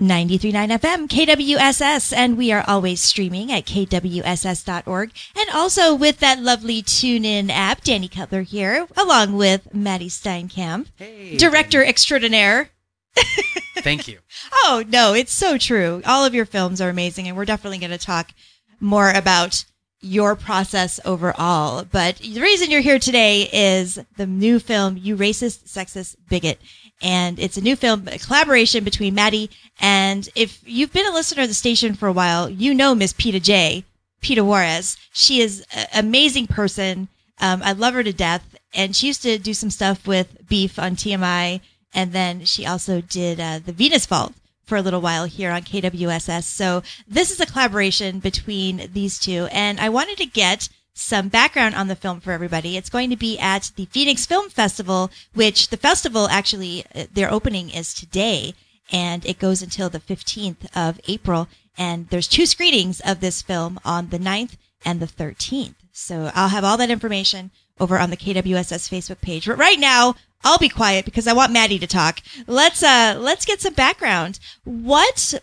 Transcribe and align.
93.9 0.00 0.78
FM, 0.78 1.08
KWSS, 1.08 2.12
and 2.14 2.36
we 2.36 2.52
are 2.52 2.62
always 2.66 3.00
streaming 3.00 3.50
at 3.50 3.64
kwss.org. 3.64 5.10
And 5.34 5.50
also 5.54 5.94
with 5.94 6.18
that 6.18 6.38
lovely 6.38 6.82
TuneIn 6.82 7.48
app, 7.50 7.82
Danny 7.82 8.06
Cutler 8.06 8.42
here, 8.42 8.86
along 8.94 9.36
with 9.36 9.72
Matty 9.72 10.10
Steinkamp, 10.10 10.88
Hey, 10.96 11.38
director 11.38 11.82
extraordinaire. 11.82 12.68
Thank 13.78 14.06
you. 14.06 14.18
Oh, 14.52 14.84
no, 14.86 15.14
it's 15.14 15.32
so 15.32 15.56
true. 15.56 16.02
All 16.04 16.26
of 16.26 16.34
your 16.34 16.44
films 16.44 16.82
are 16.82 16.90
amazing, 16.90 17.26
and 17.26 17.34
we're 17.34 17.46
definitely 17.46 17.78
going 17.78 17.90
to 17.90 17.98
talk 17.98 18.32
more 18.78 19.10
about 19.10 19.64
your 20.02 20.36
process 20.36 21.00
overall. 21.06 21.86
But 21.90 22.16
the 22.16 22.42
reason 22.42 22.70
you're 22.70 22.82
here 22.82 22.98
today 22.98 23.48
is 23.50 23.98
the 24.18 24.26
new 24.26 24.58
film, 24.58 24.98
You 24.98 25.16
Racist, 25.16 25.64
Sexist, 25.68 26.16
Bigot. 26.28 26.60
And 27.02 27.38
it's 27.38 27.56
a 27.56 27.60
new 27.60 27.76
film, 27.76 28.08
a 28.08 28.18
collaboration 28.18 28.82
between 28.82 29.14
Matty 29.14 29.50
and 29.78 30.28
if 30.34 30.60
you've 30.64 30.92
been 30.92 31.06
a 31.06 31.12
listener 31.12 31.42
of 31.42 31.48
the 31.48 31.54
station 31.54 31.94
for 31.94 32.08
a 32.08 32.12
while, 32.12 32.48
you 32.48 32.72
know 32.72 32.94
Miss 32.94 33.12
Pita 33.12 33.40
J, 33.40 33.84
Pita 34.20 34.44
Juarez. 34.44 34.96
She 35.12 35.40
is 35.40 35.64
an 35.72 35.86
amazing 35.94 36.46
person. 36.46 37.08
Um, 37.38 37.62
I 37.62 37.72
love 37.72 37.94
her 37.94 38.02
to 38.02 38.12
death. 38.12 38.56
And 38.74 38.96
she 38.96 39.08
used 39.08 39.22
to 39.22 39.38
do 39.38 39.54
some 39.54 39.70
stuff 39.70 40.06
with 40.06 40.48
Beef 40.48 40.78
on 40.78 40.96
TMI. 40.96 41.60
And 41.92 42.12
then 42.12 42.44
she 42.44 42.66
also 42.66 43.00
did 43.00 43.40
uh, 43.40 43.60
the 43.64 43.72
Venus 43.72 44.06
Vault 44.06 44.32
for 44.64 44.76
a 44.76 44.82
little 44.82 45.00
while 45.00 45.26
here 45.26 45.50
on 45.50 45.62
KWSS. 45.62 46.44
So 46.44 46.82
this 47.06 47.30
is 47.30 47.40
a 47.40 47.46
collaboration 47.46 48.18
between 48.18 48.90
these 48.92 49.18
two. 49.18 49.48
And 49.52 49.78
I 49.78 49.88
wanted 49.88 50.16
to 50.18 50.26
get 50.26 50.68
some 50.96 51.28
background 51.28 51.74
on 51.74 51.88
the 51.88 51.94
film 51.94 52.20
for 52.20 52.32
everybody. 52.32 52.76
It's 52.76 52.88
going 52.88 53.10
to 53.10 53.16
be 53.16 53.38
at 53.38 53.70
the 53.76 53.84
Phoenix 53.86 54.24
Film 54.24 54.48
Festival, 54.48 55.10
which 55.34 55.68
the 55.68 55.76
festival 55.76 56.26
actually, 56.28 56.84
uh, 56.94 57.04
their 57.12 57.30
opening 57.30 57.68
is 57.68 57.92
today 57.92 58.54
and 58.90 59.24
it 59.26 59.38
goes 59.38 59.62
until 59.62 59.90
the 59.90 60.00
15th 60.00 60.66
of 60.74 60.98
April. 61.06 61.48
And 61.76 62.08
there's 62.08 62.26
two 62.26 62.46
screenings 62.46 63.00
of 63.00 63.20
this 63.20 63.42
film 63.42 63.78
on 63.84 64.08
the 64.08 64.18
9th 64.18 64.56
and 64.84 64.98
the 64.98 65.06
13th. 65.06 65.74
So 65.92 66.30
I'll 66.34 66.48
have 66.48 66.64
all 66.64 66.78
that 66.78 66.90
information 66.90 67.50
over 67.78 67.98
on 67.98 68.08
the 68.08 68.16
KWSS 68.16 68.88
Facebook 68.88 69.20
page. 69.20 69.46
But 69.46 69.58
right 69.58 69.78
now, 69.78 70.14
I'll 70.44 70.58
be 70.58 70.68
quiet 70.70 71.04
because 71.04 71.26
I 71.26 71.34
want 71.34 71.52
Matty 71.52 71.78
to 71.78 71.86
talk. 71.86 72.20
Let's 72.46 72.82
uh 72.82 73.16
let's 73.18 73.44
get 73.44 73.60
some 73.60 73.74
background. 73.74 74.38
What 74.64 75.34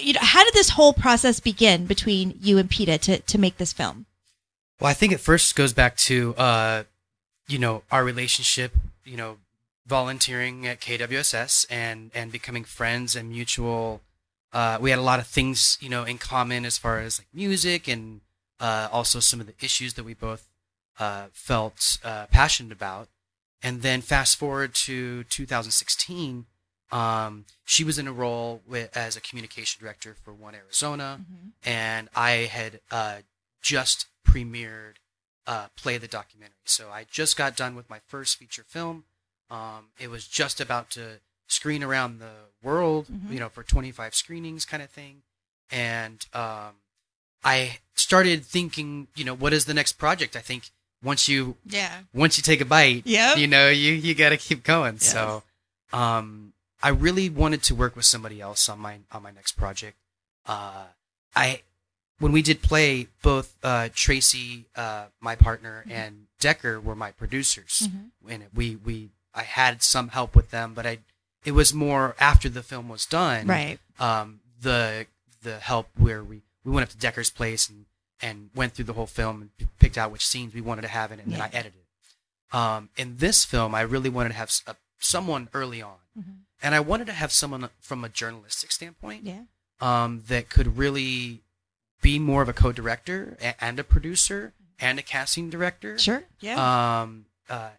you 0.00 0.14
know, 0.14 0.20
how 0.22 0.44
did 0.44 0.54
this 0.54 0.70
whole 0.70 0.92
process 0.92 1.40
begin 1.40 1.86
between 1.86 2.38
you 2.40 2.58
and 2.58 2.68
Pita 2.68 2.98
to 2.98 3.18
to 3.20 3.38
make 3.38 3.58
this 3.58 3.72
film? 3.72 4.06
Well, 4.84 4.90
I 4.90 4.94
think 4.94 5.14
it 5.14 5.20
first 5.20 5.56
goes 5.56 5.72
back 5.72 5.96
to, 5.96 6.34
uh, 6.36 6.84
you 7.48 7.58
know, 7.58 7.84
our 7.90 8.04
relationship, 8.04 8.76
you 9.02 9.16
know, 9.16 9.38
volunteering 9.86 10.66
at 10.66 10.82
KWSS 10.82 11.64
and, 11.70 12.10
and 12.14 12.30
becoming 12.30 12.64
friends 12.64 13.16
and 13.16 13.30
mutual. 13.30 14.02
Uh, 14.52 14.76
we 14.78 14.90
had 14.90 14.98
a 14.98 15.02
lot 15.02 15.20
of 15.20 15.26
things, 15.26 15.78
you 15.80 15.88
know, 15.88 16.04
in 16.04 16.18
common 16.18 16.66
as 16.66 16.76
far 16.76 16.98
as 16.98 17.18
like 17.18 17.28
music 17.32 17.88
and 17.88 18.20
uh, 18.60 18.88
also 18.92 19.20
some 19.20 19.40
of 19.40 19.46
the 19.46 19.54
issues 19.58 19.94
that 19.94 20.04
we 20.04 20.12
both 20.12 20.50
uh, 20.98 21.28
felt 21.32 21.96
uh, 22.04 22.26
passionate 22.26 22.70
about. 22.70 23.08
And 23.62 23.80
then 23.80 24.02
fast 24.02 24.36
forward 24.36 24.74
to 24.74 25.24
2016, 25.24 26.44
um, 26.92 27.46
she 27.64 27.84
was 27.84 27.98
in 27.98 28.06
a 28.06 28.12
role 28.12 28.60
with, 28.68 28.94
as 28.94 29.16
a 29.16 29.22
communication 29.22 29.80
director 29.80 30.14
for 30.22 30.34
One 30.34 30.54
Arizona, 30.54 31.20
and 31.64 32.10
I 32.14 32.30
had 32.52 32.80
uh, 32.90 33.20
just 33.62 34.08
premiered 34.26 34.94
uh, 35.46 35.66
Play 35.76 35.98
the 35.98 36.08
documentary. 36.08 36.54
So 36.64 36.88
I 36.90 37.04
just 37.10 37.36
got 37.36 37.54
done 37.56 37.74
with 37.76 37.90
my 37.90 38.00
first 38.06 38.38
feature 38.38 38.64
film. 38.66 39.04
Um, 39.50 39.88
it 39.98 40.08
was 40.08 40.26
just 40.26 40.58
about 40.60 40.88
to 40.92 41.20
screen 41.46 41.82
around 41.84 42.18
the 42.18 42.32
world, 42.62 43.06
Mhm. 43.12 43.30
you 43.30 43.38
know, 43.40 43.50
for 43.50 43.62
25 43.62 44.14
screenings 44.14 44.64
kind 44.64 44.82
of 44.82 44.88
thing. 44.90 45.22
And 45.70 46.24
um, 46.32 46.76
I 47.44 47.78
started 47.94 48.44
thinking, 48.46 49.08
you 49.14 49.24
know, 49.24 49.34
what 49.34 49.52
is 49.52 49.66
the 49.66 49.74
next 49.74 49.92
project? 49.94 50.34
I 50.34 50.40
think 50.40 50.70
once 51.02 51.28
you 51.28 51.58
Yeah. 51.66 52.04
once 52.14 52.38
you 52.38 52.42
take 52.42 52.62
a 52.62 52.64
bite, 52.64 53.02
Yep. 53.06 53.36
you 53.36 53.46
know, 53.46 53.68
you 53.68 53.92
you 53.92 54.14
got 54.14 54.30
to 54.30 54.38
keep 54.38 54.62
going. 54.62 54.98
So, 54.98 55.42
um, 55.92 56.54
I 56.82 56.88
really 56.88 57.28
wanted 57.28 57.62
to 57.64 57.74
work 57.74 57.96
with 57.96 58.06
somebody 58.06 58.40
else 58.40 58.68
on 58.70 58.78
my 58.78 59.00
on 59.12 59.22
my 59.22 59.30
next 59.30 59.52
project. 59.52 59.98
Uh, 60.46 60.86
I 61.36 61.62
when 62.18 62.32
we 62.32 62.42
did 62.42 62.62
play, 62.62 63.08
both 63.22 63.56
uh, 63.62 63.88
Tracy, 63.94 64.66
uh, 64.76 65.06
my 65.20 65.34
partner, 65.36 65.84
and 65.90 66.26
Decker 66.38 66.80
were 66.80 66.94
my 66.94 67.10
producers. 67.12 67.88
Mhm. 67.88 68.10
And 68.28 68.44
we 68.54 68.76
we 68.76 69.10
I 69.34 69.42
had 69.42 69.82
some 69.82 70.08
help 70.08 70.34
with 70.36 70.50
them, 70.50 70.74
but 70.74 70.86
I 70.86 70.98
it 71.44 71.52
was 71.52 71.74
more 71.74 72.14
after 72.20 72.48
the 72.48 72.62
film 72.62 72.88
was 72.88 73.04
done. 73.06 73.46
Right. 73.46 73.78
Um, 73.98 74.40
the 74.60 75.06
the 75.42 75.58
help 75.60 75.88
where 75.96 76.22
we 76.24 76.42
we 76.64 76.72
went 76.72 76.84
up 76.84 76.90
to 76.90 76.96
Decker's 76.98 77.30
place 77.30 77.68
and 77.68 77.86
and 78.20 78.50
went 78.54 78.72
through 78.74 78.86
the 78.86 78.92
whole 78.94 79.06
film 79.08 79.42
and 79.42 79.56
p- 79.58 79.66
picked 79.78 79.98
out 79.98 80.10
which 80.12 80.26
scenes 80.26 80.54
we 80.54 80.60
wanted 80.60 80.82
to 80.82 80.88
have 80.88 81.12
in 81.12 81.18
it, 81.18 81.24
and 81.24 81.32
Yeah. 81.32 81.38
then 81.38 81.50
I 81.52 81.56
edited. 81.58 81.80
Um, 82.52 82.88
in 82.96 83.16
this 83.16 83.44
film, 83.44 83.74
I 83.74 83.80
really 83.80 84.08
wanted 84.08 84.28
to 84.30 84.34
have 84.36 84.50
a, 84.66 84.76
someone 84.98 85.48
early 85.52 85.82
on, 85.82 85.96
Mhm. 86.18 86.36
and 86.62 86.74
I 86.74 86.80
wanted 86.80 87.06
to 87.08 87.12
have 87.12 87.32
someone 87.32 87.68
from 87.80 88.04
a 88.04 88.08
journalistic 88.08 88.70
standpoint 88.72 89.24
Yeah. 89.24 89.42
um, 89.80 90.22
that 90.28 90.48
could 90.48 90.78
really 90.78 91.42
be 92.04 92.18
more 92.18 92.42
of 92.42 92.48
a 92.48 92.52
co-director 92.52 93.36
and 93.60 93.78
a 93.80 93.84
producer 93.84 94.52
and 94.78 94.98
a 94.98 95.02
casting 95.02 95.48
director. 95.50 95.98
Sure. 95.98 96.24
Yeah. 96.40 97.00
Um, 97.02 97.26
uh, 97.48 97.70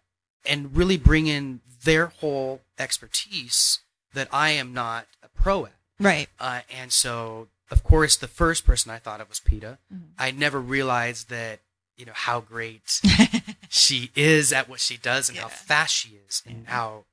and 0.44 0.76
really 0.76 0.96
bring 0.96 1.26
in 1.28 1.60
their 1.84 2.06
whole 2.06 2.60
expertise 2.78 3.80
that 4.14 4.28
I 4.32 4.50
am 4.50 4.72
not 4.74 5.06
a 5.22 5.28
pro 5.28 5.66
at. 5.66 5.72
right. 6.00 6.28
Uh, 6.40 6.60
and 6.74 6.92
so, 6.92 7.48
of 7.70 7.84
course, 7.84 8.16
the 8.16 8.28
first 8.28 8.64
person 8.66 8.90
I 8.90 8.98
thought 8.98 9.20
of 9.20 9.28
was 9.28 9.40
Pita. 9.40 9.78
Mhm. 9.92 10.08
I 10.18 10.30
never 10.32 10.60
realized 10.60 11.28
that, 11.30 11.60
you 11.96 12.04
know, 12.06 12.12
how 12.14 12.40
great 12.40 13.00
she 13.68 14.10
is 14.16 14.52
at 14.52 14.68
what 14.68 14.80
she 14.80 14.96
does 14.96 15.28
and 15.28 15.38
how 15.38 15.48
fast 15.48 15.94
she 15.94 16.18
is 16.28 16.42
and 16.46 16.64
Yeah. 16.64 16.70
how 16.70 17.04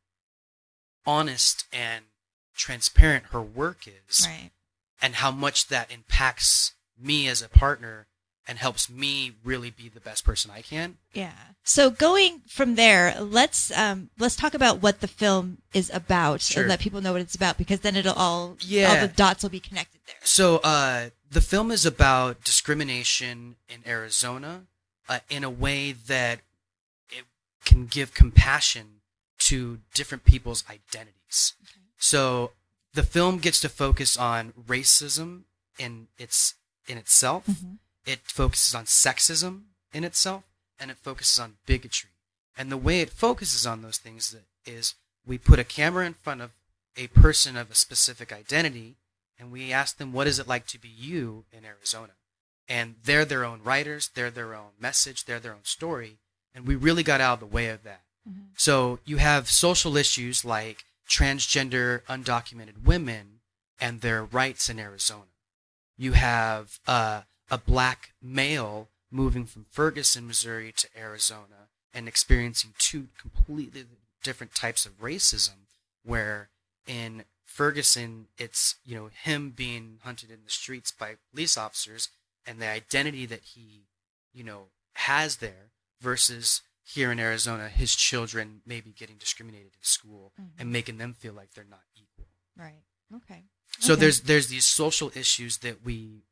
honest 1.05 1.65
and 1.71 2.05
transparent 2.55 3.25
her 3.27 3.41
work 3.41 3.87
is 3.87 4.25
right. 4.27 4.51
and 5.01 5.15
how 5.15 5.31
much 5.31 5.67
that 5.67 5.91
impacts 5.91 6.73
me 6.99 7.27
as 7.27 7.41
a 7.41 7.49
partner 7.49 8.07
and 8.47 8.57
helps 8.57 8.89
me 8.89 9.33
really 9.43 9.69
be 9.69 9.87
the 9.87 9.99
best 10.01 10.25
person 10.25 10.51
I 10.51 10.61
can. 10.61 10.97
Yeah. 11.13 11.31
So 11.63 11.89
going 11.89 12.41
from 12.47 12.75
there, 12.75 13.15
let's 13.19 13.71
um 13.77 14.09
let's 14.19 14.35
talk 14.35 14.53
about 14.53 14.81
what 14.81 14.99
the 14.99 15.07
film 15.07 15.59
is 15.73 15.89
about 15.93 16.41
Sure. 16.41 16.63
and 16.63 16.69
let 16.69 16.79
people 16.79 17.01
know 17.01 17.13
what 17.13 17.21
it's 17.21 17.35
about 17.35 17.57
because 17.57 17.79
then 17.79 17.95
it'll 17.95 18.13
all 18.13 18.57
yeah. 18.59 18.89
all 18.89 19.07
the 19.07 19.13
dots 19.13 19.43
will 19.43 19.49
be 19.49 19.59
connected 19.61 20.01
there. 20.05 20.15
So, 20.23 20.57
uh, 20.57 21.09
the 21.31 21.41
film 21.41 21.71
is 21.71 21.85
about 21.85 22.43
discrimination 22.43 23.55
in 23.67 23.79
Arizona 23.87 24.63
uh, 25.09 25.19
in 25.29 25.43
a 25.43 25.49
way 25.49 25.91
that 25.93 26.39
it 27.09 27.23
can 27.65 27.85
give 27.85 28.13
compassion 28.13 29.01
to 29.39 29.79
different 29.93 30.25
people's 30.25 30.63
identities. 30.69 31.53
So, 31.97 32.51
the 32.93 33.03
film 33.03 33.37
gets 33.39 33.59
to 33.61 33.69
focus 33.69 34.17
on 34.17 34.53
racism 34.67 35.43
in 35.79 36.07
its 36.17 36.55
in 36.87 36.97
itself. 36.97 37.45
Mhm. 37.47 37.79
It 38.05 38.21
focuses 38.25 38.75
on 38.75 38.85
sexism 38.85 39.65
in 39.93 40.03
itself, 40.03 40.43
and 40.79 40.91
it 40.91 40.97
focuses 40.97 41.39
on 41.39 41.57
bigotry. 41.65 42.09
And 42.57 42.71
the 42.71 42.77
way 42.77 43.01
it 43.01 43.11
focuses 43.11 43.65
on 43.65 43.81
those 43.81 43.97
things 43.97 44.35
is 44.65 44.95
we 45.25 45.37
put 45.37 45.59
a 45.59 45.63
camera 45.63 46.05
in 46.05 46.13
front 46.13 46.41
of 46.41 46.51
a 46.95 47.07
person 47.07 47.57
of 47.57 47.71
a 47.71 47.75
specific 47.75 48.31
identity 48.31 48.97
and 49.39 49.51
we 49.51 49.73
ask 49.73 49.97
them 49.97 50.13
what 50.13 50.27
is 50.27 50.39
it 50.39 50.47
like 50.47 50.67
to 50.67 50.79
be 50.79 50.87
you 50.87 51.45
in 51.51 51.65
Arizona. 51.65 52.13
And 52.67 52.95
they're 53.03 53.25
their 53.25 53.43
own 53.43 53.61
writers, 53.63 54.09
they're 54.13 54.31
their 54.31 54.53
own 54.53 54.71
message, 54.79 55.25
they're 55.25 55.39
their 55.39 55.53
own 55.53 55.65
story, 55.65 56.19
and 56.53 56.65
we 56.65 56.75
really 56.75 57.03
got 57.03 57.19
out 57.19 57.35
of 57.35 57.39
the 57.41 57.45
way 57.47 57.67
of 57.69 57.83
that. 57.83 58.03
Mhm. 58.29 58.51
So 58.55 58.99
you 59.03 59.17
have 59.17 59.49
social 59.49 59.97
issues 59.97 60.45
like 60.45 60.85
transgender 61.09 62.03
undocumented 62.03 62.83
women 62.83 63.41
and 63.79 64.01
their 64.01 64.23
rights 64.23 64.69
in 64.69 64.79
Arizona. 64.79 65.32
You 65.97 66.13
have 66.13 66.79
uh, 66.87 67.21
a 67.49 67.57
black 67.57 68.13
male 68.21 68.89
moving 69.11 69.45
from 69.45 69.65
Ferguson, 69.69 70.27
Missouri 70.27 70.71
to 70.77 70.87
Arizona 70.97 71.69
and 71.93 72.07
experiencing 72.07 72.73
two 72.79 73.09
completely 73.19 73.85
different 74.23 74.55
types 74.55 74.85
of 74.85 74.99
racism 74.99 75.67
where 76.03 76.49
in 76.87 77.23
Ferguson 77.45 78.27
it's 78.37 78.75
you 78.83 78.95
know 78.95 79.09
him 79.23 79.51
being 79.51 79.99
hunted 80.03 80.31
in 80.31 80.39
the 80.43 80.49
streets 80.49 80.91
by 80.91 81.15
police 81.31 81.55
officers 81.57 82.09
and 82.47 82.59
the 82.59 82.67
identity 82.67 83.25
that 83.27 83.41
he 83.53 83.83
you 84.33 84.43
know 84.43 84.63
has 84.93 85.37
there 85.37 85.69
versus 86.01 86.61
here 86.83 87.11
in 87.11 87.19
Arizona 87.19 87.69
his 87.69 87.95
children 87.95 88.61
maybe 88.65 88.91
getting 88.91 89.17
discriminated 89.17 89.67
in 89.75 89.83
school 89.83 90.31
Mhm. 90.41 90.49
and 90.57 90.71
making 90.71 90.97
them 90.97 91.13
feel 91.13 91.33
like 91.33 91.53
they're 91.53 91.63
not 91.63 91.83
equal. 91.95 92.25
Right. 92.55 92.83
Okay. 93.13 93.43
So 93.79 93.93
Okay. 93.93 94.01
there's 94.01 94.21
there's 94.21 94.47
these 94.47 94.65
social 94.65 95.11
issues 95.15 95.57
that 95.59 95.83
we 95.83 96.23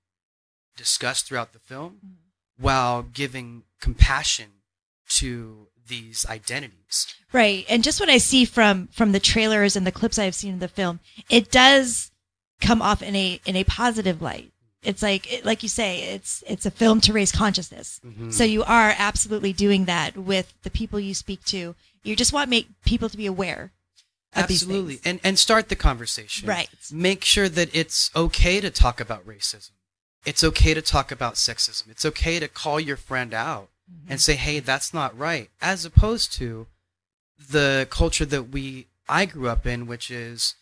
discuss 0.77 1.21
throughout 1.21 1.53
the 1.53 1.59
film 1.59 1.99
Mhm. 2.05 2.15
while 2.57 3.03
giving 3.03 3.63
compassion 3.79 4.61
to 5.17 5.67
these 5.87 6.25
identities. 6.27 7.07
Right. 7.33 7.65
And 7.67 7.83
just 7.83 7.99
what 7.99 8.09
I 8.09 8.17
see 8.17 8.45
from 8.45 8.87
from 8.87 9.11
the 9.11 9.19
trailers 9.19 9.75
and 9.75 9.85
the 9.85 9.91
clips 9.91 10.17
I've 10.17 10.35
seen 10.35 10.53
of 10.55 10.59
the 10.59 10.67
film, 10.67 10.99
it 11.29 11.51
does 11.51 12.11
come 12.61 12.81
off 12.81 13.01
in 13.01 13.15
a 13.15 13.41
in 13.45 13.55
a 13.55 13.63
positive 13.65 14.21
light. 14.21 14.51
It's 14.83 15.01
like 15.01 15.31
it, 15.31 15.45
like 15.45 15.61
you 15.63 15.69
say, 15.69 16.03
it's 16.13 16.43
it's 16.47 16.65
a 16.65 16.71
film 16.71 17.01
to 17.01 17.13
raise 17.13 17.31
consciousness. 17.31 17.99
Mhm. 18.05 18.33
So 18.33 18.43
you 18.43 18.63
are 18.63 18.95
absolutely 18.97 19.53
doing 19.53 19.85
that 19.85 20.17
with 20.17 20.53
the 20.63 20.71
people 20.71 20.99
you 20.99 21.13
speak 21.13 21.43
to. 21.45 21.75
You 22.03 22.15
just 22.15 22.33
want 22.33 22.49
make 22.49 22.67
people 22.85 23.09
to 23.09 23.17
be 23.17 23.25
aware 23.27 23.73
Absolutely. 24.33 24.99
And 25.03 25.19
and 25.23 25.37
start 25.37 25.69
the 25.69 25.75
conversation. 25.75 26.47
Right. 26.47 26.69
Make 26.91 27.23
sure 27.25 27.49
that 27.49 27.69
it's 27.75 28.09
okay 28.15 28.61
to 28.61 28.69
talk 28.69 28.99
about 28.99 29.25
racism. 29.25 29.71
It's 30.25 30.43
okay 30.43 30.73
to 30.73 30.81
talk 30.81 31.11
about 31.11 31.33
sexism. 31.35 31.89
It's 31.89 32.05
okay 32.05 32.39
to 32.39 32.47
call 32.47 32.79
your 32.79 32.97
friend 32.97 33.33
out 33.33 33.69
Mm-hmm. 33.91 34.11
and 34.11 34.21
say, 34.21 34.35
"Hey, 34.35 34.59
that's 34.59 34.93
not 34.93 35.17
right." 35.17 35.49
As 35.61 35.83
opposed 35.83 36.31
to 36.33 36.67
the 37.49 37.87
culture 37.89 38.25
that 38.25 38.43
we 38.49 38.87
I 39.09 39.25
grew 39.25 39.49
up 39.49 39.65
in, 39.65 39.85
which 39.87 40.09
is 40.09 40.55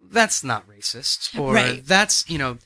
that's 0.00 0.42
not 0.42 0.66
racist 0.68 1.38
or 1.38 1.52
Right. 1.54 1.84
that's, 1.84 2.28
you 2.30 2.38
know, 2.38 2.58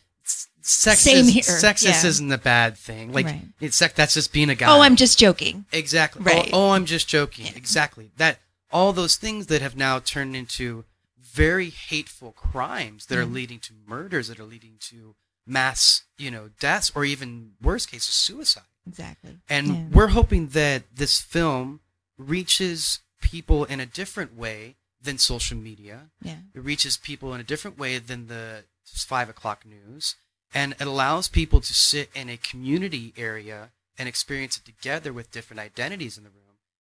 sexist 0.62 0.96
Same 0.96 1.26
here, 1.26 1.42
sexist 1.42 2.02
yeah. 2.02 2.06
isn't 2.06 2.30
a 2.32 2.38
bad 2.38 2.76
thing. 2.76 3.12
Like 3.12 3.26
Right. 3.26 3.42
it's 3.60 3.78
that's 3.78 4.14
just 4.14 4.32
being 4.32 4.50
a 4.50 4.54
guy. 4.54 4.68
Oh, 4.68 4.80
I'm 4.80 4.96
just 4.96 5.18
joking. 5.18 5.64
Exactly. 5.72 6.22
Right. 6.22 6.50
Oh, 6.52 6.68
oh, 6.68 6.70
I'm 6.70 6.86
just 6.86 7.08
joking. 7.08 7.46
Yeah. 7.46 7.52
Exactly. 7.56 8.12
That 8.16 8.38
all 8.70 8.92
those 8.92 9.16
things 9.16 9.46
that 9.46 9.62
have 9.62 9.76
now 9.76 9.98
turned 9.98 10.34
into 10.36 10.84
very 11.18 11.70
hateful 11.70 12.32
crimes 12.32 13.06
that 13.06 13.18
are 13.18 13.26
Mhm. 13.26 13.32
leading 13.34 13.60
to 13.60 13.74
murders, 13.86 14.28
that 14.28 14.40
are 14.40 14.44
leading 14.44 14.78
to 14.78 15.14
mass, 15.46 16.02
you 16.18 16.30
know, 16.30 16.48
deaths, 16.58 16.90
or 16.94 17.04
even 17.04 17.54
worst 17.60 17.90
cases, 17.90 18.14
suicide. 18.14 18.64
Exactly. 18.86 19.38
And 19.48 19.66
Yeah. 19.66 19.88
we're 19.90 20.08
hoping 20.08 20.48
that 20.48 20.96
this 20.96 21.20
film 21.20 21.80
reaches 22.16 23.00
people 23.20 23.64
in 23.64 23.80
a 23.80 23.86
different 23.86 24.34
way 24.34 24.76
than 25.00 25.18
social 25.18 25.56
media. 25.56 26.10
Yeah. 26.22 26.40
It 26.54 26.60
reaches 26.60 26.96
people 26.96 27.34
in 27.34 27.40
a 27.40 27.44
different 27.44 27.78
way 27.78 27.98
than 27.98 28.26
the 28.28 28.64
five 28.84 29.28
o'clock 29.28 29.64
news. 29.64 30.16
And 30.54 30.72
it 30.72 30.86
allows 30.86 31.28
people 31.28 31.60
to 31.60 31.74
sit 31.74 32.10
in 32.14 32.28
a 32.28 32.36
community 32.36 33.12
area 33.16 33.72
and 33.98 34.08
experience 34.08 34.56
it 34.56 34.64
together 34.64 35.12
with 35.12 35.30
different 35.30 35.60
identities 35.60 36.16
in 36.16 36.24
the 36.24 36.30
room 36.30 36.45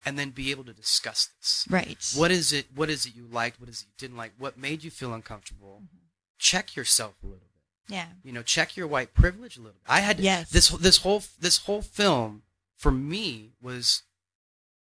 and 0.08 0.18
then 0.18 0.30
be 0.32 0.52
able 0.52 0.64
to 0.64 0.74
discuss 0.74 1.30
this. 1.40 1.66
Right. 1.70 1.98
What 2.16 2.32
is 2.32 2.54
it 2.54 2.68
what 2.74 2.90
is 2.90 3.06
it 3.06 3.16
you 3.16 3.26
liked? 3.32 3.60
What 3.60 3.70
is 3.70 3.82
it 3.82 3.88
you 3.88 3.94
didn't 4.08 4.18
like? 4.18 4.32
What 4.38 4.58
made 4.58 4.84
you 4.86 4.90
feel 4.92 5.14
uncomfortable? 5.14 5.82
Mm-hmm. 5.84 5.98
Check 6.40 6.76
yourself 6.76 7.16
a 7.24 7.26
little 7.26 7.40
bit. 7.42 7.96
Yeah. 7.96 8.08
You 8.24 8.32
know, 8.34 8.42
check 8.44 8.76
your 8.78 8.88
white 8.88 9.14
privilege 9.14 9.58
a 9.58 9.60
little 9.62 9.74
bit. 9.84 9.92
I 9.92 10.00
had 10.00 10.20
Yes. 10.20 10.50
this 10.50 10.70
this 10.70 10.98
whole 11.00 11.24
this 11.40 11.58
whole 11.66 11.82
film 11.82 12.44
for 12.78 12.92
me 12.92 13.52
was 13.62 14.04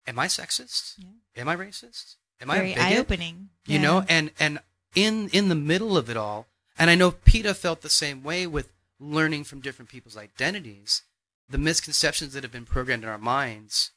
am 0.07 0.19
I 0.19 0.27
sexist? 0.27 0.95
Yeah. 0.99 1.41
Am 1.43 1.49
I 1.49 1.57
racist? 1.57 2.17
Am 2.41 2.51
I 2.51 2.57
a 2.57 2.59
Very 2.59 2.75
bigot? 2.75 2.85
eye 2.85 2.97
opening. 2.99 3.49
you 3.67 3.79
know 3.79 4.05
and 4.09 4.31
and 4.39 4.59
in 4.95 5.29
in 5.31 5.49
the 5.49 5.55
middle 5.55 5.97
of 5.97 6.11
it 6.11 6.17
all 6.17 6.47
and 6.79 6.91
i 6.91 6.95
know 6.95 7.11
Pita 7.13 7.55
felt 7.55 7.81
the 7.83 7.89
same 7.89 8.23
way 8.23 8.47
with 8.47 8.69
learning 9.01 9.45
from 9.45 9.61
different 9.61 9.89
people's 9.89 10.17
identities 10.17 11.03
the 11.49 11.59
misconceptions 11.59 12.33
that 12.33 12.43
have 12.45 12.53
been 12.53 12.65
programmed 12.67 13.03
in 13.05 13.09
our 13.09 13.19
minds 13.19 13.91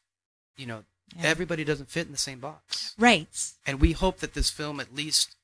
you 0.56 0.66
know 0.66 0.84
Yeah. 1.16 1.24
everybody 1.24 1.64
doesn't 1.64 1.90
fit 1.90 2.06
in 2.06 2.12
the 2.12 2.18
same 2.18 2.40
box 2.40 2.94
Right. 2.98 3.28
and 3.66 3.80
we 3.80 3.94
hope 3.94 4.20
that 4.20 4.34
this 4.34 4.50
film 4.50 4.80
at 4.80 4.94
least 4.94 5.36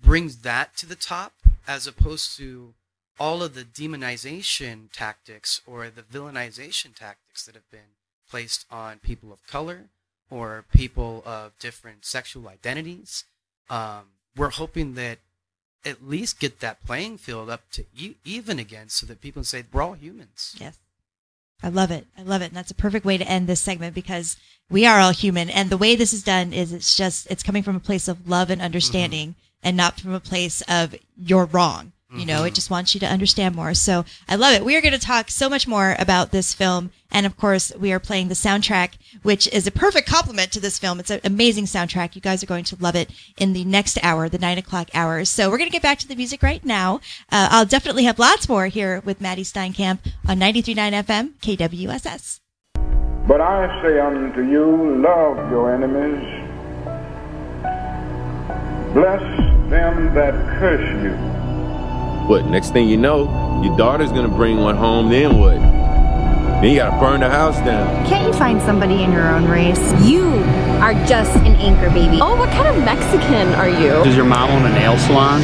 brings 0.00 0.38
that 0.38 0.76
to 0.78 0.86
the 0.86 0.96
top 0.96 1.32
as 1.66 1.86
opposed 1.86 2.36
to 2.38 2.74
all 3.20 3.42
of 3.42 3.54
the 3.54 3.64
demonization 3.64 4.90
tactics 4.92 5.60
or 5.66 5.90
the 5.90 6.02
villainization 6.02 6.94
tactics 6.94 7.44
that 7.46 7.54
have 7.54 7.70
been 7.70 7.94
placed 8.30 8.64
on 8.70 8.98
people 8.98 9.32
of 9.32 9.44
color 9.46 9.86
or 10.30 10.64
people 10.74 11.22
of 11.26 11.58
different 11.58 12.04
sexual 12.04 12.48
identities. 12.48 13.24
Um, 13.70 14.10
we're 14.36 14.50
hoping 14.50 14.94
that 14.94 15.18
at 15.84 16.06
least 16.06 16.38
get 16.38 16.60
that 16.60 16.84
playing 16.84 17.18
field 17.18 17.48
up 17.50 17.62
to 17.72 17.84
e- 17.96 18.16
even 18.24 18.58
again 18.58 18.88
so 18.88 19.06
that 19.06 19.20
people 19.20 19.40
can 19.40 19.44
say 19.44 19.64
we're 19.72 19.82
all 19.82 19.94
humans. 19.94 20.54
Yes. 20.60 20.78
I 21.62 21.68
love 21.68 21.90
it. 21.90 22.06
I 22.16 22.22
love 22.22 22.42
it. 22.42 22.46
And 22.46 22.56
that's 22.56 22.70
a 22.70 22.74
perfect 22.74 23.04
way 23.04 23.18
to 23.18 23.28
end 23.28 23.46
this 23.46 23.60
segment 23.60 23.94
because 23.94 24.36
we 24.70 24.86
are 24.86 25.00
all 25.00 25.10
human. 25.10 25.50
And 25.50 25.70
the 25.70 25.76
way 25.76 25.96
this 25.96 26.12
is 26.12 26.22
done 26.22 26.52
is 26.52 26.72
it's 26.72 26.96
just, 26.96 27.26
it's 27.30 27.42
coming 27.42 27.62
from 27.62 27.76
a 27.76 27.80
place 27.80 28.08
of 28.08 28.28
love 28.28 28.50
and 28.50 28.60
mm-hmm. 28.60 28.66
understanding 28.66 29.34
and 29.62 29.76
not 29.76 30.00
from 30.00 30.12
a 30.12 30.20
place 30.20 30.62
of 30.68 30.94
you're 31.16 31.46
wrong. 31.46 31.92
You 32.10 32.24
know, 32.24 32.44
it 32.44 32.54
just 32.54 32.70
wants 32.70 32.94
you 32.94 33.00
to 33.00 33.06
understand 33.06 33.54
more. 33.54 33.74
So 33.74 34.06
I 34.26 34.36
love 34.36 34.54
it. 34.54 34.64
We 34.64 34.74
are 34.76 34.80
going 34.80 34.94
to 34.94 34.98
talk 34.98 35.30
so 35.30 35.50
much 35.50 35.68
more 35.68 35.94
about 35.98 36.30
this 36.30 36.54
film. 36.54 36.90
And 37.10 37.26
of 37.26 37.36
course, 37.36 37.70
we 37.78 37.92
are 37.92 37.98
playing 38.00 38.28
the 38.28 38.34
soundtrack, 38.34 38.92
which 39.22 39.46
is 39.48 39.66
a 39.66 39.70
perfect 39.70 40.08
complement 40.08 40.50
to 40.52 40.60
this 40.60 40.78
film. 40.78 41.00
It's 41.00 41.10
an 41.10 41.20
amazing 41.22 41.66
soundtrack. 41.66 42.14
You 42.14 42.22
guys 42.22 42.42
are 42.42 42.46
going 42.46 42.64
to 42.64 42.76
love 42.80 42.96
it 42.96 43.10
in 43.36 43.52
the 43.52 43.62
next 43.64 43.98
hour, 44.02 44.26
the 44.30 44.38
nine 44.38 44.56
o'clock 44.56 44.88
hour. 44.94 45.26
So 45.26 45.50
we're 45.50 45.58
going 45.58 45.68
to 45.68 45.72
get 45.72 45.82
back 45.82 45.98
to 45.98 46.08
the 46.08 46.16
music 46.16 46.42
right 46.42 46.64
now. 46.64 46.96
Uh, 47.30 47.48
I'll 47.50 47.66
definitely 47.66 48.04
have 48.04 48.18
lots 48.18 48.48
more 48.48 48.68
here 48.68 49.02
with 49.04 49.20
Matty 49.20 49.42
Steinkamp 49.42 49.98
on 50.26 50.38
93.9 50.38 51.04
FM, 51.04 51.32
KWSS. 51.42 52.40
But 53.26 53.42
I 53.42 53.82
say 53.82 54.00
unto 54.00 54.40
you, 54.40 55.02
love 55.02 55.50
your 55.50 55.74
enemies, 55.74 56.24
bless 58.94 59.20
them 59.68 60.14
that 60.14 60.32
curse 60.58 61.02
you. 61.02 61.47
What, 62.28 62.44
next 62.44 62.74
thing 62.74 62.90
you 62.90 62.98
know, 62.98 63.62
your 63.64 63.74
daughter's 63.78 64.12
gonna 64.12 64.28
bring 64.28 64.58
one 64.58 64.76
home, 64.76 65.08
then 65.08 65.38
what? 65.38 65.56
Then 66.60 66.64
you 66.64 66.76
gotta 66.76 67.00
burn 67.00 67.20
the 67.20 67.30
house 67.30 67.56
down. 67.60 68.06
Can't 68.06 68.26
you 68.26 68.38
find 68.38 68.60
somebody 68.60 69.02
in 69.02 69.12
your 69.12 69.26
own 69.30 69.48
race? 69.48 69.80
You 70.06 70.24
are 70.82 70.92
just 71.06 71.34
an 71.38 71.56
anchor 71.56 71.88
baby. 71.88 72.18
Oh, 72.20 72.36
what 72.36 72.50
kind 72.50 72.68
of 72.68 72.84
Mexican 72.84 73.54
are 73.54 73.70
you? 73.70 74.04
Does 74.04 74.14
your 74.14 74.26
mom 74.26 74.50
own 74.50 74.70
a 74.70 74.74
nail 74.74 74.98
salon? 74.98 75.40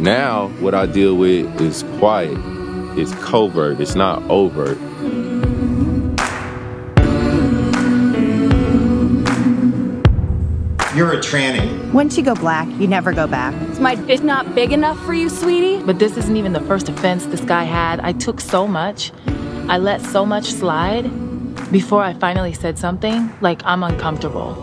Now, 0.00 0.46
what 0.60 0.76
I 0.76 0.86
deal 0.86 1.16
with 1.16 1.60
is 1.60 1.82
quiet. 1.98 2.61
It's 2.94 3.14
covert. 3.24 3.80
It's 3.80 3.94
not 3.94 4.22
overt. 4.28 4.78
You're 10.94 11.12
a 11.14 11.16
tranny. 11.16 11.90
Once 11.92 12.18
you 12.18 12.22
go 12.22 12.34
black, 12.34 12.68
you 12.78 12.86
never 12.86 13.14
go 13.14 13.26
back. 13.26 13.54
Is 13.70 13.80
my 13.80 13.94
dick 13.94 14.22
not 14.22 14.54
big 14.54 14.72
enough 14.72 15.02
for 15.06 15.14
you, 15.14 15.30
sweetie? 15.30 15.82
But 15.82 15.98
this 15.98 16.18
isn't 16.18 16.36
even 16.36 16.52
the 16.52 16.60
first 16.60 16.90
offense 16.90 17.24
this 17.24 17.40
guy 17.40 17.64
had. 17.64 17.98
I 18.00 18.12
took 18.12 18.42
so 18.42 18.68
much. 18.68 19.10
I 19.68 19.78
let 19.78 20.02
so 20.02 20.26
much 20.26 20.52
slide 20.52 21.04
before 21.72 22.02
I 22.02 22.12
finally 22.12 22.52
said 22.52 22.78
something 22.78 23.32
like 23.40 23.62
I'm 23.64 23.82
uncomfortable. 23.82 24.62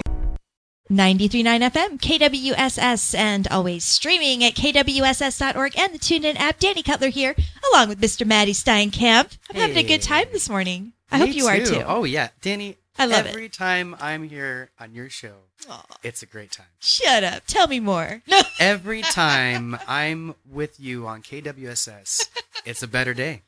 93.9 0.91 1.69
FM, 1.69 2.00
KWSS, 2.00 3.13
and 3.15 3.48
always 3.50 3.86
streaming 3.86 4.43
at 4.43 4.55
kwss.org 4.55 5.77
and 5.77 5.93
the 5.93 6.00
TuneIn 6.00 6.36
app. 6.38 6.58
Danny 6.60 6.81
Cutler 6.81 7.10
here, 7.10 7.36
along 7.72 7.89
with 7.89 8.01
Mr. 8.01 8.25
Matty 8.25 8.53
Steinkamp. 8.53 9.38
I'm 9.51 9.55
having 9.55 9.77
a 9.77 9.84
good 9.84 10.01
time 10.01 10.25
this 10.31 10.50
morning. 10.50 10.93
I 11.12 11.19
Me 11.19 11.27
hope 11.27 11.36
you 11.36 11.46
are 11.46 11.60
too. 11.60 11.84
Oh 11.86 12.05
yeah, 12.05 12.29
Danny. 12.41 12.77
I 12.98 13.05
love 13.05 13.27
it. 13.27 13.29
every 13.29 13.50
time 13.50 13.96
I'm 14.01 14.24
here 14.27 14.72
on 14.79 14.93
your 14.96 15.10
show, 15.10 15.36
Aw. 15.69 15.86
it's 16.03 16.24
a 16.24 16.25
great 16.25 16.51
time. 16.51 16.65
Shut 16.79 17.24
up. 17.24 17.43
Tell 17.46 17.67
me 17.67 17.79
more. 17.79 18.24
No. 18.27 18.41
Every 18.60 19.01
time 19.03 19.77
I'm 19.88 20.34
with 20.50 20.79
you 20.79 21.05
on 21.08 21.22
KWSS, 21.22 22.27
it's 22.65 22.81
a 22.84 22.88
better 22.88 23.13
day. 23.13 23.43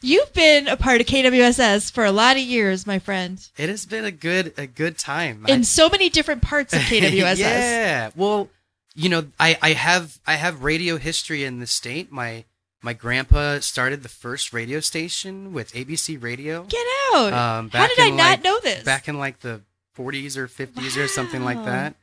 You've 0.00 0.32
been 0.32 0.68
a 0.68 0.76
part 0.76 1.00
of 1.00 1.06
KWSS 1.06 1.92
for 1.92 2.04
a 2.04 2.12
lot 2.12 2.36
of 2.36 2.42
years, 2.42 2.86
my 2.86 2.98
friend, 2.98 3.38
It 3.56 3.68
has 3.68 3.86
been 3.86 4.04
a 4.04 4.10
good 4.10 4.54
a 4.56 4.66
good 4.66 4.98
time. 4.98 5.44
in 5.48 5.60
I- 5.60 5.62
so 5.62 5.88
many 5.88 6.08
different 6.10 6.42
parts 6.42 6.72
of 6.72 6.80
KWSS. 6.80 7.36
yeah. 7.38 8.10
Well, 8.16 8.48
you 8.94 9.08
know, 9.08 9.26
I, 9.40 9.58
I 9.62 9.72
have 9.72 10.18
I 10.26 10.34
have 10.34 10.62
radio 10.64 10.96
history 10.98 11.44
in 11.44 11.60
the 11.60 11.66
state. 11.66 12.10
My 12.12 12.44
my 12.82 12.92
grandpa 12.92 13.60
started 13.60 14.02
the 14.02 14.08
first 14.08 14.52
radio 14.52 14.80
station 14.80 15.52
with 15.52 15.72
ABC 15.72 16.20
Radio. 16.20 16.64
Get 16.64 16.86
out. 17.14 17.32
Um, 17.32 17.70
How 17.70 17.86
did 17.86 18.00
I 18.00 18.10
not 18.10 18.16
like- 18.18 18.42
know 18.44 18.58
this? 18.60 18.82
Back 18.84 19.06
in 19.08 19.18
like 19.18 19.40
the 19.40 19.60
40s 19.96 20.36
or 20.36 20.48
50s 20.48 20.96
or 21.02 21.06
something 21.06 21.44
like 21.44 21.64
that. 21.64 21.94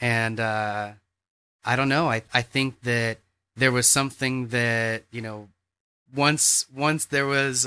And 0.00 0.40
uh, 0.40 0.92
I 1.64 1.76
don't 1.76 1.88
know. 1.88 2.10
I, 2.10 2.22
I 2.32 2.42
think 2.42 2.80
that 2.82 3.18
there 3.56 3.70
was 3.70 3.86
something 3.88 4.48
that, 4.48 5.04
you 5.12 5.20
know, 5.22 5.48
once 6.14 6.66
once 6.74 7.04
there 7.04 7.26
was 7.26 7.66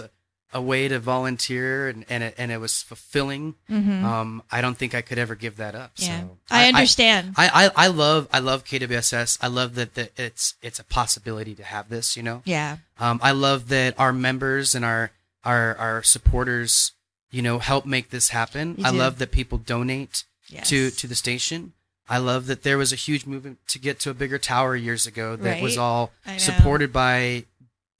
a 0.54 0.62
way 0.62 0.88
to 0.88 0.98
volunteer 0.98 1.90
and, 1.90 2.06
and, 2.10 2.24
it, 2.24 2.34
and 2.38 2.52
it 2.54 2.58
was 2.60 2.82
fulfilling, 2.82 3.56
Mhm. 3.70 4.02
um, 4.04 4.42
I 4.50 4.62
don't 4.62 4.78
think 4.78 4.96
I 4.96 5.02
could 5.02 5.18
ever 5.18 5.36
give 5.36 5.58
that 5.58 5.76
up. 5.76 5.92
yeah. 5.98 6.22
So 6.22 6.38
I 6.50 6.70
understand. 6.70 7.34
I, 7.36 7.66
I, 7.76 7.86
I 7.86 7.88
love 7.88 8.30
I 8.32 8.40
love 8.40 8.64
KWSS. 8.64 9.38
I 9.42 9.48
love 9.48 9.76
that, 9.76 9.96
that 9.96 10.12
it's 10.18 10.56
it's 10.62 10.80
a 10.80 10.86
possibility 10.86 11.54
to 11.56 11.64
have 11.64 11.90
this. 11.90 12.16
You 12.16 12.24
know, 12.24 12.42
yeah. 12.46 12.78
um, 12.98 13.20
I 13.22 13.32
love 13.32 13.68
that 13.70 14.00
our 14.00 14.14
members 14.14 14.74
and 14.74 14.86
our 14.86 15.12
our 15.44 15.76
our 15.76 16.02
supporters, 16.04 16.94
you 17.30 17.42
know, 17.42 17.60
help 17.60 17.86
make 17.86 18.10
this 18.10 18.30
happen. 18.30 18.78
I 18.84 18.90
love 18.92 19.18
that 19.20 19.32
people 19.32 19.58
donate 19.58 20.24
Yes. 20.50 20.70
to 20.70 20.92
to 20.92 21.08
the 21.08 21.16
station. 21.16 21.74
I 22.10 22.20
love 22.20 22.46
that 22.48 22.64
there 22.64 22.78
was 22.78 22.94
a 22.94 22.96
huge 22.96 23.26
movement 23.26 23.60
to 23.68 23.80
get 23.80 24.00
to 24.00 24.10
a 24.10 24.14
bigger 24.14 24.38
tower 24.40 24.78
years 24.78 25.06
ago 25.06 25.36
that 25.36 25.62
was 25.62 25.78
all 25.78 26.14
supported 26.38 26.94
by 26.94 27.44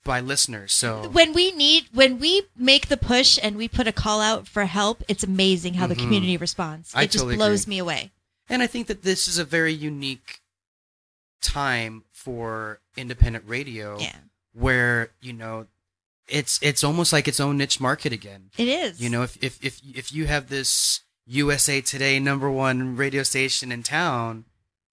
by 0.04 0.20
listeners. 0.20 0.72
So 0.72 1.08
when 1.10 1.32
we 1.32 1.50
need 1.52 1.86
when 1.92 2.18
we 2.18 2.42
make 2.56 2.88
the 2.88 2.96
push 2.96 3.38
and 3.42 3.56
we 3.56 3.68
put 3.68 3.86
a 3.86 3.92
call 3.92 4.20
out 4.20 4.46
for 4.48 4.64
help, 4.64 5.02
it's 5.08 5.22
amazing 5.22 5.74
how 5.74 5.86
the 5.86 5.94
Mhm. 5.94 5.98
community 6.00 6.36
responds. 6.36 6.90
I 6.94 7.02
it 7.02 7.10
just 7.10 7.18
totally 7.24 7.36
blows 7.36 7.62
agree. 7.64 7.70
me 7.76 7.78
away. 7.78 8.12
And 8.48 8.62
I 8.62 8.66
think 8.66 8.86
that 8.86 9.02
this 9.02 9.28
is 9.28 9.36
a 9.38 9.44
very 9.44 9.72
unique 9.74 10.40
time 11.42 12.04
for 12.12 12.80
independent 12.96 13.44
radio 13.46 13.98
Yeah. 14.00 14.16
where, 14.52 15.10
you 15.20 15.32
know, 15.32 15.66
it's 16.26 16.58
it's 16.62 16.82
almost 16.84 17.12
like 17.12 17.28
its 17.28 17.40
own 17.40 17.56
niche 17.58 17.80
market 17.80 18.12
again. 18.12 18.50
It 18.56 18.68
is. 18.68 19.00
You 19.00 19.08
know, 19.10 19.22
if 19.22 19.36
if 19.42 19.62
if 19.64 19.80
if 19.94 20.12
you 20.12 20.26
have 20.26 20.48
this 20.48 21.00
USA 21.26 21.80
Today 21.80 22.18
number 22.18 22.50
one 22.50 22.96
radio 22.96 23.22
station 23.22 23.70
in 23.70 23.82
town, 23.82 24.44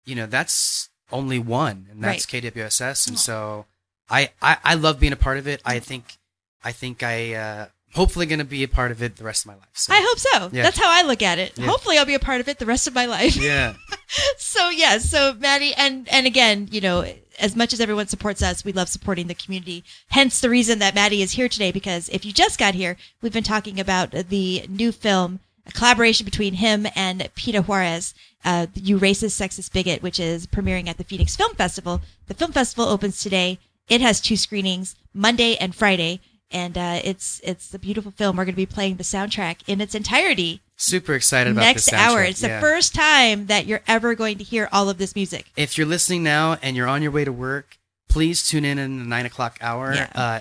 you 0.05 0.15
know, 0.15 0.25
that's 0.25 0.89
only 1.11 1.39
one 1.39 1.87
and 1.89 2.03
that's 2.03 2.25
KWSS 2.25 3.07
and 3.07 3.15
Oh. 3.15 3.19
so 3.19 3.65
I, 4.09 4.29
I 4.41 4.57
I 4.63 4.73
love 4.75 4.99
being 4.99 5.13
a 5.13 5.17
part 5.17 5.37
of 5.37 5.47
it. 5.47 5.61
I 5.65 5.79
think 5.79 6.17
I 6.63 6.71
think 6.71 7.03
I 7.03 7.33
uh 7.33 7.65
hopefully 7.95 8.25
going 8.25 8.39
to 8.39 8.45
be 8.45 8.61
a 8.63 8.67
part 8.67 8.91
of 8.91 9.01
it 9.01 9.15
the 9.15 9.23
rest 9.23 9.45
of 9.45 9.47
my 9.47 9.55
life. 9.55 9.69
So. 9.73 9.93
I 9.93 10.05
hope 10.05 10.19
so. 10.19 10.49
Yeah. 10.51 10.63
That's 10.63 10.77
how 10.77 10.89
I 10.89 11.07
look 11.07 11.21
at 11.21 11.39
it. 11.39 11.57
Yeah. 11.57 11.65
Hopefully, 11.65 11.97
I'll 11.97 12.05
be 12.05 12.13
a 12.13 12.19
part 12.19 12.41
of 12.41 12.49
it 12.49 12.59
the 12.59 12.65
rest 12.65 12.87
of 12.87 12.93
my 12.93 13.05
life. 13.05 13.35
Yeah. 13.37 13.73
so 14.37 14.69
yes, 14.69 15.09
so 15.09 15.33
Matty, 15.39 15.73
and 15.73 16.07
and 16.09 16.27
again, 16.27 16.67
you 16.71 16.81
know, 16.81 17.05
as 17.39 17.55
much 17.55 17.73
as 17.73 17.79
everyone 17.79 18.07
supports 18.07 18.43
us, 18.43 18.63
we 18.63 18.73
love 18.73 18.89
supporting 18.89 19.27
the 19.27 19.33
community. 19.33 19.83
Hence 20.09 20.39
the 20.39 20.49
reason 20.49 20.79
that 20.79 20.95
Matty 20.95 21.21
is 21.21 21.31
here 21.31 21.49
today. 21.49 21.71
Because 21.71 22.09
if 22.09 22.25
you 22.25 22.33
just 22.33 22.59
got 22.59 22.75
here, 22.75 22.97
we've 23.21 23.33
been 23.33 23.43
talking 23.43 23.79
about 23.79 24.11
the 24.11 24.65
new 24.69 24.91
film, 24.91 25.39
a 25.65 25.71
collaboration 25.71 26.25
between 26.25 26.55
him 26.55 26.85
and 26.95 27.27
Pita 27.35 27.61
Juarez, 27.61 28.13
uh, 28.43 28.67
"You 28.75 28.99
Racist, 28.99 29.39
Sexist 29.39 29.71
Bigot," 29.71 30.03
which 30.03 30.19
is 30.19 30.47
premiering 30.47 30.87
at 30.89 30.97
the 30.97 31.03
Phoenix 31.03 31.35
Film 31.35 31.55
Festival. 31.55 32.01
The 32.27 32.33
film 32.33 32.51
festival 32.51 32.89
opens 32.89 33.21
today. 33.21 33.57
It 33.87 34.01
has 34.01 34.19
two 34.21 34.37
screenings, 34.37 34.95
Monday 35.13 35.55
and 35.55 35.75
Friday. 35.75 36.21
And 36.51 36.77
uh, 36.77 36.99
it's 37.03 37.41
it's 37.43 37.73
a 37.73 37.79
beautiful 37.79 38.11
film. 38.11 38.37
We're 38.37 38.45
going 38.45 38.53
to 38.53 38.57
be 38.57 38.67
playing 38.67 38.95
the 38.95 39.03
soundtrack 39.03 39.57
in 39.67 39.81
its 39.81 39.95
entirety 39.95 40.61
Super 40.77 41.13
excited 41.13 41.51
about 41.51 41.61
next 41.61 41.93
hour. 41.93 42.21
It's 42.21 42.41
the 42.41 42.59
first 42.59 42.93
time 42.93 43.45
that 43.45 43.65
you're 43.65 43.81
ever 43.87 44.13
going 44.13 44.37
to 44.39 44.43
hear 44.43 44.67
all 44.73 44.89
of 44.89 44.97
this 44.97 45.15
music. 45.15 45.45
if 45.55 45.77
you're 45.77 45.87
listening 45.87 46.21
now 46.21 46.57
and 46.61 46.75
you're 46.75 46.87
on 46.87 47.01
your 47.01 47.11
way 47.11 47.23
to 47.23 47.31
work, 47.31 47.77
please 48.09 48.45
tune 48.45 48.65
in 48.65 48.77
in 48.77 48.99
the 48.99 49.05
nine 49.05 49.25
o'clock 49.25 49.57
hour. 49.61 49.93
Yeah. 49.93 50.09
Uh, 50.13 50.39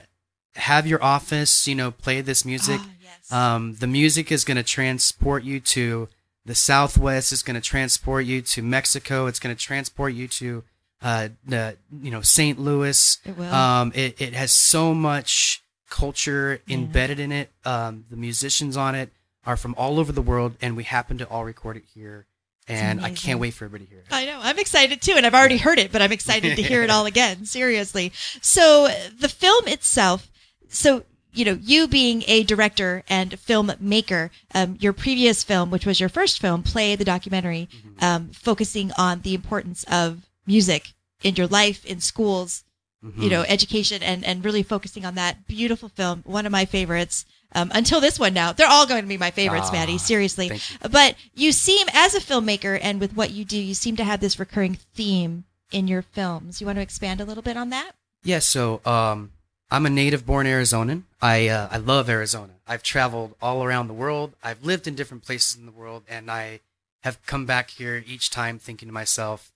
have 0.57 0.89
your 0.89 1.03
office, 1.03 1.69
you 1.69 1.77
know, 1.77 1.93
play 1.93 2.21
this 2.21 2.45
music. 2.45 2.81
Ah, 2.83 2.91
yes. 3.01 3.33
Um, 3.33 3.75
the 3.75 3.87
music 3.87 4.33
is 4.33 4.45
going 4.45 4.57
to 4.57 4.65
transport 4.65 5.45
you 5.45 5.61
to 5.61 6.09
the 6.45 6.55
Southwest. 6.55 7.33
It's 7.33 7.43
going 7.43 7.55
to 7.55 7.61
transport 7.61 8.27
you 8.27 8.43
to 8.43 8.63
Mexico. 8.63 9.27
It's 9.27 9.39
going 9.39 9.55
to 9.55 9.61
transport 9.61 10.15
you 10.15 10.27
to, 10.29 10.65
uh, 11.05 11.29
the, 11.47 11.77
you 12.03 12.11
know, 12.11 12.23
St. 12.23 12.59
Louis. 12.59 13.19
It 13.25 13.37
will. 13.37 13.53
Um, 13.55 13.93
it, 13.95 14.21
it 14.21 14.33
has 14.33 14.51
so 14.51 14.93
much 14.95 15.63
culture 15.91 16.61
embedded 16.69 17.21
in 17.21 17.31
it. 17.31 17.51
Um, 17.65 18.05
the 18.11 18.17
musicians 18.17 18.77
on 18.77 18.95
it 18.97 19.11
are 19.47 19.57
from 19.57 19.75
all 19.79 20.01
over 20.01 20.11
the 20.11 20.23
world, 20.23 20.57
and 20.61 20.77
we 20.77 20.83
happen 20.85 21.19
to 21.19 21.29
all 21.29 21.45
record 21.45 21.77
it 21.77 21.85
here. 21.95 22.27
And 22.67 23.03
I 23.05 23.11
can't 23.11 23.39
wait 23.39 23.53
for 23.53 23.67
everybody 23.67 23.85
to 23.85 23.91
hear 23.91 24.01
it. 24.01 24.07
I 24.11 24.25
know. 24.25 24.41
I'm 24.43 24.59
excited 24.59 25.03
too, 25.03 25.13
and 25.17 25.27
I've 25.27 25.35
already 25.35 25.59
heard 25.59 25.79
it, 25.79 25.93
but 25.93 26.01
I'm 26.01 26.13
excited 26.13 26.57
to 26.57 26.63
hear 26.63 26.83
it 26.83 26.89
all 26.95 27.05
again. 27.05 27.45
Seriously. 27.45 28.11
So 28.41 28.89
the 29.21 29.29
film 29.29 29.69
itself. 29.69 30.31
So 30.69 31.05
you 31.35 31.45
know, 31.45 31.59
you 31.61 31.87
being 31.89 32.23
a 32.27 32.45
director 32.45 33.03
and 33.09 33.33
filmmaker, 33.33 34.31
um, 34.55 34.77
your 34.81 34.93
previous 34.95 35.43
film, 35.43 35.71
which 35.71 35.85
was 35.85 35.99
your 36.01 36.09
first 36.09 36.41
film, 36.41 36.63
play 36.63 36.97
the 36.97 37.05
documentary, 37.05 37.69
Mm-hmm. 37.77 38.05
um, 38.05 38.29
focusing 38.31 38.93
on 38.97 39.21
the 39.23 39.35
importance 39.35 39.85
of 39.91 40.23
music 40.47 40.93
in 41.23 41.35
your 41.37 41.47
life, 41.47 41.85
in 41.85 42.01
schools, 42.01 42.65
Mm-hmm. 43.05 43.23
you 43.23 43.29
know, 43.29 43.43
education, 43.43 44.03
and 44.03 44.25
and 44.25 44.43
really 44.43 44.63
focusing 44.63 45.05
on 45.05 45.15
that 45.17 45.47
beautiful 45.47 45.91
film. 45.91 46.23
One 46.25 46.47
of 46.47 46.53
my 46.53 46.65
favorites. 46.65 47.27
Um, 47.53 47.71
until 47.75 48.01
this 48.01 48.19
one 48.19 48.33
now, 48.33 48.53
they're 48.53 48.67
all 48.67 48.87
going 48.87 49.03
to 49.03 49.07
be 49.09 49.19
my 49.19 49.31
favorites, 49.31 49.67
Ah, 49.69 49.73
Matty. 49.73 49.99
Seriously, 49.99 50.47
you. 50.47 50.89
but 50.91 51.15
you 51.35 51.53
seem, 51.53 51.87
as 51.93 52.15
a 52.15 52.19
filmmaker 52.19 52.79
and 52.83 52.99
with 53.01 53.15
what 53.15 53.31
you 53.31 53.45
do, 53.45 53.59
you 53.59 53.75
seem 53.75 53.95
to 53.97 54.05
have 54.05 54.21
this 54.21 54.39
recurring 54.41 54.79
theme 54.95 55.45
in 55.71 55.87
your 55.87 56.01
films. 56.01 56.63
You 56.63 56.67
want 56.67 56.79
to 56.79 56.83
expand 56.83 57.21
a 57.21 57.27
little 57.27 57.43
bit 57.43 57.59
on 57.59 57.69
that? 57.69 57.93
Yeah, 58.23 58.39
so 58.39 58.81
um, 58.87 59.33
I'm 59.71 59.85
a 59.85 59.91
native 59.91 60.25
born 60.25 60.47
Arizonan. 60.47 61.03
I 61.21 61.47
uh, 61.49 61.69
I 61.71 61.77
love 61.77 62.09
Arizona. 62.09 62.55
I've 62.67 62.83
traveled 62.83 63.35
all 63.43 63.63
around 63.63 63.89
the 63.89 63.93
world. 63.95 64.33
I've 64.43 64.65
lived 64.65 64.87
in 64.89 64.95
different 64.95 65.25
places 65.25 65.57
in 65.59 65.67
the 65.67 65.73
world, 65.73 66.05
and 66.09 66.31
I 66.31 66.61
have 67.03 67.21
come 67.27 67.45
back 67.45 67.69
here 67.69 68.03
each 68.07 68.31
time 68.31 68.59
thinking 68.59 68.89
to 68.89 68.95
myself, 68.95 69.53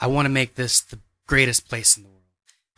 I 0.00 0.06
want 0.06 0.26
to 0.26 0.30
make 0.30 0.54
this 0.54 0.80
the 0.80 0.98
greatest 1.26 1.68
place 1.68 1.96
in 1.96 2.02
the 2.02 2.08
world. 2.08 2.20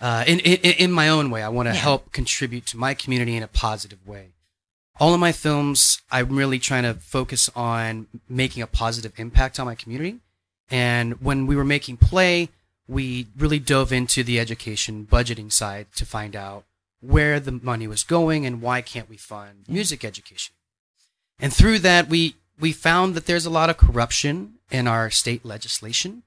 Uh, 0.01 0.25
in, 0.27 0.41
in 0.41 0.57
in 0.75 0.93
my 0.93 1.09
own 1.09 1.31
way, 1.31 1.43
I 1.43 1.49
want 1.49 1.67
to 1.69 1.75
Yeah. 1.75 1.81
help 1.81 2.13
contribute 2.13 2.67
to 2.67 2.77
my 2.77 2.95
community 2.95 3.35
in 3.37 3.43
a 3.43 3.49
positive 3.49 4.07
way. 4.07 4.33
All 4.99 5.13
of 5.15 5.21
my 5.21 5.33
films, 5.33 6.01
I'm 6.11 6.37
really 6.37 6.59
trying 6.59 6.85
to 6.85 6.95
focus 6.95 7.51
on 7.55 8.07
making 8.29 8.63
a 8.63 8.67
positive 8.67 9.13
impact 9.19 9.59
on 9.61 9.67
my 9.67 9.75
community. 9.75 10.21
And 10.71 11.21
when 11.23 11.47
we 11.47 11.55
were 11.57 11.65
making 11.65 11.99
play, 11.99 12.49
we 12.89 13.27
really 13.37 13.59
dove 13.59 13.93
into 13.93 14.23
the 14.23 14.39
education 14.41 15.07
budgeting 15.11 15.53
side 15.53 15.87
to 15.97 16.07
find 16.07 16.35
out 16.35 16.65
where 17.01 17.39
the 17.41 17.53
money 17.53 17.87
was 17.87 18.05
going 18.05 18.47
and 18.47 18.63
why 18.63 18.81
can't 18.81 19.09
we 19.09 19.17
fund 19.17 19.65
music 19.69 20.05
education. 20.05 20.55
And 21.39 21.53
through 21.53 21.81
that, 21.81 22.09
we 22.09 22.37
we 22.59 22.73
found 22.73 23.15
that 23.15 23.27
there's 23.27 23.45
a 23.47 23.51
lot 23.51 23.69
of 23.69 23.77
corruption 23.77 24.55
in 24.71 24.89
our 24.89 25.11
state 25.11 25.45
legislation. 25.45 26.23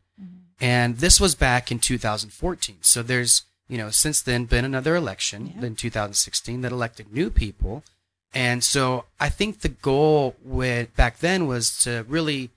And 0.61 0.97
this 0.97 1.19
was 1.19 1.35
back 1.35 1.71
in 1.71 1.79
2014. 1.79 2.77
So 2.81 3.01
there's, 3.01 3.43
you 3.67 3.77
know, 3.77 3.89
since 3.89 4.21
then 4.21 4.45
been 4.45 4.65
another 4.65 4.95
election 4.95 5.53
Yeah. 5.55 5.67
in 5.67 5.75
2016 5.75 6.61
that 6.61 6.71
elected 6.71 7.13
new 7.13 7.29
people. 7.29 7.83
And 8.33 8.63
so 8.63 9.05
I 9.19 9.29
think 9.29 9.61
the 9.61 9.69
goal 9.69 10.35
with 10.43 10.95
back 10.95 11.19
then 11.19 11.47
was 11.47 11.81
to 11.83 12.05
really 12.07 12.51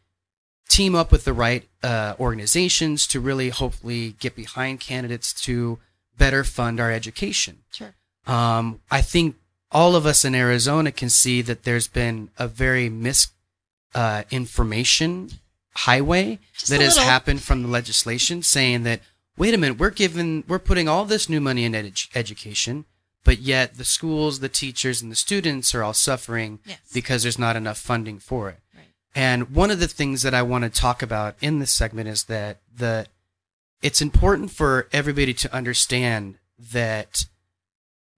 team 0.68 0.94
up 0.94 1.12
with 1.12 1.24
the 1.24 1.32
right 1.32 1.68
uh, 1.82 2.14
organizations 2.18 3.06
to 3.08 3.20
really 3.20 3.50
hopefully 3.50 4.16
get 4.18 4.34
behind 4.34 4.80
candidates 4.80 5.32
to 5.42 5.78
better 6.16 6.44
fund 6.44 6.80
our 6.80 6.90
education. 6.90 7.58
Sure. 7.72 7.94
Um, 8.26 8.80
I 8.90 9.00
think 9.00 9.36
all 9.70 9.96
of 9.96 10.06
us 10.06 10.24
in 10.24 10.34
Arizona 10.34 10.92
can 10.92 11.08
see 11.10 11.42
that 11.42 11.64
there's 11.64 11.88
been 11.88 12.30
a 12.38 12.48
very 12.48 12.88
misinformation 12.88 13.28
uh, 13.94 14.22
information 14.30 15.30
highway 15.74 16.38
Just 16.54 16.68
that 16.70 16.80
has 16.80 16.96
happened 16.96 17.42
from 17.42 17.62
the 17.62 17.68
legislation 17.68 18.42
saying 18.42 18.82
that 18.82 19.00
wait 19.38 19.54
a 19.54 19.58
minute 19.58 19.78
we're 19.78 19.90
giving 19.90 20.44
we're 20.46 20.58
putting 20.58 20.88
all 20.88 21.04
this 21.04 21.28
new 21.28 21.40
money 21.40 21.64
in 21.64 21.72
edu- 21.72 22.08
education 22.14 22.84
but 23.24 23.38
yet 23.38 23.76
the 23.78 23.84
schools 23.84 24.40
the 24.40 24.48
teachers 24.48 25.00
and 25.00 25.10
the 25.10 25.16
students 25.16 25.74
are 25.74 25.82
all 25.82 25.94
suffering 25.94 26.58
Yes. 26.66 26.78
because 26.92 27.22
there's 27.22 27.38
not 27.38 27.56
enough 27.56 27.78
funding 27.78 28.18
for 28.18 28.50
it 28.50 28.58
Right. 28.76 28.86
and 29.14 29.50
one 29.54 29.70
of 29.70 29.80
the 29.80 29.88
things 29.88 30.22
that 30.22 30.34
I 30.34 30.42
want 30.42 30.64
to 30.64 30.70
talk 30.70 31.02
about 31.02 31.36
in 31.40 31.58
this 31.58 31.72
segment 31.72 32.08
is 32.08 32.24
that 32.24 32.58
the 32.74 33.06
it's 33.80 34.02
important 34.02 34.50
for 34.50 34.88
everybody 34.92 35.34
to 35.34 35.54
understand 35.54 36.36
that 36.72 37.24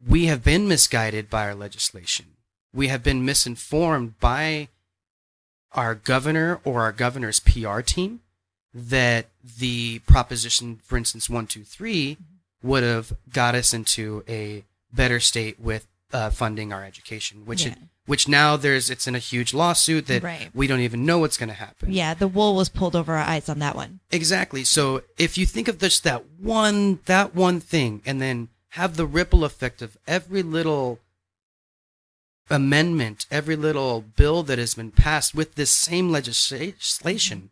we 0.07 0.27
have 0.27 0.45
been 0.45 0.69
misguided 0.69 1.31
by 1.31 1.45
our 1.47 1.55
legislation. 1.55 2.27
We 2.75 2.89
have 2.89 3.03
been 3.03 3.25
misinformed 3.25 4.21
by 4.21 4.69
our 5.75 5.95
governor 5.95 6.61
or 6.65 6.83
our 6.83 6.93
governor's 6.93 7.41
PR 7.41 7.81
team 7.81 8.21
that 8.73 9.27
the 9.59 10.01
proposition, 10.01 10.81
for 10.85 10.97
instance, 10.97 11.29
123 11.31 12.17
would 12.63 12.83
have 12.83 13.13
got 13.33 13.55
us 13.55 13.73
into 13.75 14.25
a 14.29 14.65
better 14.93 15.21
state 15.21 15.61
with 15.61 15.87
uh, 16.13 16.31
funding 16.31 16.73
our 16.73 16.85
education, 16.85 17.45
which 17.45 17.67
it, 17.67 17.75
which 18.07 18.29
now 18.29 18.57
there's 18.57 18.89
it's 18.91 19.07
in 19.07 19.15
a 19.15 19.19
huge 19.19 19.53
lawsuit 19.53 20.07
that 20.07 20.23
Right. 20.23 20.51
we 20.55 20.67
don't 20.67 20.81
even 20.81 21.05
know 21.05 21.19
what's 21.19 21.37
going 21.37 21.49
to 21.49 21.55
happen. 21.55 21.93
Yeah, 21.93 22.15
the 22.15 22.29
wool 22.29 22.55
was 22.55 22.69
pulled 22.69 22.95
over 22.97 23.15
our 23.15 23.25
eyes 23.25 23.49
on 23.49 23.59
that 23.61 23.75
one. 23.75 24.01
Exactly. 24.13 24.63
So 24.65 25.03
if 25.19 25.37
you 25.37 25.45
think 25.47 25.67
of 25.69 25.79
just 25.79 26.05
that 26.05 26.25
one 26.39 27.01
that 27.07 27.35
one 27.35 27.61
thing 27.61 28.01
and 28.07 28.21
then 28.21 28.49
have 28.71 28.97
the 28.97 29.07
ripple 29.07 29.45
effect 29.45 29.83
of 29.83 29.97
every 30.07 30.43
little 30.43 30.99
amendment, 32.51 33.27
every 33.31 33.57
little 33.57 34.01
bill 34.03 34.43
that 34.45 34.59
has 34.59 34.75
been 34.75 34.91
passed 34.91 35.35
with 35.35 35.55
this 35.55 35.71
same 35.71 36.11
legislation, 36.11 37.51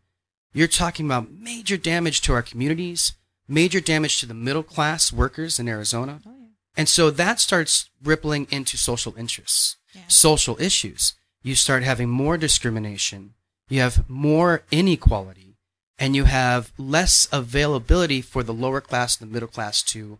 you're 0.52 0.68
talking 0.68 1.06
about 1.06 1.30
major 1.30 1.76
damage 1.76 2.20
to 2.22 2.32
our 2.32 2.42
communities, 2.42 3.14
major 3.49 3.80
damage 3.80 4.20
to 4.20 4.26
the 4.26 4.34
middle 4.34 4.62
class 4.62 5.12
workers 5.12 5.58
in 5.58 5.68
Arizona. 5.68 6.20
Oh, 6.26 6.34
and 6.76 6.88
so 6.88 7.11
that 7.11 7.40
starts 7.40 7.90
rippling 8.02 8.46
into 8.50 8.76
social 8.76 9.14
interests, 9.16 9.76
Yeah. 9.94 10.02
social 10.08 10.61
issues. 10.61 11.14
You 11.42 11.54
start 11.54 11.82
having 11.82 12.08
more 12.08 12.37
discrimination. 12.38 13.34
You 13.68 13.80
have 13.80 14.08
more 14.08 14.64
inequality 14.70 15.56
and 15.99 16.14
you 16.16 16.25
have 16.25 16.72
less 16.78 17.28
availability 17.32 18.20
for 18.22 18.42
the 18.42 18.54
lower 18.54 18.80
class 18.80 19.20
and 19.20 19.28
the 19.28 19.32
middle 19.32 19.49
class 19.49 19.82
to 19.84 20.18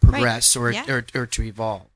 progress 0.00 0.56
or, 0.56 0.70
Yeah. 0.72 0.84
or, 0.88 1.06
or 1.14 1.26
to 1.26 1.42
evolve. 1.42 1.89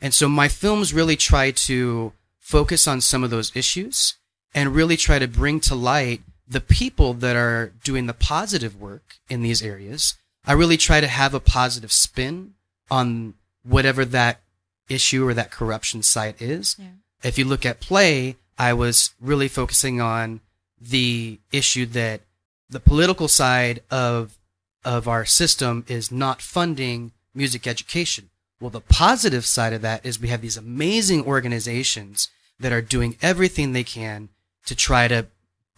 And 0.00 0.14
so 0.14 0.28
my 0.28 0.48
films 0.48 0.94
really 0.94 1.16
try 1.16 1.50
to 1.50 2.12
focus 2.38 2.86
on 2.86 3.00
some 3.00 3.24
of 3.24 3.30
those 3.30 3.54
issues 3.54 4.14
and 4.54 4.74
really 4.74 4.96
try 4.96 5.18
to 5.18 5.28
bring 5.28 5.60
to 5.60 5.74
light 5.74 6.22
the 6.46 6.60
people 6.60 7.12
that 7.14 7.36
are 7.36 7.72
doing 7.84 8.06
the 8.06 8.14
positive 8.14 8.80
work 8.80 9.16
in 9.28 9.42
these 9.42 9.62
areas. 9.62 10.14
I 10.46 10.52
really 10.52 10.78
try 10.78 11.00
to 11.00 11.08
have 11.08 11.34
a 11.34 11.40
positive 11.40 11.92
spin 11.92 12.54
on 12.90 13.34
whatever 13.64 14.04
that 14.06 14.40
issue 14.88 15.26
or 15.26 15.34
that 15.34 15.50
corruption 15.50 16.02
site 16.02 16.40
is. 16.40 16.76
Yeah. 16.78 16.86
If 17.22 17.38
you 17.38 17.44
look 17.44 17.66
at 17.66 17.80
play, 17.80 18.36
I 18.58 18.72
was 18.72 19.10
really 19.20 19.48
focusing 19.48 20.00
on 20.00 20.40
the 20.80 21.38
issue 21.52 21.86
that 21.86 22.22
the 22.70 22.80
political 22.80 23.28
side 23.28 23.82
of 23.90 24.38
of 24.84 25.08
our 25.08 25.24
system 25.24 25.84
is 25.88 26.10
not 26.10 26.40
funding 26.40 27.12
music 27.34 27.66
education. 27.66 28.30
Well, 28.60 28.70
the 28.70 28.80
positive 28.80 29.46
side 29.46 29.72
of 29.72 29.82
that 29.82 30.04
is 30.04 30.20
we 30.20 30.28
have 30.28 30.40
these 30.40 30.56
amazing 30.56 31.24
organizations 31.24 32.28
that 32.58 32.72
are 32.72 32.82
doing 32.82 33.16
everything 33.22 33.72
they 33.72 33.84
can 33.84 34.30
to 34.66 34.74
try 34.74 35.06
to 35.08 35.26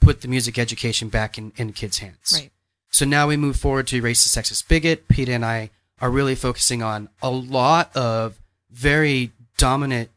put 0.00 0.22
the 0.22 0.28
music 0.28 0.58
education 0.58 1.08
back 1.08 1.37
in, 1.37 1.52
in 1.56 1.72
kids' 1.72 1.99
hands. 1.99 2.32
Right. 2.34 2.50
So 2.90 3.04
now 3.04 3.28
we 3.28 3.37
move 3.37 3.56
forward 3.56 3.87
to 3.88 4.02
racist, 4.02 4.37
sexist, 4.37 4.66
bigot. 4.66 5.08
Pita 5.08 5.32
and 5.32 5.44
I 5.44 5.70
are 6.00 6.10
really 6.10 6.34
focusing 6.34 6.82
on 6.82 7.08
a 7.22 7.30
lot 7.30 7.94
of 7.94 8.40
very 8.70 9.32
dominant 9.58 10.10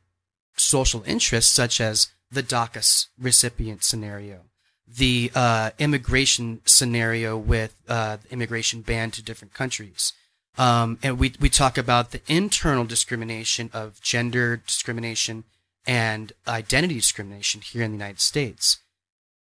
social 0.56 1.04
interests, 1.06 1.52
such 1.52 1.82
as 1.82 2.08
the 2.32 2.44
DACA 2.44 3.08
recipient 3.20 3.84
scenario, 3.84 4.42
the 4.88 5.32
uh, 5.36 5.72
immigration 5.78 6.62
scenario 6.66 7.38
with 7.38 7.76
uh, 7.88 8.18
immigration 8.32 8.82
ban 8.82 9.12
to 9.12 9.22
different 9.22 9.54
countries. 9.54 10.14
Um, 10.58 11.00
and 11.02 11.18
we, 11.18 11.34
we 11.40 11.50
talk 11.50 11.78
about 11.78 12.12
the 12.12 12.22
internal 12.28 12.86
discrimination 12.86 13.70
of 13.74 14.02
gender 14.02 14.58
discrimination 14.58 15.46
and 15.86 16.32
identity 16.48 16.96
discrimination 16.96 17.62
here 17.62 17.84
in 17.84 17.92
the 17.92 17.98
United 17.98 18.22
States. 18.22 18.80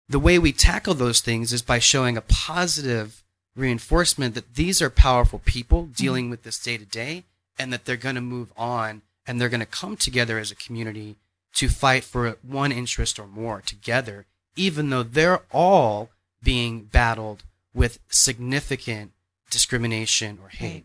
The 0.09 0.19
way 0.19 0.38
we 0.38 0.53
tackle 0.53 0.95
those 0.95 1.21
things 1.21 1.53
is 1.53 1.62
by 1.62 1.79
showing 1.79 2.17
a 2.17 2.23
positive 2.23 3.23
reinforcement 3.57 4.35
that 4.35 4.55
these 4.55 4.81
are 4.81 4.91
powerful 4.91 5.41
people 5.41 5.87
dealing 5.87 6.31
with 6.31 6.45
this 6.45 6.59
day 6.59 6.79
to 6.79 6.85
day 6.85 7.25
and 7.59 7.73
that 7.73 7.85
they're 7.85 7.97
going 7.97 8.15
to 8.15 8.21
move 8.21 8.53
on 8.57 9.03
and 9.27 9.41
they're 9.41 9.49
going 9.49 9.61
to 9.61 9.67
come 9.67 9.97
together 9.97 10.38
as 10.38 10.50
a 10.50 10.57
community 10.57 11.17
to 11.55 11.69
fight 11.69 12.05
for 12.05 12.38
one 12.43 12.71
interest 12.71 13.19
or 13.19 13.27
more 13.27 13.61
together, 13.61 14.27
even 14.55 14.91
though 14.91 15.03
they're 15.03 15.43
all 15.50 16.11
being 16.43 16.85
battled 16.85 17.43
with 17.75 17.99
significant 18.09 19.12
discrimination 19.50 20.38
or 20.43 20.49
hate. 20.50 20.75
Right. 20.75 20.85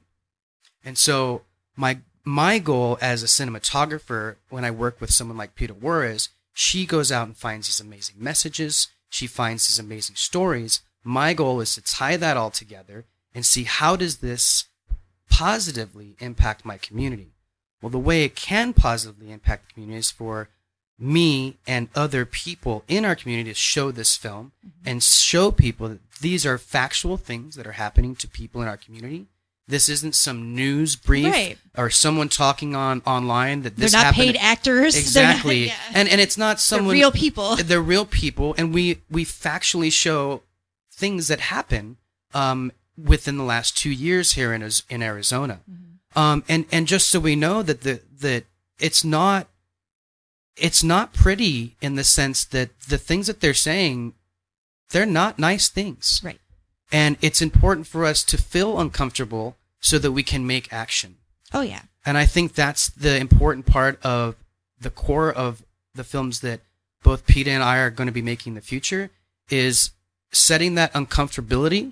And 0.83 0.97
so 0.97 1.43
my 1.75 1.99
my 2.25 2.59
goal 2.59 2.97
as 3.01 3.21
a 3.21 3.27
cinematographer 3.27 4.37
when 4.49 4.63
I 4.63 4.71
work 4.71 5.01
with 5.01 5.11
someone 5.11 5.37
like 5.37 5.55
Pita 5.55 5.73
Juarez, 5.73 6.29
she 6.53 6.85
goes 6.85 7.11
out 7.11 7.27
and 7.27 7.35
finds 7.35 7.67
these 7.67 7.79
amazing 7.79 8.15
messages, 8.17 8.87
she 9.09 9.27
finds 9.27 9.67
these 9.67 9.79
amazing 9.79 10.15
stories. 10.15 10.81
My 11.03 11.33
goal 11.33 11.59
is 11.59 11.75
to 11.75 11.81
tie 11.81 12.17
that 12.17 12.37
all 12.37 12.49
together 12.49 13.05
and 13.35 13.45
see 13.45 13.63
how 13.63 13.95
does 13.95 14.17
this 14.17 14.65
positively 15.29 16.15
impact 16.19 16.63
my 16.63 16.77
community. 16.77 17.33
Well, 17.81 17.89
the 17.89 17.99
way 17.99 18.23
it 18.23 18.35
can 18.35 18.71
positively 18.71 19.31
impact 19.31 19.67
the 19.67 19.73
community 19.73 19.99
is 19.99 20.11
for 20.11 20.49
me 20.97 21.57
and 21.67 21.89
other 21.95 22.25
people 22.25 22.83
in 22.87 23.03
our 23.03 23.15
community 23.15 23.49
to 23.49 23.55
show 23.55 23.91
this 23.91 24.15
film 24.15 24.53
mm-hmm. 24.65 24.89
and 24.89 25.03
show 25.03 25.51
people 25.51 25.89
that 25.89 25.99
these 26.21 26.45
are 26.45 26.57
factual 26.57 27.17
things 27.17 27.55
that 27.55 27.67
are 27.67 27.73
happening 27.73 28.15
to 28.15 28.27
people 28.27 28.61
in 28.61 28.67
our 28.67 28.77
community. 28.77 29.25
This 29.67 29.87
isn't 29.87 30.13
some 30.15 30.53
news 30.55 30.97
brief 30.97 31.31
Right. 31.31 31.57
or 31.77 31.89
someone 31.89 32.27
talking 32.27 32.75
on 32.75 33.01
online 33.05 33.61
that 33.61 33.77
They're 33.77 33.85
this 33.85 33.93
not 33.93 34.05
happened. 34.07 34.23
paid 34.23 34.35
actors. 34.37 34.93
They're 35.13 35.23
not- 35.23 35.31
Exactly, 35.35 35.65
yeah. 35.67 35.75
and 35.93 36.09
and 36.09 36.19
it's 36.19 36.37
not 36.37 36.55
They're 36.57 36.59
someone 36.59 36.93
real 36.95 37.11
people. 37.11 37.55
they're 37.63 37.81
real 37.81 38.05
people, 38.05 38.53
and 38.57 38.73
we 38.73 39.01
we 39.09 39.23
factually 39.23 39.91
show 39.91 40.43
things 40.91 41.27
that 41.29 41.39
happen 41.39 41.97
um, 42.33 42.71
within 42.97 43.37
the 43.37 43.43
last 43.43 43.77
two 43.77 43.89
years 43.91 44.33
here 44.33 44.53
in 44.53 44.69
in 44.89 45.01
Arizona, 45.01 45.61
Mm-hmm. 45.69 46.19
um, 46.19 46.43
and 46.49 46.65
and 46.71 46.85
just 46.85 47.07
so 47.09 47.19
we 47.21 47.35
know 47.37 47.63
that 47.63 47.81
the 47.81 48.01
that 48.19 48.43
it's 48.79 49.03
not 49.05 49.47
it's 50.57 50.83
not 50.83 51.13
pretty 51.13 51.77
in 51.81 51.95
the 51.95 52.03
sense 52.03 52.43
that 52.45 52.69
the 52.89 52.97
things 52.97 53.27
that 53.27 53.39
they're 53.39 53.53
saying 53.53 54.13
they're 54.89 55.05
not 55.05 55.39
nice 55.39 55.69
things, 55.69 56.21
Right. 56.23 56.39
and 56.91 57.17
it's 57.21 57.41
important 57.41 57.87
for 57.87 58.05
us 58.05 58.23
to 58.25 58.37
feel 58.37 58.79
uncomfortable 58.79 59.55
so 59.83 59.99
that 59.99 60.13
we 60.13 60.23
can 60.23 60.47
make 60.47 60.71
action. 60.73 61.17
Oh 61.53 61.61
yeah. 61.61 61.81
And 62.05 62.17
I 62.17 62.25
think 62.25 62.53
that's 62.53 62.89
the 62.89 63.17
important 63.17 63.65
part 63.65 64.01
of 64.03 64.35
the 64.79 64.89
core 64.89 65.31
of 65.31 65.63
the 65.93 66.03
films 66.03 66.39
that 66.39 66.61
both 67.03 67.27
Pita 67.27 67.51
and 67.51 67.61
I 67.61 67.77
are 67.79 67.89
going 67.89 68.07
to 68.07 68.13
be 68.13 68.21
making 68.21 68.51
in 68.51 68.55
the 68.55 68.61
future 68.61 69.11
is 69.49 69.91
setting 70.31 70.75
that 70.75 70.93
uncomfortability 70.93 71.91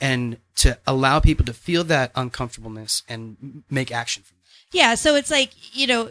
and 0.00 0.38
to 0.56 0.78
allow 0.86 1.20
people 1.20 1.44
to 1.44 1.52
feel 1.52 1.84
that 1.84 2.10
uncomfortableness 2.14 3.02
and 3.08 3.62
make 3.70 3.92
action 3.92 4.22
from 4.22 4.38
that. 4.38 4.76
Yeah, 4.76 4.94
so 4.94 5.14
it's 5.14 5.30
like, 5.30 5.50
you 5.76 5.86
know, 5.86 6.10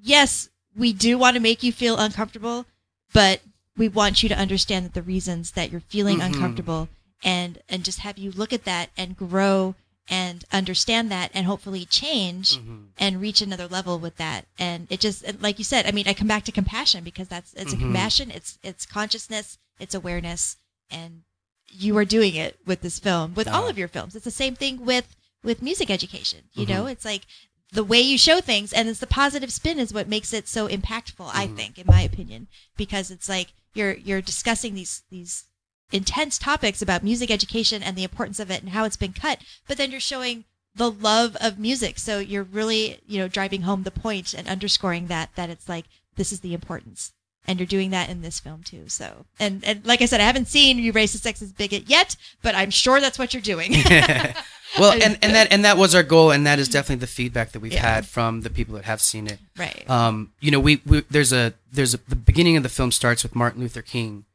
yes, 0.00 0.48
we 0.76 0.92
do 0.92 1.18
want 1.18 1.34
to 1.34 1.40
make 1.40 1.62
you 1.64 1.72
feel 1.72 1.98
uncomfortable, 1.98 2.64
but 3.12 3.40
we 3.76 3.88
want 3.88 4.22
you 4.22 4.28
to 4.28 4.38
understand 4.38 4.84
that 4.84 4.94
the 4.94 5.02
reasons 5.02 5.52
that 5.52 5.70
you're 5.72 5.80
feeling 5.80 6.18
Mhm. 6.18 6.26
uncomfortable 6.26 6.88
and 7.24 7.60
and 7.68 7.84
just 7.84 8.00
have 8.00 8.16
you 8.18 8.30
look 8.30 8.52
at 8.52 8.64
that 8.64 8.90
and 8.96 9.16
grow 9.16 9.74
and 10.08 10.44
understand 10.52 11.10
that 11.10 11.30
and 11.34 11.46
hopefully 11.46 11.84
change 11.84 12.56
Mhm. 12.56 12.88
and 12.96 13.20
reach 13.20 13.40
another 13.42 13.68
level 13.68 13.98
with 13.98 14.16
that. 14.16 14.46
And 14.58 14.86
it 14.90 15.00
just 15.00 15.24
like 15.40 15.58
you 15.58 15.64
said, 15.64 15.86
I 15.86 15.90
mean, 15.92 16.08
I 16.08 16.14
come 16.14 16.28
back 16.28 16.44
to 16.44 16.52
compassion 16.52 17.04
because 17.04 17.28
that's 17.28 17.52
it's 17.54 17.72
Mhm. 17.72 17.76
a 17.76 17.78
compassion, 17.80 18.30
it's 18.30 18.58
it's 18.62 18.86
consciousness, 18.86 19.58
it's 19.78 19.94
awareness 19.94 20.56
and 20.90 21.22
you 21.70 21.96
are 21.98 22.04
doing 22.06 22.34
it 22.34 22.58
with 22.64 22.80
this 22.80 22.98
film, 22.98 23.34
with 23.34 23.46
all 23.46 23.68
of 23.68 23.76
your 23.76 23.88
films. 23.88 24.16
It's 24.16 24.24
the 24.24 24.30
same 24.30 24.56
thing 24.56 24.84
with 24.84 25.14
with 25.44 25.62
music 25.62 25.90
education. 25.90 26.48
You 26.54 26.64
Mm-hmm. 26.64 26.72
know, 26.74 26.86
it's 26.86 27.04
like 27.04 27.22
the 27.70 27.84
way 27.84 28.00
you 28.00 28.16
show 28.16 28.40
things 28.40 28.72
and 28.72 28.88
it's 28.88 28.98
the 29.00 29.06
positive 29.06 29.52
spin 29.52 29.78
is 29.78 29.92
what 29.92 30.08
makes 30.08 30.32
it 30.32 30.48
so 30.48 30.66
impactful, 30.68 31.28
I 31.32 31.46
Mm-hmm. 31.46 31.56
think, 31.56 31.78
in 31.78 31.86
my 31.86 32.00
opinion. 32.00 32.48
Because 32.76 33.10
it's 33.10 33.28
like 33.28 33.52
you're 33.74 33.92
you're 33.92 34.22
discussing 34.22 34.74
these 34.74 35.02
these 35.10 35.44
intense 35.92 36.38
topics 36.38 36.82
about 36.82 37.02
music 37.02 37.30
education 37.30 37.82
and 37.82 37.96
the 37.96 38.04
importance 38.04 38.38
of 38.40 38.50
it 38.50 38.60
and 38.62 38.70
how 38.72 38.84
it's 38.84 38.96
been 38.96 39.12
cut, 39.12 39.40
but 39.66 39.76
then 39.78 39.90
you're 39.90 40.00
showing 40.00 40.44
the 40.74 40.90
love 40.90 41.36
of 41.40 41.58
music. 41.58 41.98
So 41.98 42.18
you're 42.18 42.44
really, 42.44 43.00
you 43.06 43.18
know, 43.18 43.28
driving 43.28 43.62
home 43.62 43.82
the 43.84 43.90
point 43.90 44.34
and 44.34 44.46
underscoring 44.48 45.06
that 45.06 45.30
that 45.36 45.50
it's 45.50 45.68
like 45.68 45.86
this 46.16 46.30
is 46.32 46.40
the 46.40 46.54
importance. 46.54 47.12
And 47.46 47.58
you're 47.58 47.66
doing 47.66 47.88
that 47.90 48.10
in 48.10 48.20
this 48.20 48.40
film 48.40 48.62
too. 48.62 48.84
So 48.88 49.24
and, 49.40 49.64
and 49.64 49.84
like 49.86 50.02
I 50.02 50.04
said, 50.04 50.20
I 50.20 50.24
haven't 50.24 50.48
seen 50.48 50.78
you 50.78 50.92
racist 50.92 51.26
sexist 51.26 51.56
bigot 51.56 51.84
yet, 51.88 52.14
but 52.42 52.54
I'm 52.54 52.70
sure 52.70 53.00
that's 53.00 53.18
what 53.18 53.32
you're 53.32 53.40
doing. 53.40 53.72
Well, 54.78 54.92
and, 54.92 55.18
and 55.22 55.34
that 55.34 55.50
and 55.50 55.64
that 55.64 55.78
was 55.78 55.94
our 55.94 56.02
goal, 56.02 56.30
and 56.30 56.46
that 56.46 56.58
is 56.58 56.68
definitely 56.68 57.00
the 57.00 57.06
feedback 57.06 57.52
that 57.52 57.60
we've 57.60 57.72
Yeah. 57.72 57.80
had 57.94 58.06
from 58.06 58.42
the 58.42 58.50
people 58.50 58.74
that 58.74 58.84
have 58.84 59.00
seen 59.00 59.26
it. 59.26 59.38
right. 59.56 59.88
Um, 59.88 60.32
you 60.40 60.50
know, 60.50 60.60
we, 60.60 60.82
we 60.84 61.04
there's 61.08 61.32
a 61.32 61.54
there's 61.72 61.94
a 61.94 62.00
the 62.06 62.14
beginning 62.14 62.54
of 62.58 62.62
the 62.62 62.68
film 62.68 62.92
starts 62.92 63.22
with 63.22 63.34
Martin 63.34 63.62
Luther 63.62 63.80
King 63.80 64.26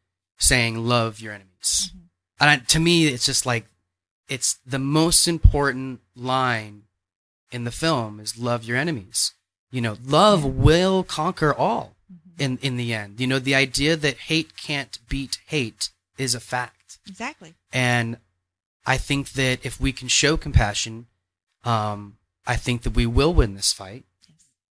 saying, 0.43 0.77
"Love 0.77 1.19
your 1.19 1.33
enemies," 1.33 1.91
and 2.39 2.49
I, 2.49 2.57
to 2.57 2.79
me, 2.79 3.07
it's 3.07 3.25
just 3.25 3.45
like 3.45 3.65
it's 4.27 4.57
the 4.65 4.79
most 4.79 5.27
important 5.27 6.01
line 6.15 6.83
in 7.51 7.63
the 7.63 7.71
film 7.71 8.19
is 8.19 8.37
"Love 8.37 8.63
your 8.63 8.77
enemies." 8.77 9.33
You 9.71 9.81
know, 9.81 9.97
love 10.05 10.45
will 10.45 11.03
conquer 11.03 11.53
all 11.53 11.95
in 12.37 12.57
in 12.61 12.77
the 12.77 12.93
end. 12.93 13.19
You 13.19 13.27
know, 13.27 13.39
the 13.39 13.55
idea 13.55 13.95
that 13.95 14.17
hate 14.29 14.55
can't 14.57 14.97
beat 15.09 15.39
hate 15.47 15.89
is 16.17 16.35
a 16.35 16.39
fact. 16.39 16.99
exactly. 17.07 17.53
And 17.71 18.17
I 18.85 18.97
think 18.97 19.31
that 19.33 19.65
if 19.65 19.79
we 19.79 19.91
can 19.91 20.07
show 20.07 20.37
compassion, 20.37 21.07
um, 21.63 22.17
I 22.45 22.55
think 22.55 22.83
that 22.83 22.95
we 22.95 23.05
will 23.05 23.33
win 23.33 23.55
this 23.55 23.73
fight. 23.73 24.03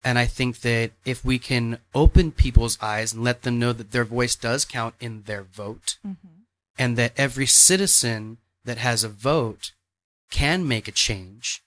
And 0.04 0.18
I 0.18 0.26
think 0.26 0.62
that 0.62 0.92
if 1.06 1.24
we 1.24 1.38
can 1.38 1.78
open 1.94 2.32
people's 2.32 2.78
eyes 2.82 3.14
and 3.14 3.24
let 3.24 3.44
them 3.44 3.60
know 3.60 3.72
that 3.74 3.92
their 3.92 4.06
voice 4.06 4.36
does 4.36 4.66
count 4.66 4.96
in 5.00 5.24
their 5.24 5.44
vote, 5.44 5.98
mm-hmm. 6.06 6.28
and 6.78 6.98
that 6.98 7.14
every 7.18 7.46
citizen 7.46 8.38
that 8.66 8.78
has 8.78 9.04
a 9.04 9.10
vote 9.10 9.74
can 10.32 10.68
make 10.68 10.88
a 10.88 10.92
change, 10.92 11.62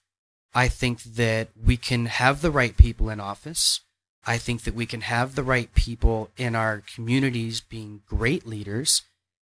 I 0.53 0.67
think 0.67 1.03
that 1.03 1.49
we 1.61 1.77
can 1.77 2.07
have 2.07 2.41
the 2.41 2.51
right 2.51 2.75
people 2.75 3.09
in 3.09 3.19
office. 3.19 3.81
I 4.25 4.37
think 4.37 4.63
that 4.63 4.73
we 4.73 4.85
can 4.85 5.01
have 5.01 5.35
the 5.35 5.43
right 5.43 5.73
people 5.75 6.29
in 6.35 6.55
our 6.55 6.81
communities 6.93 7.61
being 7.61 8.01
great 8.07 8.45
leaders. 8.45 9.03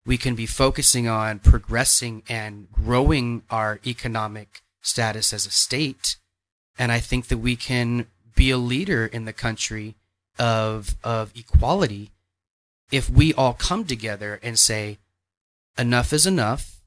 We 0.04 0.18
can 0.18 0.34
be 0.34 0.46
focusing 0.46 1.08
on 1.08 1.38
progressing 1.38 2.22
and 2.28 2.70
growing 2.72 3.42
our 3.50 3.80
economic 3.86 4.62
status 4.82 5.32
as 5.32 5.46
a 5.46 5.50
state. 5.50 6.16
And 6.78 6.90
I 6.90 6.98
think 6.98 7.28
that 7.28 7.38
we 7.38 7.56
can 7.56 8.06
be 8.34 8.50
a 8.50 8.58
leader 8.58 9.06
in 9.06 9.24
the 9.24 9.32
country 9.32 9.96
of, 10.38 10.96
of 11.04 11.32
equality 11.36 12.10
if 12.90 13.10
we 13.10 13.32
all 13.34 13.54
come 13.54 13.84
together 13.84 14.38
and 14.42 14.58
say, 14.58 14.98
enough 15.78 16.12
is 16.12 16.26
enough. 16.26 16.80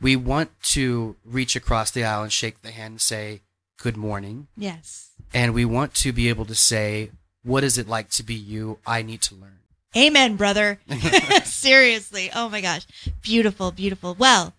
We 0.00 0.16
want 0.16 0.50
to 0.64 1.16
reach 1.24 1.54
across 1.54 1.90
the 1.90 2.04
aisle 2.04 2.24
and 2.24 2.32
shake 2.32 2.62
the 2.62 2.72
hand 2.72 2.92
and 2.92 3.00
say, 3.00 3.42
good 3.78 3.96
morning. 3.96 4.48
Yes. 4.56 5.10
And 5.32 5.54
we 5.54 5.64
want 5.64 5.94
to 5.94 6.12
be 6.12 6.28
able 6.28 6.44
to 6.46 6.54
say, 6.54 7.10
what 7.44 7.64
is 7.64 7.78
it 7.78 7.88
like 7.88 8.10
to 8.10 8.22
be 8.22 8.34
you? 8.34 8.78
I 8.86 9.02
need 9.02 9.22
to 9.22 9.34
learn. 9.34 9.58
Amen, 9.96 10.36
brother. 10.36 10.80
Seriously. 11.44 12.30
Oh 12.34 12.48
my 12.48 12.60
gosh. 12.60 12.86
Beautiful, 13.22 13.70
beautiful. 13.70 14.16
Well, 14.18 14.54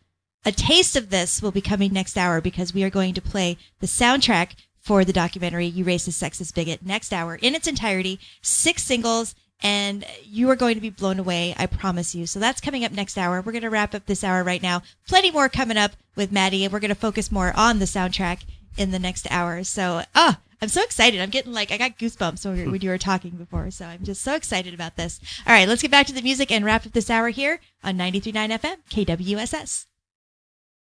a 0.46 0.52
taste 0.52 0.96
of 0.96 1.10
this 1.10 1.42
will 1.42 1.52
be 1.52 1.62
coming 1.62 1.92
next 1.92 2.18
hour 2.18 2.42
because 2.42 2.74
we 2.74 2.84
are 2.84 2.90
going 2.90 3.14
to 3.14 3.22
play 3.22 3.58
the 3.80 3.88
soundtrack 3.88 4.56
for 4.84 5.06
the 5.06 5.14
documentary 5.14 5.66
You 5.66 5.86
Racist 5.86 6.22
Sexist 6.22 6.54
Bigot 6.54 6.86
next 6.86 7.14
hour 7.14 7.36
in 7.36 7.56
its 7.56 7.68
entirety, 7.68 8.20
six 8.42 8.84
singles, 8.84 9.34
and 9.62 10.06
you 10.26 10.50
are 10.50 10.58
going 10.58 10.76
to 10.76 10.82
be 10.82 10.90
blown 10.90 11.20
away, 11.20 11.56
I 11.58 11.68
promise 11.68 12.14
you. 12.14 12.28
So 12.28 12.40
that's 12.40 12.60
coming 12.60 12.84
up 12.84 12.92
next 12.92 13.18
hour. 13.18 13.42
We're 13.42 13.54
going 13.54 13.62
to 13.62 13.70
wrap 13.70 13.96
up 13.96 14.06
this 14.06 14.24
hour 14.24 14.44
right 14.44 14.62
now. 14.62 14.84
Plenty 15.08 15.32
more 15.32 15.48
coming 15.48 15.78
up 15.78 15.94
with 16.18 16.34
Matty, 16.34 16.64
and 16.66 16.74
we're 16.74 16.82
going 16.82 16.90
to 16.90 16.96
focus 16.96 17.32
more 17.32 17.54
on 17.56 17.80
the 17.80 17.86
soundtrack 17.86 18.42
in 18.78 18.92
the 18.92 19.00
next 19.00 19.26
hour. 19.32 19.64
So, 19.64 20.04
ah, 20.14 20.40
I'm 20.62 20.68
so 20.68 20.84
excited. 20.84 21.22
I'm 21.22 21.30
getting 21.30 21.54
like, 21.54 21.72
I 21.72 21.78
got 21.78 21.98
goosebumps 21.98 22.46
when, 22.46 22.72
when 22.72 22.82
you 22.82 22.90
were 22.90 22.98
talking 22.98 23.32
before. 23.32 23.72
So 23.72 23.86
I'm 23.86 24.04
just 24.04 24.22
so 24.22 24.36
excited 24.36 24.74
about 24.74 24.98
this. 24.98 25.20
All 25.48 25.54
right, 25.54 25.68
let's 25.68 25.82
get 25.82 25.92
back 25.92 26.08
to 26.08 26.14
the 26.14 26.22
music 26.22 26.52
and 26.52 26.66
wrap 26.66 26.86
up 26.86 26.92
this 26.92 27.10
hour 27.10 27.30
here 27.30 27.60
on 27.84 27.98
93.9 27.98 28.60
FM, 28.60 28.78
KWSS. 28.90 29.86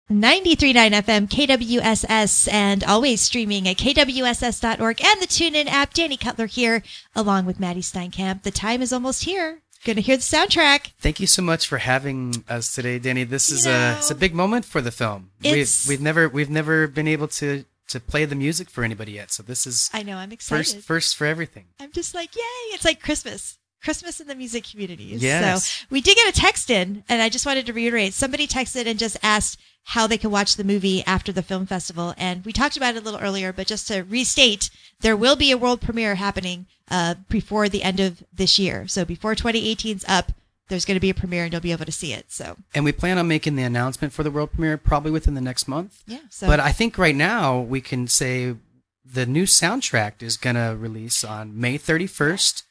93.9 0.09 0.73
FM, 1.03 1.27
KWSS, 1.29 2.51
and 2.51 2.83
always 2.83 3.21
streaming 3.21 3.67
at 3.67 3.77
kwss.org 3.77 5.01
and 5.05 5.21
the 5.21 5.27
TuneIn 5.27 5.67
app. 5.67 5.93
Danny 5.93 6.17
Cutler 6.17 6.47
here, 6.47 6.81
along 7.15 7.45
with 7.45 7.59
Matty 7.59 7.81
Steinkamp. 7.81 8.41
The 8.41 8.49
time 8.49 8.81
is 8.81 8.91
almost 8.91 9.25
here. 9.25 9.59
Gonna 9.85 10.01
hear 10.01 10.17
the 10.17 10.23
soundtrack. 10.23 10.91
Thank 10.99 11.19
you 11.19 11.27
so 11.27 11.41
much 11.43 11.67
for 11.67 11.77
having 11.77 12.43
us 12.49 12.73
today, 12.73 12.97
Danny. 12.99 13.23
This 13.23 13.49
You 13.49 13.55
is 13.57 13.65
know, 13.65 13.71
a 13.71 13.97
it's 13.99 14.11
a 14.11 14.15
big 14.15 14.33
moment 14.33 14.65
for 14.65 14.81
the 14.81 14.91
film. 14.91 15.29
We've 15.43 15.71
we've 15.87 16.01
never 16.01 16.27
we've 16.27 16.49
never 16.49 16.87
been 16.87 17.07
able 17.07 17.27
to 17.29 17.63
to 17.89 17.99
play 17.99 18.25
the 18.25 18.35
music 18.35 18.69
for 18.69 18.83
anybody 18.83 19.13
yet, 19.13 19.31
so 19.31 19.41
this 19.43 19.65
is 19.65 19.89
I 19.93 20.03
know, 20.03 20.17
I'm 20.17 20.31
excited. 20.31 20.65
first 20.73 20.85
first 20.85 21.15
for 21.15 21.25
everything. 21.27 21.67
I'm 21.79 21.91
just 21.91 22.13
like, 22.13 22.35
yay! 22.35 22.41
It's 22.73 22.83
like 22.83 23.01
Christmas. 23.01 23.57
Christmas 23.81 24.19
in 24.19 24.27
the 24.27 24.35
music 24.35 24.65
community. 24.69 25.05
Yes. 25.05 25.65
So 25.65 25.85
we 25.89 26.01
did 26.01 26.17
get 26.17 26.27
a 26.35 26.37
text 26.37 26.69
in, 26.69 27.05
and 27.07 27.21
I 27.21 27.29
just 27.29 27.45
wanted 27.45 27.65
to 27.67 27.71
reiterate. 27.73 28.13
Somebody 28.13 28.47
texted 28.47 28.85
and 28.85 28.99
just 28.99 29.15
asked 29.23 29.57
how 29.83 30.05
they 30.07 30.17
can 30.17 30.31
watch 30.31 30.55
the 30.55 30.63
movie 30.63 31.03
after 31.05 31.31
the 31.31 31.41
film 31.41 31.65
festival, 31.65 32.13
and 32.17 32.45
we 32.45 32.53
talked 32.53 32.77
about 32.77 32.95
it 32.95 33.01
a 33.01 33.03
little 33.03 33.19
earlier. 33.19 33.51
But 33.51 33.67
just 33.67 33.87
to 33.87 34.01
restate, 34.01 34.69
there 34.99 35.17
will 35.17 35.35
be 35.35 35.51
a 35.51 35.57
world 35.57 35.81
premiere 35.81 36.15
happening 36.15 36.67
uh, 36.89 37.15
before 37.27 37.69
the 37.69 37.83
end 37.83 37.99
of 37.99 38.23
this 38.33 38.59
year. 38.59 38.87
So 38.87 39.03
before 39.05 39.35
2018's 39.35 40.05
up, 40.07 40.31
there's 40.67 40.85
going 40.85 40.95
to 40.95 41.01
be 41.01 41.09
a 41.09 41.15
premiere, 41.15 41.43
and 41.45 41.51
you'll 41.51 41.61
be 41.61 41.71
able 41.71 41.85
to 41.85 41.91
see 41.91 42.13
it. 42.13 42.31
So 42.31 42.55
And 42.75 42.85
we 42.85 42.91
plan 42.91 43.17
on 43.17 43.27
making 43.27 43.55
the 43.55 43.63
announcement 43.63 44.13
for 44.13 44.21
the 44.21 44.29
world 44.29 44.51
premiere 44.51 44.77
probably 44.77 45.09
within 45.11 45.33
the 45.33 45.41
next 45.41 45.67
month. 45.67 46.03
yeah. 46.05 46.19
So 46.29 46.45
But 46.45 46.59
I 46.59 46.71
think 46.71 46.97
right 46.97 47.15
now 47.15 47.59
we 47.59 47.81
can 47.81 48.07
say 48.07 48.55
the 49.03 49.25
new 49.25 49.45
soundtrack 49.45 50.21
is 50.21 50.37
gonna 50.37 50.75
release 50.75 51.23
on 51.23 51.59
May 51.59 51.79
31st 51.79 52.61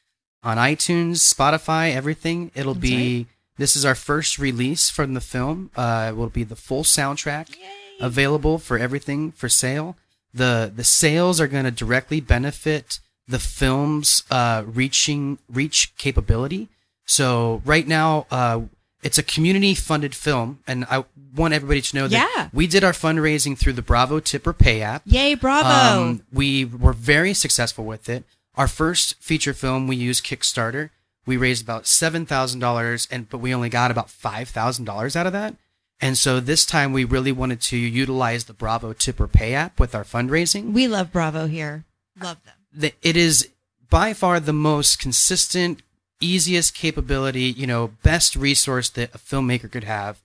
on 0.45 0.57
iTunes, 0.57 1.35
Spotify, 1.35 1.93
everything. 1.93 2.53
It'll 2.55 2.75
That's 2.75 2.83
be 2.83 3.27
this 3.59 3.77
is 3.77 3.85
our 3.85 3.95
first 3.95 4.39
release 4.39 4.89
from 4.91 5.15
the 5.15 5.21
film. 5.21 5.71
Uh, 5.77 6.07
it 6.11 6.17
will 6.17 6.29
be 6.31 6.45
the 6.45 6.57
full 6.57 6.85
soundtrack 6.85 7.55
available 8.01 8.59
for 8.59 8.79
everything 8.79 9.33
for 9.33 9.49
sale. 9.49 9.97
The 10.33 10.73
the 10.75 10.85
sales 10.85 11.41
are 11.41 11.49
going 11.49 11.65
to 11.65 11.71
directly 11.71 12.21
benefit 12.21 13.01
the 13.27 13.39
film's 13.39 14.23
uh, 14.31 14.63
reaching 14.67 15.39
reach 15.51 15.95
capability. 15.97 16.69
So 17.05 17.63
right 17.65 17.87
now, 17.87 18.27
uh, 18.31 18.63
it's 19.03 19.19
a 19.19 19.23
community 19.23 19.75
funded 19.75 20.15
film, 20.15 20.59
and 20.67 20.85
I 20.91 21.05
want 21.35 21.55
everybody 21.55 21.81
to 21.81 21.97
know 21.97 22.09
that 22.09 22.31
Yeah. 22.37 22.49
we 22.53 22.67
did 22.67 22.85
our 22.85 22.93
fundraising 22.93 23.57
through 23.57 23.75
the 23.75 23.83
Bravo 23.83 24.21
Tipper 24.21 24.53
Pay 24.53 24.83
app. 24.83 25.03
yay, 25.07 25.35
bravo! 25.35 25.69
Um, 25.69 26.23
we 26.33 26.65
were 26.65 26.93
very 26.93 27.33
successful 27.35 27.85
with 27.85 28.09
it. 28.09 28.25
Our 28.57 28.69
first 28.69 29.15
feature 29.23 29.55
film, 29.55 29.87
we 29.87 29.97
used 29.97 30.25
Kickstarter. 30.27 30.91
We 31.29 31.37
raised 31.37 31.63
about 31.63 31.87
seven 31.87 32.25
thousand 32.25 32.61
dollars, 32.61 33.07
and 33.11 33.29
but 33.29 33.39
we 33.39 33.55
only 33.55 33.69
got 33.69 33.91
about 33.91 34.09
five 34.09 34.49
thousand 34.49 34.87
dollars 34.87 35.15
out 35.15 35.27
of 35.27 35.35
that. 35.35 35.55
And 36.01 36.17
so 36.17 36.41
this 36.41 36.65
time, 36.65 36.93
we 36.93 37.05
really 37.05 37.33
wanted 37.33 37.61
to 37.63 37.77
utilize 37.77 38.45
the 38.45 38.55
Bravo 38.55 38.95
Tipper 38.95 39.29
Pay 39.29 39.53
app 39.55 39.79
with 39.79 39.95
our 39.95 40.05
fundraising. 40.05 40.73
we 40.73 40.89
love 40.89 41.13
Bravo 41.13 41.47
here. 41.47 41.85
Love 42.21 42.39
them. 42.45 42.93
It 43.03 43.17
is 43.17 43.51
by 43.91 44.15
far 44.15 44.41
the 44.41 44.53
most 44.55 44.99
consistent, 44.99 45.83
easiest 46.21 46.75
capability, 46.75 47.43
you 47.45 47.67
know, 47.67 47.89
best 48.03 48.35
resource 48.35 48.89
that 48.91 49.15
a 49.15 49.19
filmmaker 49.19 49.71
could 49.71 49.85
have 49.85 50.23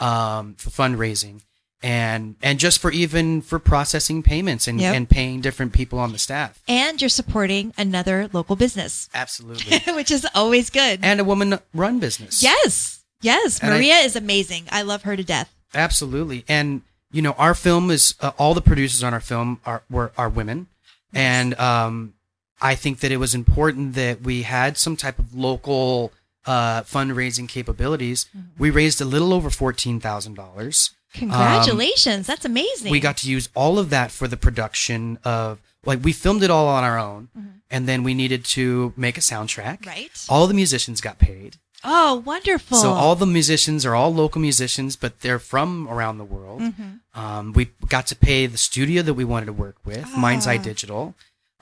um, 0.00 0.54
for 0.54 0.70
fundraising 0.70 1.40
and 1.82 2.36
and 2.42 2.58
just 2.58 2.78
for 2.78 2.90
even 2.92 3.42
for 3.42 3.58
processing 3.58 4.22
payments 4.22 4.68
and, 4.68 4.80
yep. 4.80 4.94
and 4.94 5.08
paying 5.08 5.40
different 5.40 5.72
people 5.72 5.98
on 5.98 6.12
the 6.12 6.18
staff. 6.18 6.62
And 6.68 7.00
you're 7.00 7.08
supporting 7.08 7.74
another 7.76 8.28
local 8.32 8.56
business. 8.56 9.08
Absolutely. 9.14 9.78
Which 9.94 10.10
is 10.10 10.26
always 10.34 10.70
good. 10.70 11.00
And 11.02 11.20
a 11.20 11.24
woman 11.24 11.58
run 11.74 11.98
business. 11.98 12.42
Yes. 12.42 13.02
Yes. 13.20 13.60
And 13.60 13.70
maria 13.70 13.96
I, 13.96 14.00
is 14.00 14.16
amazing. 14.16 14.64
I 14.70 14.82
love 14.82 15.02
her 15.02 15.16
to 15.16 15.24
death. 15.24 15.52
Absolutely. 15.74 16.44
And 16.48 16.82
you 17.10 17.22
know 17.22 17.32
our 17.32 17.54
film 17.54 17.90
is 17.90 18.14
uh, 18.20 18.32
all 18.38 18.54
the 18.54 18.62
producers 18.62 19.02
on 19.02 19.12
our 19.12 19.20
film 19.20 19.60
are 19.66 19.82
were 19.90 20.12
are 20.16 20.28
women. 20.28 20.68
And 21.12 21.58
um 21.58 22.14
i 22.60 22.74
think 22.74 23.00
that 23.00 23.10
it 23.10 23.16
was 23.16 23.34
important 23.34 23.94
that 23.94 24.22
we 24.22 24.42
had 24.42 24.78
some 24.78 24.96
type 24.96 25.18
of 25.18 25.34
local 25.34 26.12
uh, 26.44 26.82
fundraising 26.82 27.48
capabilities. 27.48 28.26
Mm-hmm. 28.36 28.48
we 28.58 28.70
raised 28.70 29.00
a 29.00 29.04
little 29.04 29.32
over 29.32 29.48
$14000 29.48 30.90
Congratulations. 31.12 32.28
Um, 32.28 32.32
That's 32.32 32.44
amazing. 32.44 32.90
We 32.90 33.00
got 33.00 33.18
to 33.18 33.30
use 33.30 33.48
all 33.54 33.78
of 33.78 33.90
that 33.90 34.10
for 34.10 34.28
the 34.28 34.36
production 34.36 35.18
of 35.24 35.60
like 35.84 36.02
we 36.02 36.12
filmed 36.12 36.42
it 36.42 36.50
all 36.50 36.68
on 36.68 36.84
our 36.84 36.98
own 36.98 37.28
mm-hmm. 37.36 37.48
and 37.70 37.88
then 37.88 38.02
we 38.02 38.14
needed 38.14 38.44
to 38.44 38.92
make 38.96 39.18
a 39.18 39.20
soundtrack. 39.20 39.86
Right. 39.86 40.10
All 40.28 40.46
the 40.46 40.54
musicians 40.54 41.00
got 41.00 41.18
paid. 41.18 41.56
Oh, 41.84 42.22
wonderful. 42.24 42.78
So 42.78 42.90
all 42.90 43.16
the 43.16 43.26
musicians 43.26 43.84
are 43.84 43.94
all 43.94 44.14
local 44.14 44.40
musicians, 44.40 44.94
but 44.94 45.20
they're 45.20 45.40
from 45.40 45.88
around 45.88 46.18
the 46.18 46.24
world. 46.24 46.60
Mm-hmm. 46.60 47.20
Um, 47.20 47.52
we 47.52 47.70
got 47.88 48.06
to 48.08 48.16
pay 48.16 48.46
the 48.46 48.58
studio 48.58 49.02
that 49.02 49.14
we 49.14 49.24
wanted 49.24 49.46
to 49.46 49.52
work 49.52 49.76
with, 49.84 50.06
oh. 50.06 50.16
Mind's 50.16 50.46
Eye 50.46 50.58
ah. 50.58 50.62
Digital. 50.62 51.14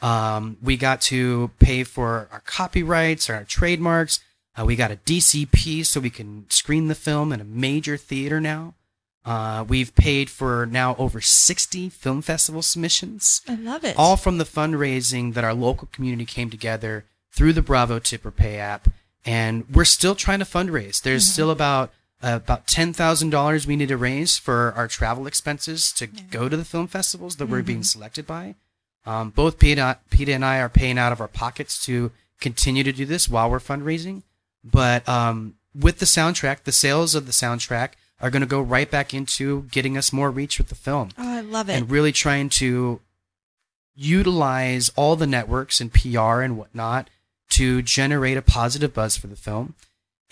Um, 0.03 0.59
we 0.63 0.77
got 0.77 1.01
to 1.03 1.51
pay 1.59 1.85
for 1.85 2.29
our 2.31 2.41
copyrights, 2.41 3.31
our 3.31 3.45
trademarks. 3.45 4.21
Uh, 4.59 4.65
we 4.65 4.77
got 4.77 4.91
a 4.91 4.97
DCP 4.97 5.87
so 5.87 6.01
we 6.01 6.11
can 6.11 6.47
screen 6.51 6.89
the 6.89 6.95
film 6.95 7.33
in 7.33 7.41
a 7.41 7.45
major 7.45 7.97
theater 7.97 8.41
now. 8.41 8.75
Uh, 9.25 9.65
we've 9.69 9.95
paid 9.95 10.31
for 10.31 10.65
now 10.67 10.97
over 10.97 11.21
60 11.21 11.91
film 11.91 12.23
festival 12.23 12.63
submissions 12.63 13.43
I 13.47 13.55
love 13.55 13.85
it. 13.85 13.95
all 13.99 14.17
from 14.17 14.39
the 14.39 14.45
fundraising 14.45 15.35
that 15.35 15.45
our 15.45 15.53
local 15.53 15.89
community 15.93 16.25
came 16.25 16.49
together 16.49 17.05
through 17.31 17.53
the 17.53 17.61
Bravo 17.63 17.99
Tipper 17.99 18.31
Pay 18.31 18.57
app, 18.59 18.89
and 19.27 19.69
we're 19.69 19.85
still 19.85 20.15
trying 20.15 20.39
to 20.39 20.45
fundraise. 20.47 21.03
There's 21.03 21.25
Mm-hmm. 21.25 21.33
still 21.33 21.51
about 21.51 21.93
uh, 22.23 22.39
about 22.43 22.67
ten 22.67 22.93
thousand 22.95 23.31
dollars 23.31 23.67
we 23.67 23.77
need 23.77 23.89
to 23.89 23.97
raise 23.97 24.39
for 24.39 24.73
our 24.75 24.89
travel 24.89 25.27
expenses 25.27 25.93
to 25.93 26.07
go 26.07 26.49
to 26.49 26.57
the 26.57 26.65
film 26.65 26.87
festivals 26.87 27.37
that 27.37 27.47
we're 27.47 27.59
Mm-hmm. 27.59 27.67
being 27.67 27.83
selected 27.85 28.27
by. 28.27 28.55
Um, 29.07 29.31
both 29.31 29.59
Pita, 29.59 29.99
Pita 30.11 30.33
and 30.33 30.45
I 30.45 30.59
are 30.61 30.69
paying 30.69 30.99
out 30.99 31.13
of 31.13 31.21
our 31.21 31.29
pockets 31.29 31.83
to 31.87 32.11
continue 32.41 32.85
to 32.85 32.93
do 32.93 33.05
this 33.07 33.29
while 33.29 33.51
we're 33.51 33.59
fundraising. 33.61 34.23
But 34.65 35.07
um, 35.09 35.55
with 35.75 35.99
the 35.99 36.07
soundtrack, 36.07 36.65
the 36.65 36.73
sales 36.73 37.15
of 37.15 37.27
the 37.27 37.33
soundtrack 37.33 37.91
are 38.21 38.31
going 38.31 38.41
to 38.41 38.47
go 38.47 38.61
right 38.61 38.91
back 38.91 39.15
into 39.15 39.63
getting 39.71 39.97
us 39.97 40.13
more 40.13 40.31
reach 40.31 40.59
with 40.59 40.69
the 40.69 40.75
film 40.75 41.11
oh, 41.19 41.29
I 41.29 41.41
love 41.41 41.69
it. 41.69 41.75
and 41.75 41.91
really 41.91 42.13
trying 42.13 42.49
to 42.51 43.01
utilize 43.95 44.91
all 44.97 45.17
the 45.17 45.27
networks 45.27 45.81
and 45.81 45.93
PR 45.93 46.41
and 46.41 46.57
whatnot 46.57 47.11
to 47.51 47.83
generate 47.83 48.37
a 48.37 48.43
positive 48.43 48.95
buzz 48.95 49.17
for 49.17 49.27
the 49.27 49.37
film. 49.37 49.75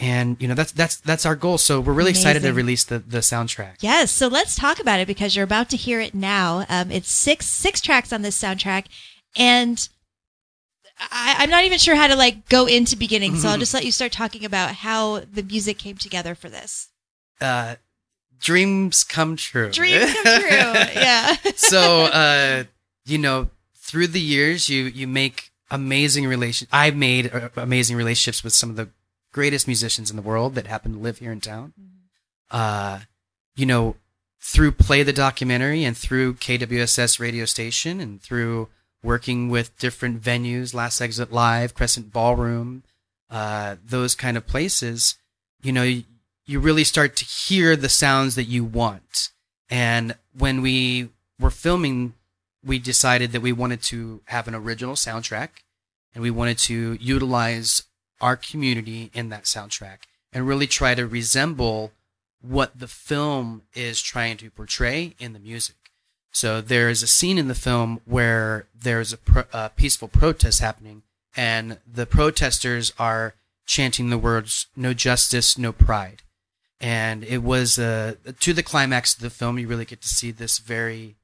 And 0.00 0.36
you 0.40 0.46
know 0.46 0.54
that's 0.54 0.70
that's 0.70 0.96
that's 1.00 1.26
our 1.26 1.34
goal. 1.34 1.58
So 1.58 1.80
we're 1.80 1.92
really 1.92 2.10
excited 2.10 2.42
to 2.42 2.52
release 2.52 2.84
the 2.84 3.00
the 3.00 3.18
soundtrack. 3.18 3.78
yes. 3.80 4.12
So 4.12 4.28
let's 4.28 4.54
talk 4.54 4.78
about 4.78 5.00
it 5.00 5.08
because 5.08 5.34
you're 5.34 5.44
about 5.44 5.68
to 5.70 5.76
hear 5.76 6.00
it 6.00 6.14
now. 6.14 6.64
Um, 6.68 6.92
it's 6.92 7.10
six 7.10 7.46
six 7.46 7.80
tracks 7.80 8.12
on 8.12 8.22
this 8.22 8.40
soundtrack, 8.40 8.84
and 9.36 9.88
I, 11.00 11.36
I'm 11.38 11.50
not 11.50 11.64
even 11.64 11.78
sure 11.78 11.96
how 11.96 12.06
to 12.06 12.14
like 12.14 12.48
go 12.48 12.66
into 12.66 12.96
beginning. 12.96 13.34
So 13.34 13.48
I'll 13.48 13.58
just 13.66 13.74
let 13.74 13.84
you 13.84 13.90
start 13.90 14.12
talking 14.12 14.44
about 14.44 14.76
how 14.76 15.18
the 15.20 15.42
music 15.42 15.78
came 15.78 15.96
together 15.96 16.36
for 16.36 16.48
this. 16.48 16.90
Uh, 17.40 17.76
dreams 18.40 19.04
come 19.04 19.36
true. 19.36 19.70
Dreams 19.70 20.12
come 20.22 20.40
true. 20.40 20.48
Yeah. 20.50 21.36
so 21.56 22.04
uh, 22.04 22.64
you 23.04 23.18
know, 23.18 23.50
through 23.76 24.08
the 24.08 24.20
years, 24.20 24.68
you 24.68 24.84
you 24.84 25.06
make 25.06 25.50
amazing 25.70 26.26
relation. 26.26 26.68
I've 26.72 26.96
made 26.96 27.32
uh, 27.32 27.48
amazing 27.56 27.96
relationships 27.96 28.42
with 28.44 28.52
some 28.52 28.70
of 28.70 28.76
the 28.76 28.88
greatest 29.32 29.66
musicians 29.66 30.10
in 30.10 30.16
the 30.16 30.22
world 30.22 30.54
that 30.54 30.66
happen 30.66 30.92
to 30.92 30.98
live 30.98 31.18
here 31.18 31.32
in 31.32 31.40
town. 31.40 31.72
Uh, 32.50 33.00
you 33.56 33.66
know, 33.66 33.96
through 34.40 34.72
play 34.72 35.02
the 35.02 35.12
documentary 35.12 35.84
and 35.84 35.96
through 35.96 36.34
KWSS 36.34 37.20
radio 37.20 37.44
station 37.44 38.00
and 38.00 38.20
through 38.22 38.68
working 39.02 39.48
with 39.48 39.78
different 39.78 40.22
venues, 40.22 40.74
Last 40.74 41.00
Exit 41.00 41.32
Live, 41.32 41.74
Crescent 41.74 42.12
Ballroom, 42.12 42.82
uh, 43.30 43.76
those 43.84 44.14
kind 44.14 44.36
of 44.36 44.46
places, 44.46 45.16
you 45.62 45.72
know, 45.72 46.00
you, 46.48 46.60
really 46.60 46.84
start 46.84 47.16
to 47.16 47.24
hear 47.24 47.76
the 47.76 47.88
sounds 47.88 48.34
that 48.34 48.44
you 48.44 48.64
want. 48.64 49.30
And 49.70 50.16
when 50.36 50.62
we 50.62 51.10
were 51.38 51.50
filming, 51.50 52.14
we 52.64 52.78
decided 52.78 53.32
that 53.32 53.42
we 53.42 53.52
wanted 53.52 53.82
to 53.84 54.20
have 54.26 54.48
an 54.48 54.54
original 54.54 54.94
soundtrack 54.94 55.48
and 56.14 56.22
we 56.22 56.30
wanted 56.30 56.58
to 56.58 56.96
utilize 57.00 57.84
our 58.20 58.36
community 58.36 59.10
in 59.14 59.28
that 59.28 59.44
soundtrack 59.44 59.98
and 60.32 60.46
really 60.46 60.66
try 60.66 60.94
to 60.94 61.06
resemble 61.06 61.92
what 62.40 62.78
the 62.78 62.88
film 62.88 63.62
is 63.74 64.00
trying 64.00 64.36
to 64.38 64.50
portray 64.50 65.14
in 65.18 65.32
the 65.32 65.38
music. 65.38 65.76
So 66.30 66.60
there 66.60 66.88
is 66.88 67.02
a 67.02 67.06
scene 67.06 67.38
in 67.38 67.48
the 67.48 67.54
film 67.54 68.00
where 68.04 68.66
there's 68.74 69.12
a, 69.12 69.16
pro- 69.16 69.44
a 69.52 69.70
peaceful 69.70 70.08
protest 70.08 70.60
happening, 70.60 71.02
and 71.36 71.78
the 71.90 72.06
protesters 72.06 72.92
are 72.98 73.34
chanting 73.66 74.10
the 74.10 74.18
words 74.18 74.66
"No 74.76 74.94
justice, 74.94 75.58
no 75.58 75.72
pride." 75.72 76.22
And 76.80 77.24
it 77.24 77.42
was 77.42 77.78
uh, 77.78 78.14
to 78.40 78.52
the 78.52 78.62
climax 78.62 79.14
of 79.14 79.20
the 79.20 79.30
film. 79.30 79.58
You 79.58 79.66
really 79.66 79.84
get 79.84 80.00
to 80.02 80.08
see 80.08 80.30
this 80.30 80.58
very 80.58 81.16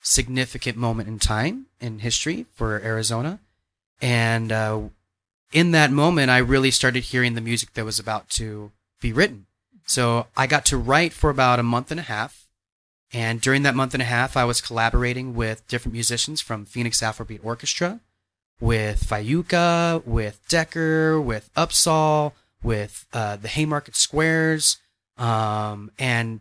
significant 0.00 0.76
moment 0.78 1.08
in 1.08 1.18
time 1.18 1.66
in 1.80 1.98
history 1.98 2.46
for 2.54 2.80
Arizona, 2.80 3.40
and 4.00 4.52
uh, 4.52 4.80
in 5.52 5.70
that 5.72 5.90
moment, 5.90 6.30
I 6.30 6.38
really 6.38 6.70
started 6.70 7.04
hearing 7.04 7.34
the 7.34 7.40
music 7.40 7.74
that 7.74 7.84
was 7.84 7.98
about 7.98 8.28
to 8.30 8.72
be 9.00 9.12
written. 9.12 9.46
So 9.86 10.26
I 10.36 10.46
got 10.46 10.64
to 10.66 10.76
write 10.76 11.12
for 11.12 11.30
about 11.30 11.58
a 11.58 11.64
month 11.64 11.90
and 11.90 12.00
a 12.00 12.04
half. 12.04 12.46
And 13.12 13.40
during 13.40 13.62
that 13.62 13.76
month 13.76 13.94
and 13.94 14.02
a 14.02 14.06
half, 14.06 14.36
I 14.36 14.44
was 14.44 14.60
collaborating 14.60 15.34
with 15.34 15.66
different 15.68 15.94
musicians 15.94 16.40
from 16.40 16.66
Phoenix 16.66 17.00
Afrobeat 17.00 17.40
Orchestra, 17.44 18.00
with 18.60 19.06
Fayuca, 19.06 20.04
with 20.04 20.40
Decker, 20.48 21.20
with 21.20 21.48
Upsall, 21.54 22.32
with 22.62 23.06
uh, 23.12 23.36
the 23.36 23.48
Haymarket 23.48 23.94
Squares, 23.94 24.78
um, 25.18 25.90
and 25.98 26.40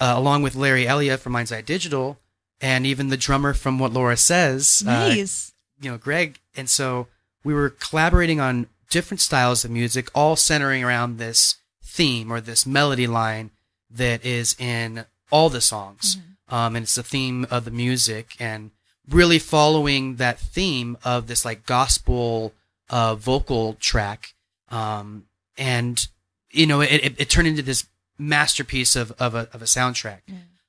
uh, 0.00 0.14
along 0.16 0.42
with 0.42 0.54
Larry 0.54 0.86
Elliott 0.86 1.20
from 1.20 1.32
Mind's 1.32 1.52
Eye 1.52 1.62
Digital, 1.62 2.18
and 2.60 2.86
even 2.86 3.08
the 3.08 3.16
drummer 3.16 3.52
from 3.54 3.78
What 3.78 3.92
Laura 3.92 4.16
Says, 4.16 4.82
uh, 4.86 5.08
Nice. 5.08 5.52
you 5.80 5.90
know, 5.90 5.98
Greg. 5.98 6.38
And 6.56 6.68
so 6.68 7.06
we 7.44 7.54
were 7.54 7.70
collaborating 7.70 8.40
on 8.40 8.66
different 8.90 9.20
styles 9.20 9.64
of 9.64 9.70
music, 9.70 10.10
all 10.14 10.36
centering 10.36 10.82
around 10.84 11.18
this 11.18 11.56
theme 11.82 12.32
or 12.32 12.40
this 12.40 12.66
melody 12.66 13.06
line 13.06 13.50
that 13.90 14.24
is 14.24 14.56
in 14.58 15.04
all 15.30 15.48
the 15.50 15.60
songs. 15.60 16.18
Um, 16.48 16.76
and 16.76 16.84
it's 16.84 16.94
the 16.94 17.02
theme 17.02 17.46
of 17.50 17.64
the 17.64 17.70
music 17.70 18.36
and 18.38 18.70
really 19.08 19.38
following 19.38 20.16
that 20.16 20.38
theme 20.38 20.96
of 21.04 21.26
this 21.26 21.44
like 21.44 21.66
gospel 21.66 22.52
uh, 22.88 23.14
vocal 23.16 23.74
track. 23.74 24.34
Um, 24.70 25.24
and, 25.58 26.06
you 26.52 26.66
know, 26.66 26.80
it, 26.80 27.04
it, 27.04 27.14
it 27.20 27.30
turned 27.30 27.48
into 27.48 27.62
this 27.62 27.86
masterpiece 28.18 28.96
of, 28.96 29.12
of, 29.18 29.34
a, 29.34 29.48
of 29.52 29.62
a 29.62 29.66
soundtrack. 29.66 30.20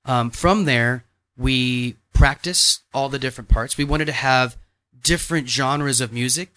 Um, 0.05 0.29
from 0.31 0.65
there, 0.65 1.03
we 1.37 1.95
practiced 2.13 2.81
all 2.93 3.09
the 3.09 3.19
different 3.19 3.49
parts. 3.49 3.77
We 3.77 3.83
wanted 3.83 4.05
to 4.05 4.13
have 4.13 4.57
different 5.01 5.47
genres 5.49 6.01
of 6.01 6.11
music. 6.11 6.49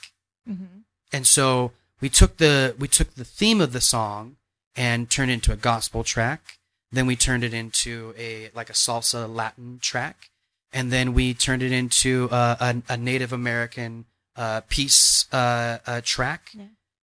And 1.12 1.26
so 1.26 1.72
we 2.00 2.08
took 2.08 2.38
the 2.38 2.74
we 2.78 2.88
took 2.88 3.14
the 3.14 3.24
theme 3.24 3.60
of 3.60 3.72
the 3.72 3.80
song 3.80 4.36
and 4.74 5.10
turned 5.10 5.30
it 5.30 5.34
into 5.34 5.52
a 5.52 5.56
gospel 5.56 6.02
track. 6.04 6.58
Then 6.92 7.06
we 7.06 7.16
turned 7.16 7.44
it 7.44 7.52
into 7.52 8.14
a 8.18 8.50
like 8.54 8.70
a 8.70 8.74
salsa 8.74 9.32
latin 9.32 9.78
track. 9.80 10.30
And 10.72 10.92
then 10.92 11.14
we 11.14 11.34
turned 11.34 11.62
it 11.62 11.72
into 11.72 12.28
uh, 12.30 12.56
a, 12.60 12.94
a 12.94 12.96
native 12.96 13.32
american 13.32 14.06
uh, 14.36 14.62
peace 14.68 15.26
uh, 15.32 15.78
uh, 15.86 16.00
track. 16.04 16.52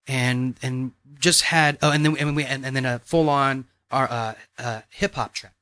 And 0.07 0.55
and 0.61 0.91
just 1.19 1.41
had 1.41 1.77
oh, 1.81 1.91
and 1.91 2.05
then 2.05 2.15
and, 2.17 2.35
we, 2.35 2.45
and, 2.45 2.65
and 2.65 2.75
then 2.75 2.85
a 2.85 2.99
full 2.99 3.29
on 3.29 3.65
our 3.91 4.09
uh, 4.09 4.33
uh, 4.57 4.81
hip 4.89 5.15
hop 5.15 5.33
track 5.33 5.53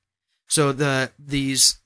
so 0.47 0.71
the 0.71 1.11
these 1.17 1.79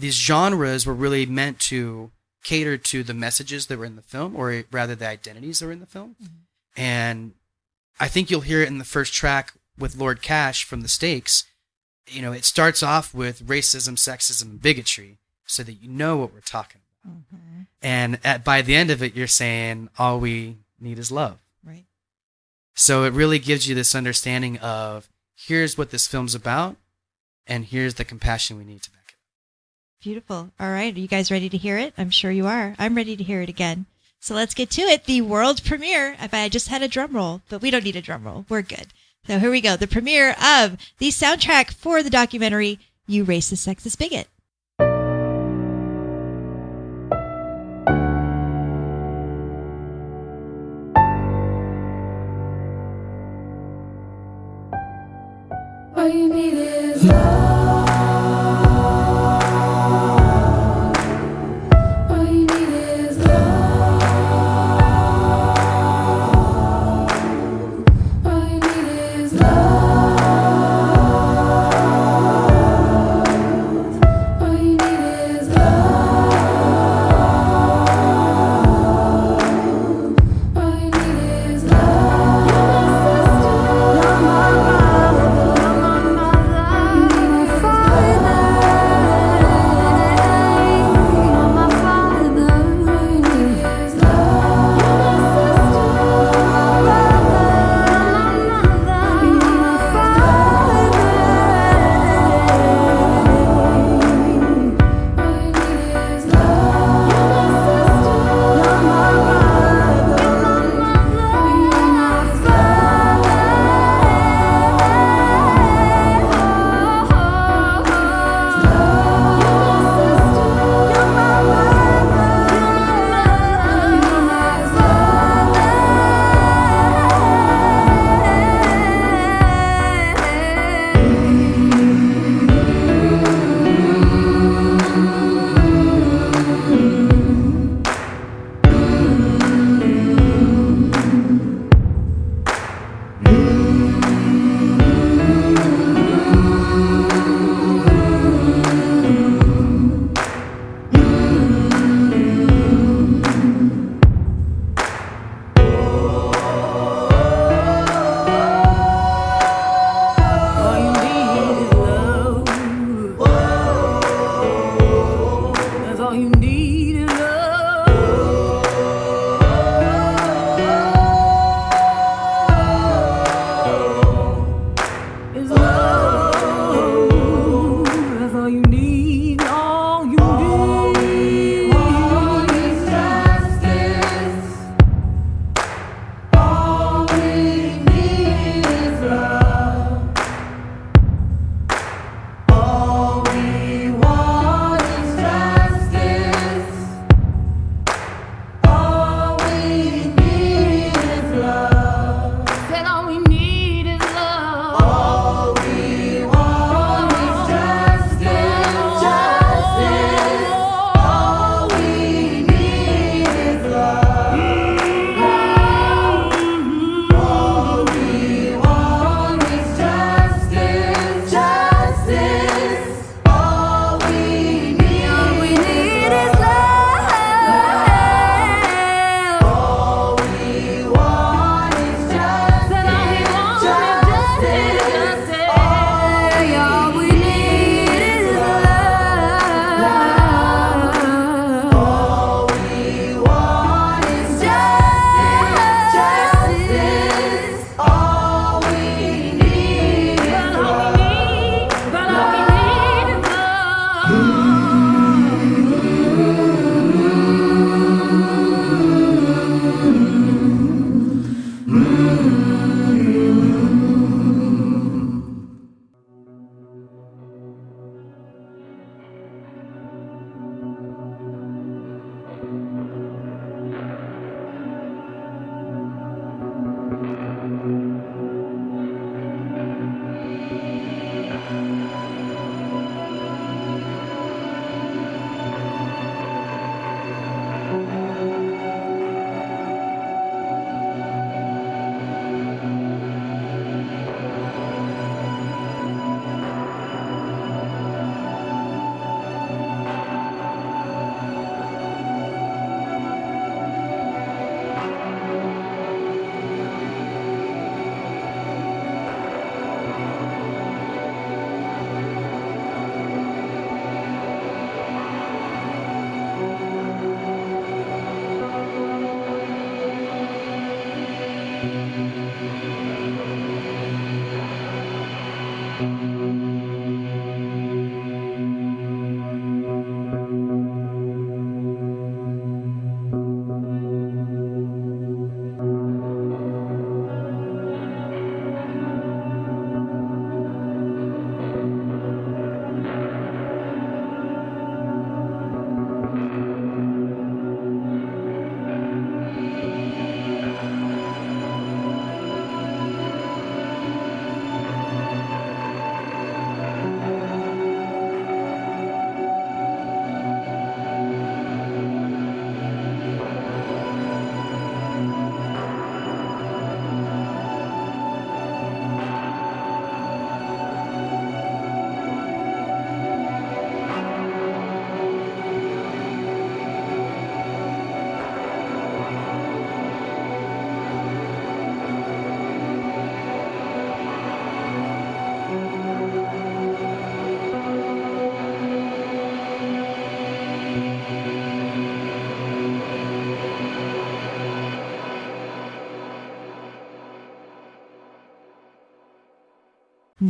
these 0.00 0.14
genres 0.14 0.86
were 0.86 0.94
really 0.94 1.26
meant 1.26 1.58
to 1.60 2.10
cater 2.42 2.78
to 2.78 3.02
the 3.02 3.14
messages 3.14 3.66
that 3.66 3.78
were 3.78 3.84
in 3.84 3.96
the 3.96 4.02
film, 4.02 4.34
or 4.34 4.64
rather 4.70 4.94
the 4.94 5.06
identities 5.06 5.60
that 5.60 5.66
were 5.66 5.72
in 5.72 5.80
the 5.80 5.86
film. 5.86 6.16
And 6.76 7.34
I 7.98 8.08
think 8.08 8.30
you'll 8.30 8.40
hear 8.40 8.62
it 8.62 8.68
in 8.68 8.78
the 8.78 8.84
first 8.84 9.12
track 9.12 9.52
with 9.78 9.96
Lord 9.96 10.22
Cash 10.22 10.64
from 10.64 10.80
the 10.80 10.88
Stakes. 10.88 11.44
You 12.06 12.22
know, 12.22 12.32
it 12.32 12.44
starts 12.44 12.82
off 12.82 13.14
with 13.14 13.46
racism, 13.46 13.96
sexism, 13.96 14.42
and 14.42 14.62
bigotry, 14.62 15.18
so 15.44 15.62
that 15.62 15.74
you 15.74 15.88
know 15.88 16.16
what 16.16 16.32
we're 16.32 16.40
talking 16.40 16.80
about. 17.04 17.16
And 17.82 18.18
at, 18.24 18.44
by 18.44 18.62
the 18.62 18.74
end 18.74 18.90
of 18.90 19.02
it, 19.02 19.14
you're 19.14 19.26
saying 19.26 19.90
all 19.98 20.18
we 20.18 20.56
need 20.80 20.98
is 20.98 21.12
love. 21.12 21.38
Right. 21.64 21.84
So 22.74 23.04
it 23.04 23.12
really 23.12 23.38
gives 23.38 23.68
you 23.68 23.74
this 23.74 23.94
understanding 23.94 24.58
of 24.58 25.08
here's 25.46 25.78
what 25.78 25.90
this 25.90 26.06
film's 26.06 26.34
about, 26.34 26.76
and 27.46 27.64
here's 27.66 27.94
the 27.94 28.04
compassion 28.04 28.58
we 28.58 28.64
need 28.64 28.82
to 28.82 28.90
back 28.90 29.04
it. 29.08 29.12
up. 29.14 30.02
Beautiful. 30.02 30.50
All 30.58 30.70
right. 30.70 30.94
Are 30.94 31.00
you 31.00 31.08
guys 31.08 31.30
ready 31.30 31.48
to 31.48 31.56
hear 31.56 31.78
it? 31.78 31.94
I'm 31.98 32.10
sure 32.10 32.30
you 32.30 32.46
are. 32.46 32.74
I'm 32.78 32.94
ready 32.94 33.16
to 33.16 33.24
hear 33.24 33.42
it 33.42 33.48
again. 33.48 33.86
So 34.20 34.34
let's 34.34 34.54
get 34.54 34.70
to 34.70 34.82
it. 34.82 35.04
The 35.04 35.22
world 35.22 35.64
premiere. 35.64 36.16
If 36.20 36.34
I 36.34 36.48
just 36.48 36.68
had 36.68 36.82
a 36.82 36.88
drum 36.88 37.12
roll, 37.12 37.40
but 37.48 37.62
we 37.62 37.70
don't 37.70 37.84
need 37.84 37.96
a 37.96 38.02
drum 38.02 38.24
roll. 38.24 38.44
We're 38.48 38.62
good. 38.62 38.88
So 39.26 39.38
here 39.38 39.50
we 39.50 39.60
go. 39.60 39.76
The 39.76 39.86
premiere 39.86 40.30
of 40.42 40.76
the 40.98 41.08
soundtrack 41.08 41.72
for 41.72 42.02
the 42.02 42.10
documentary 42.10 42.78
You 43.06 43.24
Racist 43.24 43.66
Sexist 43.66 43.98
Bigot. 43.98 44.28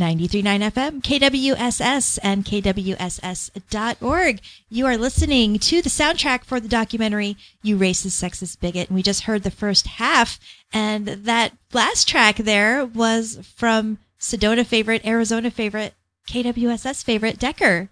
93.9 0.01 0.71
FM, 0.71 1.01
KWSS, 1.03 2.17
and 2.23 2.43
KWSS.org. 2.43 4.39
You 4.67 4.85
are 4.87 4.97
listening 4.97 5.59
to 5.59 5.81
the 5.83 5.89
soundtrack 5.89 6.43
for 6.43 6.59
the 6.59 6.67
documentary 6.67 7.37
You 7.61 7.77
Racist 7.77 8.19
Sexist 8.19 8.59
Bigot. 8.59 8.89
And 8.89 8.95
we 8.95 9.03
just 9.03 9.23
heard 9.23 9.43
the 9.43 9.51
first 9.51 9.85
half. 9.85 10.39
And 10.73 11.07
that 11.07 11.53
last 11.71 12.07
track 12.07 12.37
there 12.37 12.83
was 12.83 13.39
from 13.55 13.99
Sedona 14.19 14.65
favorite, 14.65 15.05
Arizona 15.05 15.51
favorite, 15.51 15.93
KWSS 16.27 17.03
favorite, 17.03 17.37
Decker. 17.37 17.89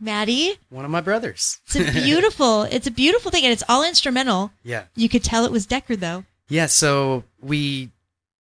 Matty, 0.00 0.52
One 0.70 0.84
of 0.84 0.92
my 0.92 1.00
brothers. 1.00 1.60
it's 1.66 1.74
a 1.74 1.92
beautiful, 1.92 2.62
it's 2.62 2.86
a 2.86 2.92
beautiful 2.92 3.32
thing. 3.32 3.42
And 3.42 3.52
it's 3.52 3.64
all 3.68 3.84
instrumental. 3.84 4.52
Yeah. 4.62 4.84
You 4.94 5.08
could 5.08 5.24
tell 5.24 5.44
it 5.44 5.50
was 5.50 5.66
Decker 5.66 5.96
though. 5.96 6.24
Yeah, 6.48 6.66
so 6.66 7.24
we, 7.42 7.90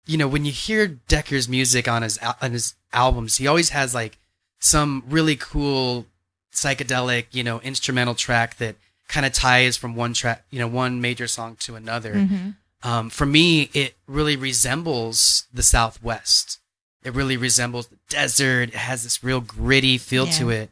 you 0.06 0.16
know, 0.16 0.28
when 0.28 0.44
you 0.44 0.52
hear 0.52 0.86
Decker's 0.86 1.48
music 1.48 1.88
on 1.88 2.02
his 2.02 2.18
on 2.40 2.52
his 2.52 2.74
albums, 2.92 3.36
he 3.38 3.46
always 3.46 3.70
has 3.70 3.94
like 3.94 4.18
some 4.60 5.02
really 5.08 5.36
cool 5.36 6.06
psychedelic, 6.52 7.26
you 7.32 7.42
know, 7.42 7.60
instrumental 7.60 8.14
track 8.14 8.56
that 8.58 8.76
kind 9.08 9.26
of 9.26 9.32
ties 9.32 9.76
from 9.76 9.94
one 9.94 10.12
track, 10.14 10.44
you 10.50 10.58
know, 10.58 10.66
one 10.66 11.00
major 11.00 11.26
song 11.26 11.56
to 11.60 11.74
another. 11.74 12.14
Mhm. 12.14 12.56
Um, 12.82 13.10
for 13.10 13.26
me, 13.26 13.70
it 13.72 13.96
really 14.06 14.36
resembles 14.36 15.44
the 15.52 15.62
Southwest. 15.62 16.58
It 17.02 17.14
really 17.14 17.36
resembles 17.36 17.88
the 17.88 17.98
desert. 18.08 18.70
It 18.70 18.74
has 18.74 19.02
this 19.02 19.22
real 19.24 19.40
gritty 19.40 19.98
feel 19.98 20.26
to 20.26 20.50
it. 20.50 20.70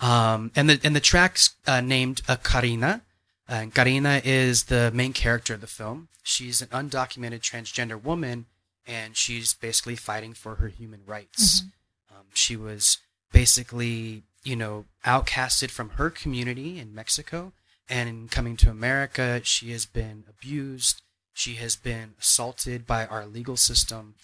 Um, 0.00 0.50
and 0.56 0.68
the 0.68 0.80
and 0.82 0.94
the 0.94 1.00
track's 1.00 1.54
uh, 1.66 1.80
named 1.80 2.22
uh, 2.28 2.36
Karina. 2.36 3.02
And 3.46 3.74
Karina 3.74 4.22
is 4.24 4.64
the 4.64 4.90
main 4.94 5.12
character 5.12 5.54
of 5.54 5.60
the 5.60 5.66
film. 5.66 6.08
She's 6.22 6.62
an 6.62 6.68
undocumented 6.68 7.40
transgender 7.40 8.02
woman, 8.02 8.46
and 8.86 9.16
she's 9.16 9.54
basically 9.54 9.96
fighting 9.96 10.34
for 10.34 10.56
her 10.56 10.68
human 10.68 11.00
rights. 11.06 11.62
Um, 12.10 12.26
she 12.34 12.56
was 12.56 12.98
basically, 13.32 14.22
you 14.44 14.56
know, 14.56 14.84
outcasted 15.04 15.70
from 15.70 15.90
her 15.90 16.10
community 16.10 16.78
in 16.78 16.94
Mexico, 16.94 17.52
and 17.88 18.08
in 18.08 18.28
coming 18.28 18.56
to 18.58 18.70
America, 18.70 19.40
she 19.44 19.72
has 19.72 19.86
been 19.86 20.24
abused. 20.28 21.02
She 21.32 21.54
has 21.54 21.76
been 21.76 22.14
assaulted 22.20 22.86
by 22.86 23.06
our 23.06 23.26
legal 23.26 23.56
system, 23.56 24.14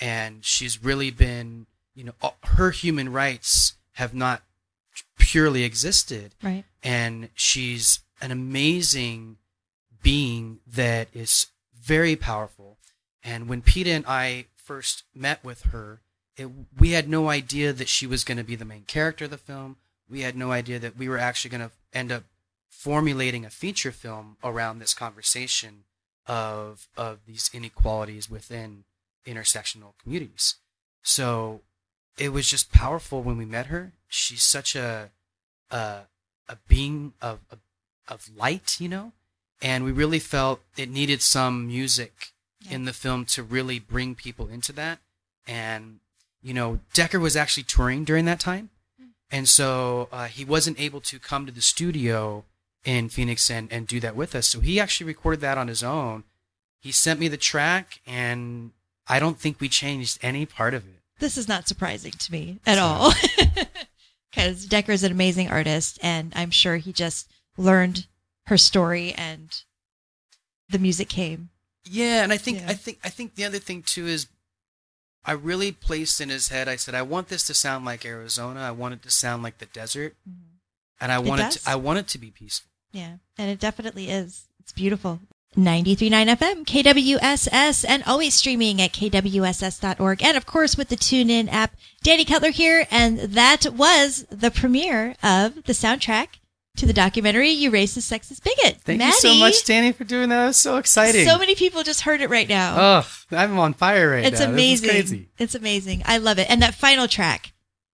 and 0.00 0.44
she's 0.44 0.82
really 0.82 1.10
been, 1.10 1.66
you 1.94 2.04
know, 2.04 2.14
all- 2.22 2.36
her 2.44 2.70
human 2.70 3.10
rights 3.12 3.74
have 3.94 4.14
not 4.14 4.42
purely 5.18 5.64
existed 5.64 6.34
Right. 6.42 6.64
and 6.82 7.28
she's 7.34 8.00
an 8.20 8.30
amazing 8.30 9.36
being 10.02 10.60
that 10.66 11.08
is 11.14 11.46
very 11.74 12.16
powerful. 12.16 12.78
And 13.22 13.48
when 13.48 13.62
Pita 13.62 13.90
and 13.90 14.04
I 14.06 14.46
first 14.56 15.04
met 15.14 15.44
with 15.44 15.62
her, 15.72 16.00
it, 16.36 16.48
we 16.78 16.90
had 16.90 17.08
no 17.08 17.28
idea 17.28 17.72
that 17.72 17.88
she 17.88 18.06
was 18.06 18.24
going 18.24 18.38
to 18.38 18.44
be 18.44 18.56
the 18.56 18.64
main 18.64 18.84
character 18.84 19.26
of 19.26 19.30
the 19.30 19.38
film. 19.38 19.76
We 20.08 20.22
had 20.22 20.36
no 20.36 20.52
idea 20.52 20.78
that 20.78 20.96
we 20.96 21.08
were 21.08 21.18
actually 21.18 21.50
going 21.50 21.68
to 21.68 21.70
end 21.92 22.10
up 22.10 22.24
formulating 22.68 23.44
a 23.44 23.50
feature 23.50 23.92
film 23.92 24.36
around 24.42 24.78
this 24.78 24.94
conversation 24.94 25.84
of 26.26 26.88
of 26.96 27.18
these 27.26 27.50
inequalities 27.52 28.30
within 28.30 28.84
intersectional 29.26 29.92
communities. 30.02 30.56
So 31.02 31.60
it 32.16 32.30
was 32.30 32.48
just 32.48 32.72
powerful 32.72 33.22
when 33.22 33.36
we 33.36 33.44
met 33.44 33.66
her. 33.66 33.92
She's 34.08 34.42
such 34.42 34.74
a 34.74 35.10
a, 35.70 36.02
a 36.48 36.56
being 36.68 37.12
of, 37.20 37.40
of 37.50 37.58
of 38.08 38.30
light, 38.36 38.80
you 38.80 38.88
know, 38.88 39.12
and 39.60 39.84
we 39.84 39.92
really 39.92 40.18
felt 40.18 40.60
it 40.76 40.88
needed 40.88 41.22
some 41.22 41.66
music 41.66 42.32
in 42.68 42.84
the 42.84 42.92
film 42.92 43.24
to 43.26 43.42
really 43.42 43.78
bring 43.78 44.14
people 44.14 44.48
into 44.48 44.72
that. 44.72 44.98
And 45.46 46.00
you 46.42 46.54
know, 46.54 46.80
Decker 46.94 47.20
was 47.20 47.36
actually 47.36 47.64
touring 47.64 48.04
during 48.04 48.24
that 48.24 48.40
time, 48.40 48.70
and 49.30 49.48
so 49.48 50.08
uh, 50.10 50.26
he 50.26 50.44
wasn't 50.44 50.80
able 50.80 51.00
to 51.02 51.18
come 51.18 51.46
to 51.46 51.52
the 51.52 51.60
studio 51.60 52.44
in 52.84 53.08
Phoenix 53.10 53.50
and, 53.50 53.70
and 53.70 53.86
do 53.86 54.00
that 54.00 54.16
with 54.16 54.34
us. 54.34 54.48
So 54.48 54.60
he 54.60 54.80
actually 54.80 55.06
recorded 55.06 55.40
that 55.42 55.58
on 55.58 55.68
his 55.68 55.82
own. 55.82 56.24
He 56.80 56.92
sent 56.92 57.20
me 57.20 57.28
the 57.28 57.36
track, 57.36 58.00
and 58.06 58.70
I 59.06 59.20
don't 59.20 59.38
think 59.38 59.60
we 59.60 59.68
changed 59.68 60.18
any 60.22 60.46
part 60.46 60.72
of 60.72 60.86
it. 60.86 61.02
This 61.18 61.36
is 61.36 61.46
not 61.46 61.68
surprising 61.68 62.12
to 62.12 62.32
me 62.32 62.58
at 62.66 62.78
all. 62.78 63.12
Because 64.30 64.64
Decker 64.66 64.92
is 64.92 65.02
an 65.02 65.12
amazing 65.12 65.50
artist, 65.50 65.98
and 66.02 66.32
I'm 66.36 66.50
sure 66.50 66.76
he 66.76 66.92
just 66.92 67.28
learned 67.56 68.06
her 68.46 68.56
story 68.56 69.12
and 69.12 69.62
the 70.68 70.78
music 70.78 71.08
came. 71.08 71.50
Yeah, 71.84 72.22
and 72.22 72.32
I 72.32 72.36
think 72.36 72.60
Yeah. 72.60 72.70
I 72.70 72.74
think 72.74 72.98
I 73.04 73.08
think 73.08 73.34
the 73.34 73.44
other 73.44 73.58
thing 73.58 73.82
too 73.82 74.06
is 74.06 74.26
I 75.24 75.32
really 75.32 75.72
placed 75.72 76.20
in 76.20 76.28
his 76.28 76.48
head. 76.48 76.68
I 76.68 76.76
said 76.76 76.94
I 76.94 77.02
want 77.02 77.28
this 77.28 77.46
to 77.46 77.54
sound 77.54 77.84
like 77.84 78.04
Arizona. 78.04 78.60
I 78.60 78.70
want 78.70 78.94
it 78.94 79.02
to 79.02 79.10
sound 79.10 79.42
like 79.42 79.58
the 79.58 79.66
desert, 79.66 80.16
mm-hmm. 80.28 80.56
and 81.00 81.12
I 81.12 81.16
It 81.16 81.24
want 81.24 81.40
it. 81.42 81.50
To, 81.52 81.70
I 81.70 81.76
want 81.76 81.98
it 81.98 82.08
to 82.08 82.18
be 82.18 82.30
peaceful. 82.30 82.70
Yeah, 82.92 83.16
and 83.38 83.50
it 83.50 83.60
definitely 83.60 84.10
is. 84.10 84.46
It's 84.58 84.72
beautiful. 84.72 85.20
93.9 85.56 86.36
FM, 86.36 86.64
KWSS, 86.64 87.84
and 87.88 88.04
always 88.04 88.34
streaming 88.34 88.80
at 88.80 88.92
KWSS.org. 88.92 90.22
And 90.22 90.36
of 90.36 90.46
course, 90.46 90.76
with 90.76 90.90
the 90.90 90.96
TuneIn 90.96 91.50
app. 91.50 91.74
Danny 92.04 92.24
Cutler 92.24 92.50
here, 92.50 92.86
and 92.88 93.18
that 93.18 93.74
was 93.74 94.26
the 94.30 94.52
premiere 94.52 95.16
of 95.24 95.64
the 95.64 95.72
soundtrack 95.72 96.38
to 96.80 96.86
the 96.86 96.92
documentary 96.92 97.50
"You 97.50 97.70
a 97.96 98.00
Sexist 98.00 98.42
Bigot." 98.42 98.80
Thank 98.82 98.98
Matty, 98.98 99.28
you 99.28 99.34
so 99.34 99.34
much, 99.36 99.64
Danny, 99.64 99.92
for 99.92 100.04
doing 100.04 100.28
that. 100.30 100.44
It 100.44 100.46
was 100.48 100.56
so 100.56 100.76
exciting. 100.76 101.26
So 101.26 101.38
many 101.38 101.54
people 101.54 101.82
just 101.82 102.00
heard 102.02 102.20
it 102.20 102.28
right 102.30 102.48
now. 102.48 102.74
Oh, 103.02 103.08
I'm 103.30 103.58
on 103.58 103.74
fire 103.74 104.10
right 104.10 104.24
it's 104.24 104.40
now. 104.40 104.46
Is 104.46 104.52
amazing. 104.52 104.88
crazy. 104.88 105.28
It's 105.38 105.54
amazing. 105.54 106.02
I 106.04 106.18
love 106.18 106.38
it. 106.38 106.50
And 106.50 106.60
that 106.62 106.74
final 106.74 107.06
track. 107.08 107.52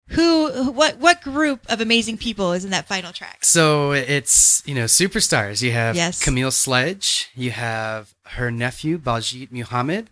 Who? 0.10 0.72
What? 0.72 0.98
What 1.00 1.22
group 1.24 1.62
of 1.68 1.82
amazing 1.82 2.18
people 2.20 2.54
is 2.54 2.64
in 2.64 2.70
that 2.72 2.88
final 2.88 3.12
track? 3.12 3.44
So 3.44 3.92
it's 3.92 4.62
you 4.66 4.76
know 4.76 4.86
superstars. 4.86 5.62
You 5.64 5.72
have 5.72 5.96
Yes. 5.96 6.24
Camille 6.24 6.52
Sledge. 6.52 7.30
You 7.36 7.52
have 7.52 8.14
her 8.28 8.52
nephew 8.52 9.00
Baljit 9.00 9.52
Muhammad. 9.52 10.10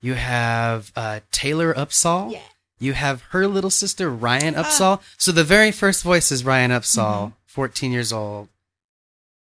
You 0.00 0.14
have 0.14 0.90
uh, 0.96 1.20
Taylor 1.30 1.72
Upsall. 1.74 2.32
Yeah. 2.32 2.40
You 2.78 2.92
have 2.92 3.22
her 3.30 3.46
little 3.46 3.70
sister 3.70 4.10
Ryan 4.10 4.54
Upsall. 4.54 5.00
so 5.16 5.32
the 5.32 5.44
very 5.44 5.70
first 5.72 6.02
voice 6.02 6.30
is 6.30 6.44
Ryan 6.44 6.70
Upsall, 6.72 7.28
Mhm. 7.28 7.32
14 7.56 7.90
years 7.90 8.12
old, 8.12 8.48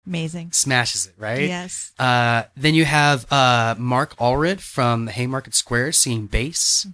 Amazing. 0.04 0.50
smashes 0.50 1.06
it 1.06 1.14
right. 1.16 1.42
Yes. 1.42 1.92
Uh, 2.00 2.42
then 2.56 2.74
you 2.74 2.84
have 2.84 3.30
uh, 3.32 3.76
Mark 3.78 4.16
Allred 4.16 4.58
from 4.60 5.04
the 5.04 5.12
Haymarket 5.12 5.54
Square 5.54 5.92
singing 5.92 6.26
bass, 6.26 6.84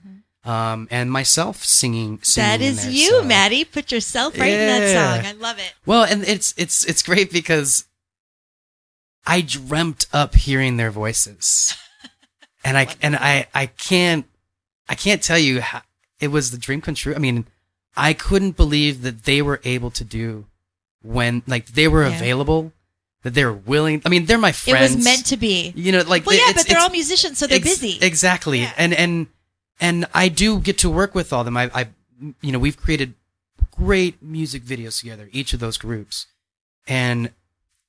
um, 0.44 0.86
and 0.90 1.11
myself 1.11 1.64
singing. 1.64 2.18
singing 2.22 2.50
Mm-hmm. 2.50 2.61
That 2.61 2.61
is 2.61 2.82
there, 2.82 2.92
you, 2.92 3.09
so- 3.09 3.24
Matty. 3.24 3.64
Put 3.64 3.90
yourself 3.90 4.38
right 4.38 4.52
in 4.52 4.59
that 4.66 5.22
song. 5.24 5.26
I 5.26 5.32
love 5.40 5.59
it. 5.59 5.72
Well, 5.86 6.04
and 6.04 6.22
it's 6.24 6.52
it's 6.59 6.84
it's 6.84 7.02
great 7.02 7.32
because 7.32 7.86
I 9.26 9.40
dreamt 9.40 10.06
up 10.12 10.34
hearing 10.34 10.76
their 10.76 10.90
voices, 10.90 11.74
and 12.66 12.76
I 12.76 12.94
and 13.00 13.16
I 13.16 13.46
I 13.54 13.64
can't 13.64 14.26
I 14.90 14.94
can't 14.94 15.22
tell 15.22 15.38
you 15.38 15.62
how 15.62 15.80
it 16.20 16.28
was 16.28 16.50
the 16.50 16.59
dream 16.59 16.82
come 16.82 16.94
true. 16.94 17.14
I 17.14 17.18
mean, 17.18 17.46
I 17.96 18.12
couldn't 18.12 18.59
believe 18.59 19.00
that 19.00 19.24
they 19.24 19.40
were 19.40 19.62
able 19.64 19.90
to 19.92 20.04
do 20.04 20.44
when 21.03 21.42
like 21.46 21.66
they 21.66 21.88
were 21.88 22.07
Yeah. 22.07 22.16
available, 22.16 22.72
that 23.22 23.34
they 23.34 23.44
were 23.44 23.53
willing. 23.53 24.03
I 24.05 24.09
mean, 24.09 24.26
they're 24.26 24.38
my 24.38 24.53
friends. 24.53 24.92
It 24.92 24.96
was 24.96 25.05
meant 25.05 25.26
to 25.26 25.36
be. 25.36 25.72
You 25.74 25.92
know, 25.92 26.03
like 26.03 26.24
Well, 26.26 26.36
yeah, 26.36 26.53
but 26.55 26.66
they're 26.66 26.78
all 26.80 26.90
musicians, 26.90 27.38
so 27.38 27.46
they're 27.46 27.57
Ex- 27.59 27.78
busy. 27.80 27.99
Exactly. 28.01 28.61
Yeah. 28.61 28.72
And 28.76 28.92
and 28.94 29.26
and 29.80 30.07
I 30.14 30.28
do 30.28 30.59
get 30.61 30.78
to 30.78 30.90
work 30.90 31.14
with 31.14 31.32
all 31.32 31.44
them. 31.44 31.57
I, 31.57 31.70
I 31.74 31.88
you 32.40 32.51
know, 32.53 32.59
we've 32.59 32.76
created 32.76 33.14
great 33.70 34.20
music 34.22 34.62
videos 34.64 34.99
together, 35.01 35.28
each 35.32 35.53
of 35.53 35.61
those 35.61 35.78
groups. 35.78 36.26
And 36.86 37.30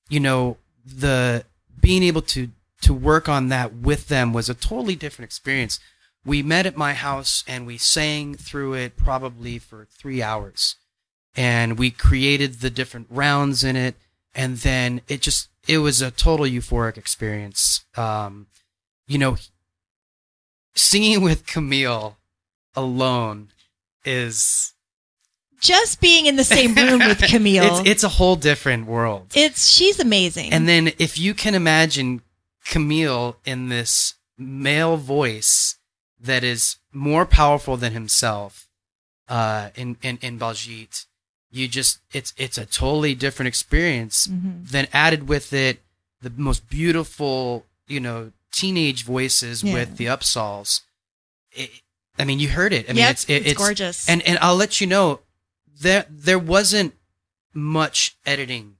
you 0.09 0.19
know, 0.19 0.57
the 0.85 1.45
being 1.79 2.03
able 2.03 2.21
to 2.23 2.49
to 2.81 2.93
work 2.93 3.27
on 3.27 3.49
that 3.49 3.73
with 3.75 4.07
them 4.07 4.31
was 4.33 4.49
a 4.49 4.53
totally 4.53 4.95
different 4.95 5.27
experience. 5.27 5.79
We 6.25 6.43
met 6.43 6.65
at 6.65 6.77
my 6.77 6.93
house 6.93 7.43
and 7.47 7.65
we 7.65 7.77
sang 7.77 8.35
through 8.35 8.73
it 8.73 8.95
probably 8.97 9.57
for 9.57 9.87
3 9.97 10.21
hours. 10.21 10.75
And 11.35 11.77
we 11.77 11.91
created 11.91 12.55
the 12.55 12.69
different 12.69 13.07
rounds 13.09 13.63
in 13.63 13.75
it 13.75 13.95
and 14.35 14.57
then 14.57 15.01
it 15.07 15.21
just 15.21 15.49
it 15.67 15.77
was 15.79 16.01
a 16.01 16.11
total 16.11 16.45
euphoric 16.45 16.97
experience. 16.97 17.85
Um 17.95 18.47
you 19.07 19.17
know, 19.17 19.37
singing 20.75 21.21
with 21.21 21.45
Camille 21.45 22.17
alone 22.75 23.49
is 24.05 24.73
Just 25.59 25.99
being 25.99 26.25
in 26.25 26.35
the 26.35 26.43
same 26.43 26.73
room 26.75 26.99
with 26.99 27.21
Camille. 27.33 27.63
it's 27.79 27.89
it's 27.89 28.03
a 28.03 28.09
whole 28.09 28.35
different 28.35 28.85
world. 28.87 29.27
It's 29.35 29.67
she's 29.69 29.99
amazing. 29.99 30.51
And 30.53 30.67
then 30.67 30.91
if 30.99 31.17
you 31.17 31.33
can 31.33 31.55
imagine 31.55 32.21
Camille 32.65 33.37
in 33.45 33.69
this 33.69 34.15
male 34.37 34.97
voice 34.97 35.77
that 36.19 36.43
is 36.43 36.77
more 36.93 37.25
powerful 37.25 37.77
than 37.77 37.93
himself, 37.93 38.67
uh, 39.27 39.69
in 39.75 39.97
in 40.01 40.17
in 40.21 40.39
Baljeet, 40.39 41.05
you 41.51 41.67
just 41.67 41.99
it's 42.11 42.33
it's 42.37 42.57
a 42.57 42.65
totally 42.65 43.15
different 43.15 43.47
experience. 43.47 44.27
Mhm. 44.27 44.67
Then 44.69 44.87
added 44.93 45.27
with 45.27 45.51
it 45.53 45.81
the 46.21 46.31
most 46.35 46.69
beautiful, 46.69 47.65
you 47.87 47.99
know, 47.99 48.31
teenage 48.51 49.03
voices 49.03 49.63
Yeah. 49.63 49.73
with 49.73 49.97
the 49.97 50.05
Upsalls. 50.05 50.81
It, 51.51 51.71
I 52.17 52.25
mean, 52.25 52.39
you 52.39 52.49
heard 52.49 52.73
it. 52.73 52.85
I 52.89 52.93
mean, 52.93 52.97
Yep, 52.97 53.11
it's 53.11 53.25
it, 53.29 53.47
it's 53.47 53.57
gorgeous. 53.57 54.07
And 54.09 54.21
and 54.23 54.37
I'll 54.41 54.55
let 54.55 54.79
you 54.81 54.87
know 54.87 55.21
there 55.81 56.05
there 56.09 56.39
wasn't 56.39 56.93
much 57.53 58.15
editing 58.25 58.75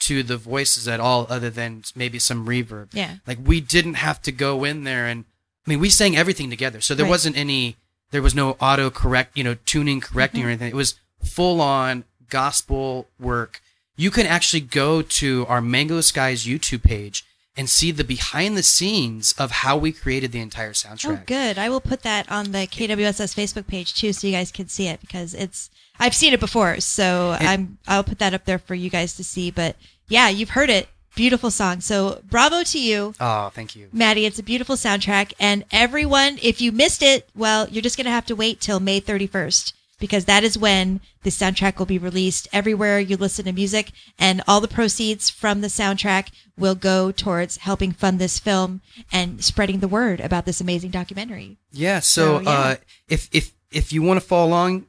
to 0.00 0.22
the 0.22 0.36
voices 0.38 0.88
at 0.88 0.98
all, 0.98 1.26
other 1.28 1.50
than 1.50 1.84
maybe 1.94 2.18
some 2.18 2.46
reverb. 2.46 2.88
Yeah. 2.92 3.16
like 3.26 3.38
we 3.44 3.60
didn't 3.60 3.94
have 3.94 4.22
to 4.22 4.32
go 4.32 4.64
in 4.64 4.84
there 4.84 5.06
and 5.06 5.24
I 5.66 5.70
mean, 5.70 5.80
we 5.80 5.90
sang 5.90 6.16
everything 6.16 6.48
together, 6.48 6.80
so 6.80 6.94
there 6.94 7.04
Right. 7.04 7.10
wasn't 7.10 7.36
any. 7.36 7.76
There 8.12 8.22
was 8.22 8.34
no 8.34 8.52
auto 8.52 8.90
correct, 8.90 9.36
you 9.36 9.44
know, 9.44 9.54
tuning 9.66 10.00
correcting 10.00 10.40
Mm-hmm. 10.40 10.46
or 10.46 10.50
anything. 10.50 10.68
It 10.70 10.74
was 10.74 10.94
full 11.22 11.60
on 11.60 12.04
gospel 12.28 13.06
work. 13.18 13.60
You 13.96 14.10
can 14.10 14.26
actually 14.26 14.60
go 14.60 15.02
to 15.02 15.44
our 15.48 15.60
Mango 15.60 16.00
Skies 16.00 16.46
YouTube 16.46 16.82
page 16.82 17.24
and 17.56 17.68
see 17.68 17.90
the 17.90 18.04
behind 18.04 18.56
the 18.56 18.62
scenes 18.62 19.34
of 19.36 19.50
how 19.50 19.76
we 19.76 19.92
created 19.92 20.32
the 20.32 20.40
entire 20.40 20.72
soundtrack. 20.72 21.20
Oh, 21.20 21.22
good. 21.26 21.58
I 21.58 21.68
will 21.68 21.80
put 21.80 22.02
that 22.02 22.30
on 22.30 22.52
the 22.52 22.66
KWSS 22.66 23.34
Facebook 23.34 23.66
page 23.66 23.94
too, 23.94 24.12
so 24.12 24.26
you 24.26 24.32
guys 24.32 24.50
can 24.52 24.68
see 24.68 24.86
it 24.86 25.00
because 25.00 25.34
it's 25.34 25.68
I've 25.98 26.14
seen 26.14 26.32
it 26.32 26.40
before, 26.40 26.80
so 26.80 27.36
And- 27.38 27.48
I'm 27.48 27.78
I'll 27.86 28.04
put 28.04 28.18
that 28.20 28.32
up 28.32 28.46
there 28.46 28.58
for 28.58 28.74
you 28.74 28.88
guys 28.88 29.14
to 29.16 29.24
see. 29.24 29.50
But 29.50 29.76
yeah, 30.08 30.28
you've 30.28 30.50
heard 30.50 30.70
it. 30.70 30.88
Beautiful 31.16 31.50
song. 31.50 31.80
So 31.80 32.22
bravo 32.30 32.62
to 32.62 32.80
you, 32.80 33.14
Oh, 33.20 33.50
thank 33.52 33.74
you. 33.74 33.88
Matty. 33.92 34.24
It's 34.24 34.38
a 34.38 34.44
beautiful 34.44 34.76
soundtrack, 34.76 35.32
and 35.40 35.64
everyone, 35.72 36.38
if 36.40 36.60
you 36.60 36.70
missed 36.72 37.02
it, 37.02 37.28
well, 37.34 37.68
you're 37.68 37.82
just 37.82 37.96
gonna 37.96 38.10
have 38.10 38.26
to 38.26 38.36
wait 38.36 38.60
till 38.60 38.78
May 38.80 39.00
31st 39.00 39.72
because 40.00 40.24
that 40.24 40.42
is 40.42 40.58
when 40.58 41.00
the 41.22 41.30
soundtrack 41.30 41.78
will 41.78 41.86
be 41.86 41.98
released 41.98 42.48
everywhere 42.52 42.98
you 42.98 43.16
listen 43.16 43.44
to 43.44 43.52
music, 43.52 43.92
and 44.18 44.42
all 44.48 44.60
the 44.60 44.66
proceeds 44.68 45.30
from 45.30 45.60
the 45.60 45.68
soundtrack 45.68 46.30
will 46.58 46.74
go 46.74 47.12
towards 47.12 47.58
helping 47.58 47.92
fund 47.92 48.18
this 48.18 48.38
film 48.38 48.80
and 49.12 49.44
spreading 49.44 49.78
the 49.78 49.88
word 49.88 50.20
about 50.20 50.46
this 50.46 50.60
amazing 50.60 50.90
documentary. 50.90 51.58
Yeah. 51.70 52.00
So, 52.00 52.38
So, 52.38 52.40
yeah. 52.40 52.50
Uh, 52.50 52.76
if 53.08 53.28
if 53.32 53.52
if 53.70 53.92
you 53.92 54.02
want 54.02 54.20
to 54.20 54.26
follow 54.26 54.48
along, 54.48 54.86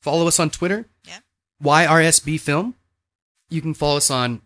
follow 0.00 0.26
us 0.26 0.40
on 0.40 0.50
Twitter. 0.50 0.86
Yeah. 1.06 1.18
YRSB 1.62 2.40
Film. 2.40 2.74
You 3.48 3.60
can 3.60 3.74
follow 3.74 3.98
us 3.98 4.10
on 4.10 4.40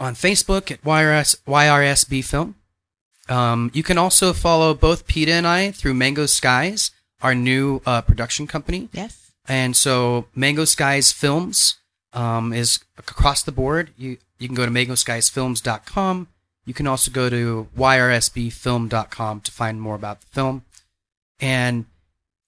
on 0.00 0.14
Facebook 0.14 0.70
at 0.70 0.82
YRS 0.82 1.36
YRSB 1.46 2.24
Film. 2.24 2.56
Um, 3.28 3.70
you 3.72 3.82
can 3.82 3.96
also 3.96 4.32
follow 4.32 4.74
both 4.74 5.06
Pita 5.06 5.32
and 5.32 5.46
I 5.46 5.70
through 5.70 5.94
Mango 5.94 6.26
Skies, 6.26 6.90
our 7.22 7.34
new 7.34 7.80
uh, 7.86 8.02
production 8.02 8.46
company. 8.46 8.88
Yes. 8.92 9.23
And 9.46 9.76
so 9.76 10.26
Mango 10.34 10.64
Skies 10.64 11.12
Films 11.12 11.76
um, 12.12 12.52
is 12.52 12.80
across 12.98 13.42
the 13.42 13.52
board. 13.52 13.90
You 13.96 14.18
you 14.38 14.48
can 14.48 14.54
go 14.54 14.64
to 14.64 14.70
mangoskiesfilms.com. 14.72 16.28
You 16.64 16.74
can 16.74 16.86
also 16.86 17.10
go 17.10 17.28
to 17.30 17.68
yrsbfilm.com 17.76 19.40
to 19.40 19.52
find 19.52 19.80
more 19.80 19.94
about 19.94 20.20
the 20.20 20.26
film. 20.28 20.64
And 21.40 21.86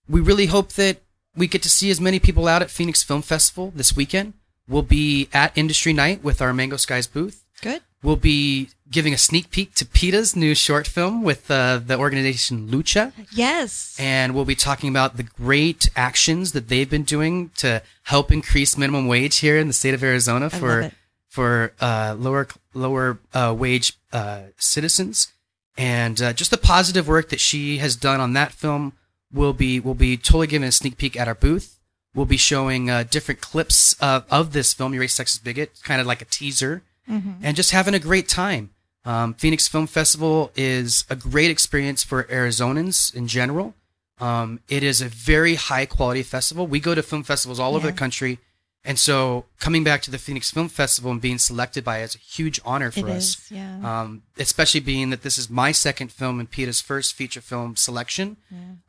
we 0.08 0.20
really 0.20 0.46
hope 0.46 0.72
that 0.72 1.02
we 1.36 1.46
get 1.46 1.62
to 1.62 1.70
see 1.70 1.90
as 1.90 2.00
many 2.00 2.18
people 2.18 2.48
out 2.48 2.62
at 2.62 2.70
Phoenix 2.70 3.02
Film 3.02 3.22
Festival 3.22 3.72
this 3.74 3.94
weekend. 3.94 4.32
We'll 4.68 4.82
be 4.82 5.28
at 5.32 5.56
Industry 5.56 5.92
Night 5.92 6.24
with 6.24 6.40
our 6.40 6.52
Mango 6.52 6.76
Skies 6.76 7.06
booth. 7.06 7.44
Good. 7.60 7.82
We'll 8.02 8.16
be 8.16 8.68
giving 8.90 9.12
a 9.14 9.18
sneak 9.18 9.50
peek 9.50 9.74
to 9.74 9.84
Pita's 9.84 10.36
new 10.36 10.54
short 10.54 10.86
film 10.86 11.22
with 11.24 11.50
uh, 11.50 11.80
the 11.84 11.98
organization 11.98 12.68
Lucha 12.68 13.12
Yes. 13.32 13.96
and 13.98 14.32
we'll 14.34 14.44
be 14.44 14.54
talking 14.54 14.88
about 14.88 15.16
the 15.16 15.24
great 15.24 15.90
actions 15.96 16.52
that 16.52 16.68
they've 16.68 16.88
been 16.88 17.02
doing 17.02 17.50
to 17.56 17.82
help 18.04 18.30
increase 18.30 18.76
minimum 18.78 19.08
wage 19.08 19.38
here 19.38 19.58
in 19.58 19.66
the 19.66 19.72
state 19.72 19.94
of 19.94 20.04
Arizona 20.04 20.50
for 20.50 20.92
for 21.28 21.72
uh, 21.80 22.14
lower 22.18 22.46
lower 22.74 23.18
uh, 23.34 23.54
wage 23.58 23.92
uh, 24.12 24.42
citizens, 24.56 25.32
and 25.76 26.22
uh, 26.22 26.32
just 26.32 26.50
the 26.50 26.56
positive 26.56 27.08
work 27.08 27.28
that 27.30 27.40
she 27.40 27.78
has 27.78 27.96
done 27.96 28.20
on 28.20 28.32
that 28.34 28.52
film. 28.52 28.92
We'll 29.32 29.52
be 29.52 29.80
we'll 29.80 29.94
be 29.94 30.16
totally 30.16 30.46
giving 30.46 30.68
a 30.68 30.72
sneak 30.72 30.96
peek 30.96 31.16
at 31.18 31.26
our 31.28 31.34
booth. 31.34 31.78
We'll 32.14 32.24
be 32.24 32.38
showing 32.38 32.88
uh, 32.88 33.04
different 33.10 33.40
clips 33.42 33.92
of, 34.00 34.24
of 34.30 34.52
this 34.52 34.72
film, 34.72 34.92
Racist 34.92 35.20
Sexist 35.20 35.44
Bigot, 35.44 35.82
kind 35.82 36.00
of 36.00 36.06
like 36.06 36.22
a 36.22 36.24
teaser, 36.24 36.82
and 37.08 37.54
just 37.56 37.70
having 37.70 37.94
a 37.94 37.98
great 37.98 38.28
time. 38.28 38.70
Um, 39.04 39.34
Phoenix 39.34 39.68
Film 39.68 39.86
Festival 39.86 40.50
is 40.56 41.04
a 41.08 41.14
great 41.16 41.50
experience 41.50 42.02
for 42.02 42.24
Arizonans 42.24 43.14
in 43.14 43.28
general. 43.28 43.74
Um, 44.18 44.60
it 44.68 44.82
is 44.82 45.00
a 45.00 45.08
very 45.08 45.54
high 45.54 45.86
quality 45.86 46.22
festival. 46.22 46.66
We 46.66 46.80
go 46.80 46.94
to 46.94 47.02
film 47.02 47.22
festivals 47.22 47.60
all 47.60 47.76
over 47.76 47.86
the 47.86 47.92
country. 47.92 48.38
And 48.84 48.98
so 48.98 49.46
coming 49.58 49.82
back 49.84 50.00
to 50.02 50.10
the 50.12 50.18
Phoenix 50.18 50.50
Film 50.52 50.68
Festival 50.68 51.10
and 51.10 51.20
being 51.20 51.38
selected 51.38 51.82
by 51.84 51.98
it 51.98 52.04
is 52.04 52.14
a 52.14 52.18
huge 52.18 52.60
honor 52.64 52.90
for 52.92 53.00
It 53.00 53.16
us. 53.16 53.24
is, 53.36 53.50
yeah. 53.50 53.78
Um, 54.02 54.22
especially 54.38 54.78
being 54.80 55.10
that 55.10 55.22
this 55.22 55.38
is 55.38 55.50
my 55.50 55.72
second 55.72 56.12
film 56.12 56.38
and 56.40 56.48
Pita's 56.48 56.80
first 56.80 57.14
feature 57.14 57.40
film 57.40 57.74
selection. 57.76 58.36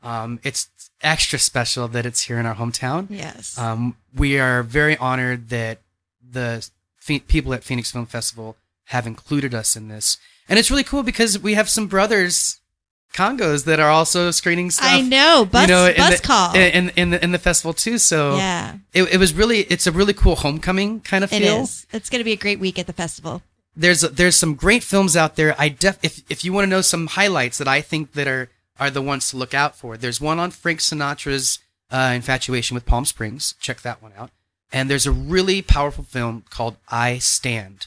Um, 0.02 0.38
it's 0.44 0.68
extra 1.02 1.38
special 1.38 1.88
that 1.88 2.06
it's 2.06 2.22
here 2.22 2.38
in 2.38 2.46
our 2.46 2.54
hometown. 2.54 3.06
Yes. 3.10 3.58
Um, 3.58 3.96
we 4.14 4.38
are 4.38 4.62
very 4.62 4.96
honored 4.96 5.48
that 5.48 5.80
the 6.30 6.68
People 7.08 7.54
at 7.54 7.64
Phoenix 7.64 7.92
Film 7.92 8.06
Festival 8.06 8.56
have 8.86 9.06
included 9.06 9.54
us 9.54 9.76
in 9.76 9.88
this. 9.88 10.18
And 10.48 10.58
it's 10.58 10.70
really 10.70 10.84
cool 10.84 11.02
because 11.02 11.38
we 11.38 11.54
have 11.54 11.68
some 11.68 11.86
brothers 11.86 12.60
Congos 13.14 13.64
that 13.64 13.80
are 13.80 13.90
also 13.90 14.30
screening 14.30 14.70
stuff. 14.70 14.86
I 14.88 15.00
know. 15.00 15.46
Bus, 15.50 15.62
you 15.62 15.68
know, 15.68 15.92
bus 15.96 16.20
the, 16.20 16.26
call. 16.26 16.54
in, 16.54 16.90
in 16.90 17.10
the 17.10 17.24
in 17.24 17.32
the 17.32 17.38
festival 17.38 17.72
too. 17.72 17.98
So 17.98 18.36
yeah, 18.36 18.76
it, 18.92 19.04
it 19.04 19.16
was 19.16 19.32
really 19.32 19.60
it's 19.60 19.86
a 19.86 19.92
really 19.92 20.12
cool 20.12 20.36
homecoming 20.36 21.00
kind 21.00 21.24
of 21.24 21.32
it 21.32 21.42
feel. 21.42 21.62
is. 21.62 21.86
It's 21.90 22.10
going 22.10 22.20
to 22.20 22.24
be 22.24 22.32
a 22.32 22.36
great 22.36 22.60
week 22.60 22.78
at 22.78 22.86
the 22.86 22.92
festival. 22.92 23.42
There's 23.74 24.02
there's 24.02 24.36
some 24.36 24.54
great 24.54 24.82
films 24.82 25.16
out 25.16 25.36
there. 25.36 25.54
I 25.58 25.68
def 25.68 25.98
if 26.02 26.22
if 26.30 26.44
you 26.44 26.52
want 26.52 26.66
to 26.66 26.70
know 26.70 26.82
some 26.82 27.06
highlights 27.06 27.58
that 27.58 27.68
I 27.68 27.80
think 27.80 28.12
that 28.12 28.28
are 28.28 28.50
are 28.78 28.90
the 28.90 29.02
ones 29.02 29.30
to 29.30 29.36
look 29.36 29.54
out 29.54 29.74
for. 29.74 29.96
There's 29.96 30.20
one 30.20 30.38
on 30.38 30.50
Frank 30.50 30.80
Sinatra's 30.80 31.60
uh, 31.90 32.12
infatuation 32.14 32.74
with 32.74 32.86
Palm 32.86 33.04
Springs. 33.04 33.54
Check 33.58 33.80
that 33.82 34.02
one 34.02 34.12
out. 34.18 34.30
And 34.72 34.90
there's 34.90 35.06
a 35.06 35.12
really 35.12 35.62
powerful 35.62 36.04
film 36.04 36.44
called 36.50 36.76
I 36.88 37.18
Stand 37.18 37.86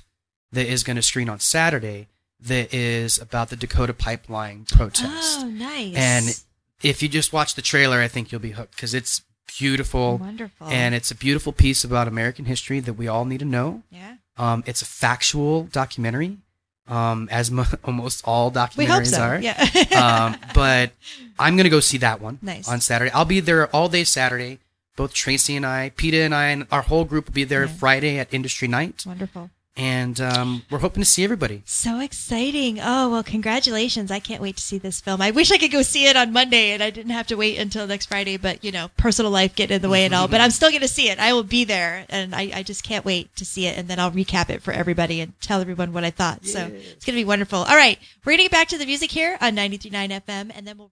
that 0.51 0.65
is 0.67 0.83
going 0.83 0.95
to 0.95 1.01
screen 1.01 1.29
on 1.29 1.39
Saturday. 1.39 2.07
That 2.39 2.73
is 2.73 3.19
about 3.19 3.49
the 3.51 3.55
Dakota 3.55 3.93
pipeline 3.93 4.65
protest. 4.69 5.39
Oh, 5.41 5.45
nice. 5.47 5.95
And 5.95 6.43
if 6.81 7.03
you 7.03 7.07
just 7.09 7.31
watch 7.31 7.53
the 7.53 7.61
trailer, 7.61 7.99
I 7.99 8.07
think 8.07 8.31
you'll 8.31 8.41
be 8.41 8.51
hooked 8.51 8.75
because 8.75 8.95
it's 8.95 9.21
beautiful. 9.59 10.17
Wonderful. 10.17 10.67
And 10.67 10.95
it's 10.95 11.11
a 11.11 11.15
beautiful 11.15 11.53
piece 11.53 11.83
about 11.83 12.07
American 12.07 12.45
history 12.45 12.79
that 12.79 12.93
we 12.93 13.07
all 13.07 13.25
need 13.25 13.41
to 13.41 13.45
know. 13.45 13.83
yeah, 13.91 14.15
Um, 14.37 14.63
it's 14.65 14.81
a 14.81 14.85
factual 14.85 15.65
documentary, 15.65 16.37
um, 16.87 17.29
as 17.31 17.51
mo- 17.51 17.65
almost 17.83 18.23
all 18.25 18.49
documentaries 18.51 19.07
so. 19.13 19.21
are. 19.21 19.39
Yeah. 19.39 19.61
um, 20.33 20.37
but 20.55 20.93
I'm 21.37 21.55
gonna 21.57 21.69
go 21.69 21.79
see 21.79 21.99
that 21.99 22.21
one 22.21 22.39
Nice. 22.41 22.67
on 22.67 22.81
Saturday. 22.81 23.11
I'll 23.11 23.23
be 23.25 23.39
there 23.39 23.67
all 23.67 23.87
day 23.87 24.03
Saturday. 24.03 24.57
Both 24.95 25.13
Tracy 25.13 25.55
and 25.55 25.65
I, 25.65 25.89
Pita 25.95 26.17
and 26.21 26.35
I, 26.35 26.47
and 26.47 26.67
our 26.71 26.81
whole 26.81 27.05
group 27.05 27.27
will 27.27 27.33
be 27.33 27.43
there 27.43 27.63
Yeah. 27.65 27.71
Friday 27.71 28.19
at 28.19 28.33
Industry 28.33 28.67
Night, 28.67 29.03
Wonderful. 29.05 29.49
and 29.77 30.19
um, 30.19 30.63
we're 30.69 30.79
hoping 30.79 31.01
to 31.01 31.07
see 31.09 31.23
everybody. 31.23 31.63
So 31.65 31.99
exciting. 32.01 32.77
Oh, 32.81 33.09
well, 33.09 33.23
congratulations. 33.23 34.11
I 34.11 34.19
can't 34.19 34.41
wait 34.41 34.57
to 34.57 34.61
see 34.63 34.77
this 34.77 34.99
film. 34.99 35.21
I 35.21 35.31
wish 35.31 35.49
I 35.51 35.57
could 35.57 35.71
go 35.71 35.81
see 35.81 36.07
it 36.07 36.17
on 36.17 36.33
Monday 36.33 36.71
and 36.71 36.83
I 36.83 36.89
didn't 36.89 37.11
have 37.13 37.27
to 37.27 37.35
wait 37.35 37.57
until 37.57 37.87
next 37.87 38.07
Friday, 38.07 38.35
but 38.37 38.63
you 38.65 38.71
know, 38.71 38.89
personal 38.97 39.31
life 39.31 39.55
getting 39.55 39.75
in 39.75 39.81
the 39.81 39.87
way 39.89 40.03
and 40.03 40.13
all. 40.13 40.27
But 40.27 40.41
I'm 40.41 40.51
still 40.51 40.69
going 40.69 40.81
to 40.81 40.87
see 40.89 41.09
it. 41.09 41.19
I 41.19 41.31
will 41.31 41.43
be 41.43 41.63
there 41.63 42.05
and 42.09 42.35
I, 42.35 42.51
I 42.55 42.63
just 42.63 42.83
can't 42.83 43.05
wait 43.05 43.33
to 43.37 43.45
see 43.45 43.67
it. 43.67 43.77
And 43.77 43.87
then 43.87 43.97
I'll 43.97 44.11
recap 44.11 44.49
it 44.49 44.61
for 44.61 44.73
everybody 44.73 45.21
and 45.21 45.39
tell 45.41 45.61
everyone 45.61 45.93
what 45.93 46.03
I 46.03 46.09
thought. 46.11 46.45
So 46.45 46.59
it's 46.73 47.05
going 47.05 47.15
to 47.15 47.21
be 47.21 47.25
wonderful. 47.25 47.59
All 47.59 47.75
right. 47.77 47.97
We're 48.25 48.31
going 48.33 48.39
to 48.39 48.43
get 48.43 48.51
back 48.51 48.67
to 48.69 48.77
the 48.77 48.85
music 48.85 49.09
here 49.11 49.37
on 49.39 49.55
93.9 49.55 50.21
FM 50.21 50.51
and 50.53 50.67
then 50.67 50.77
we'll. 50.77 50.89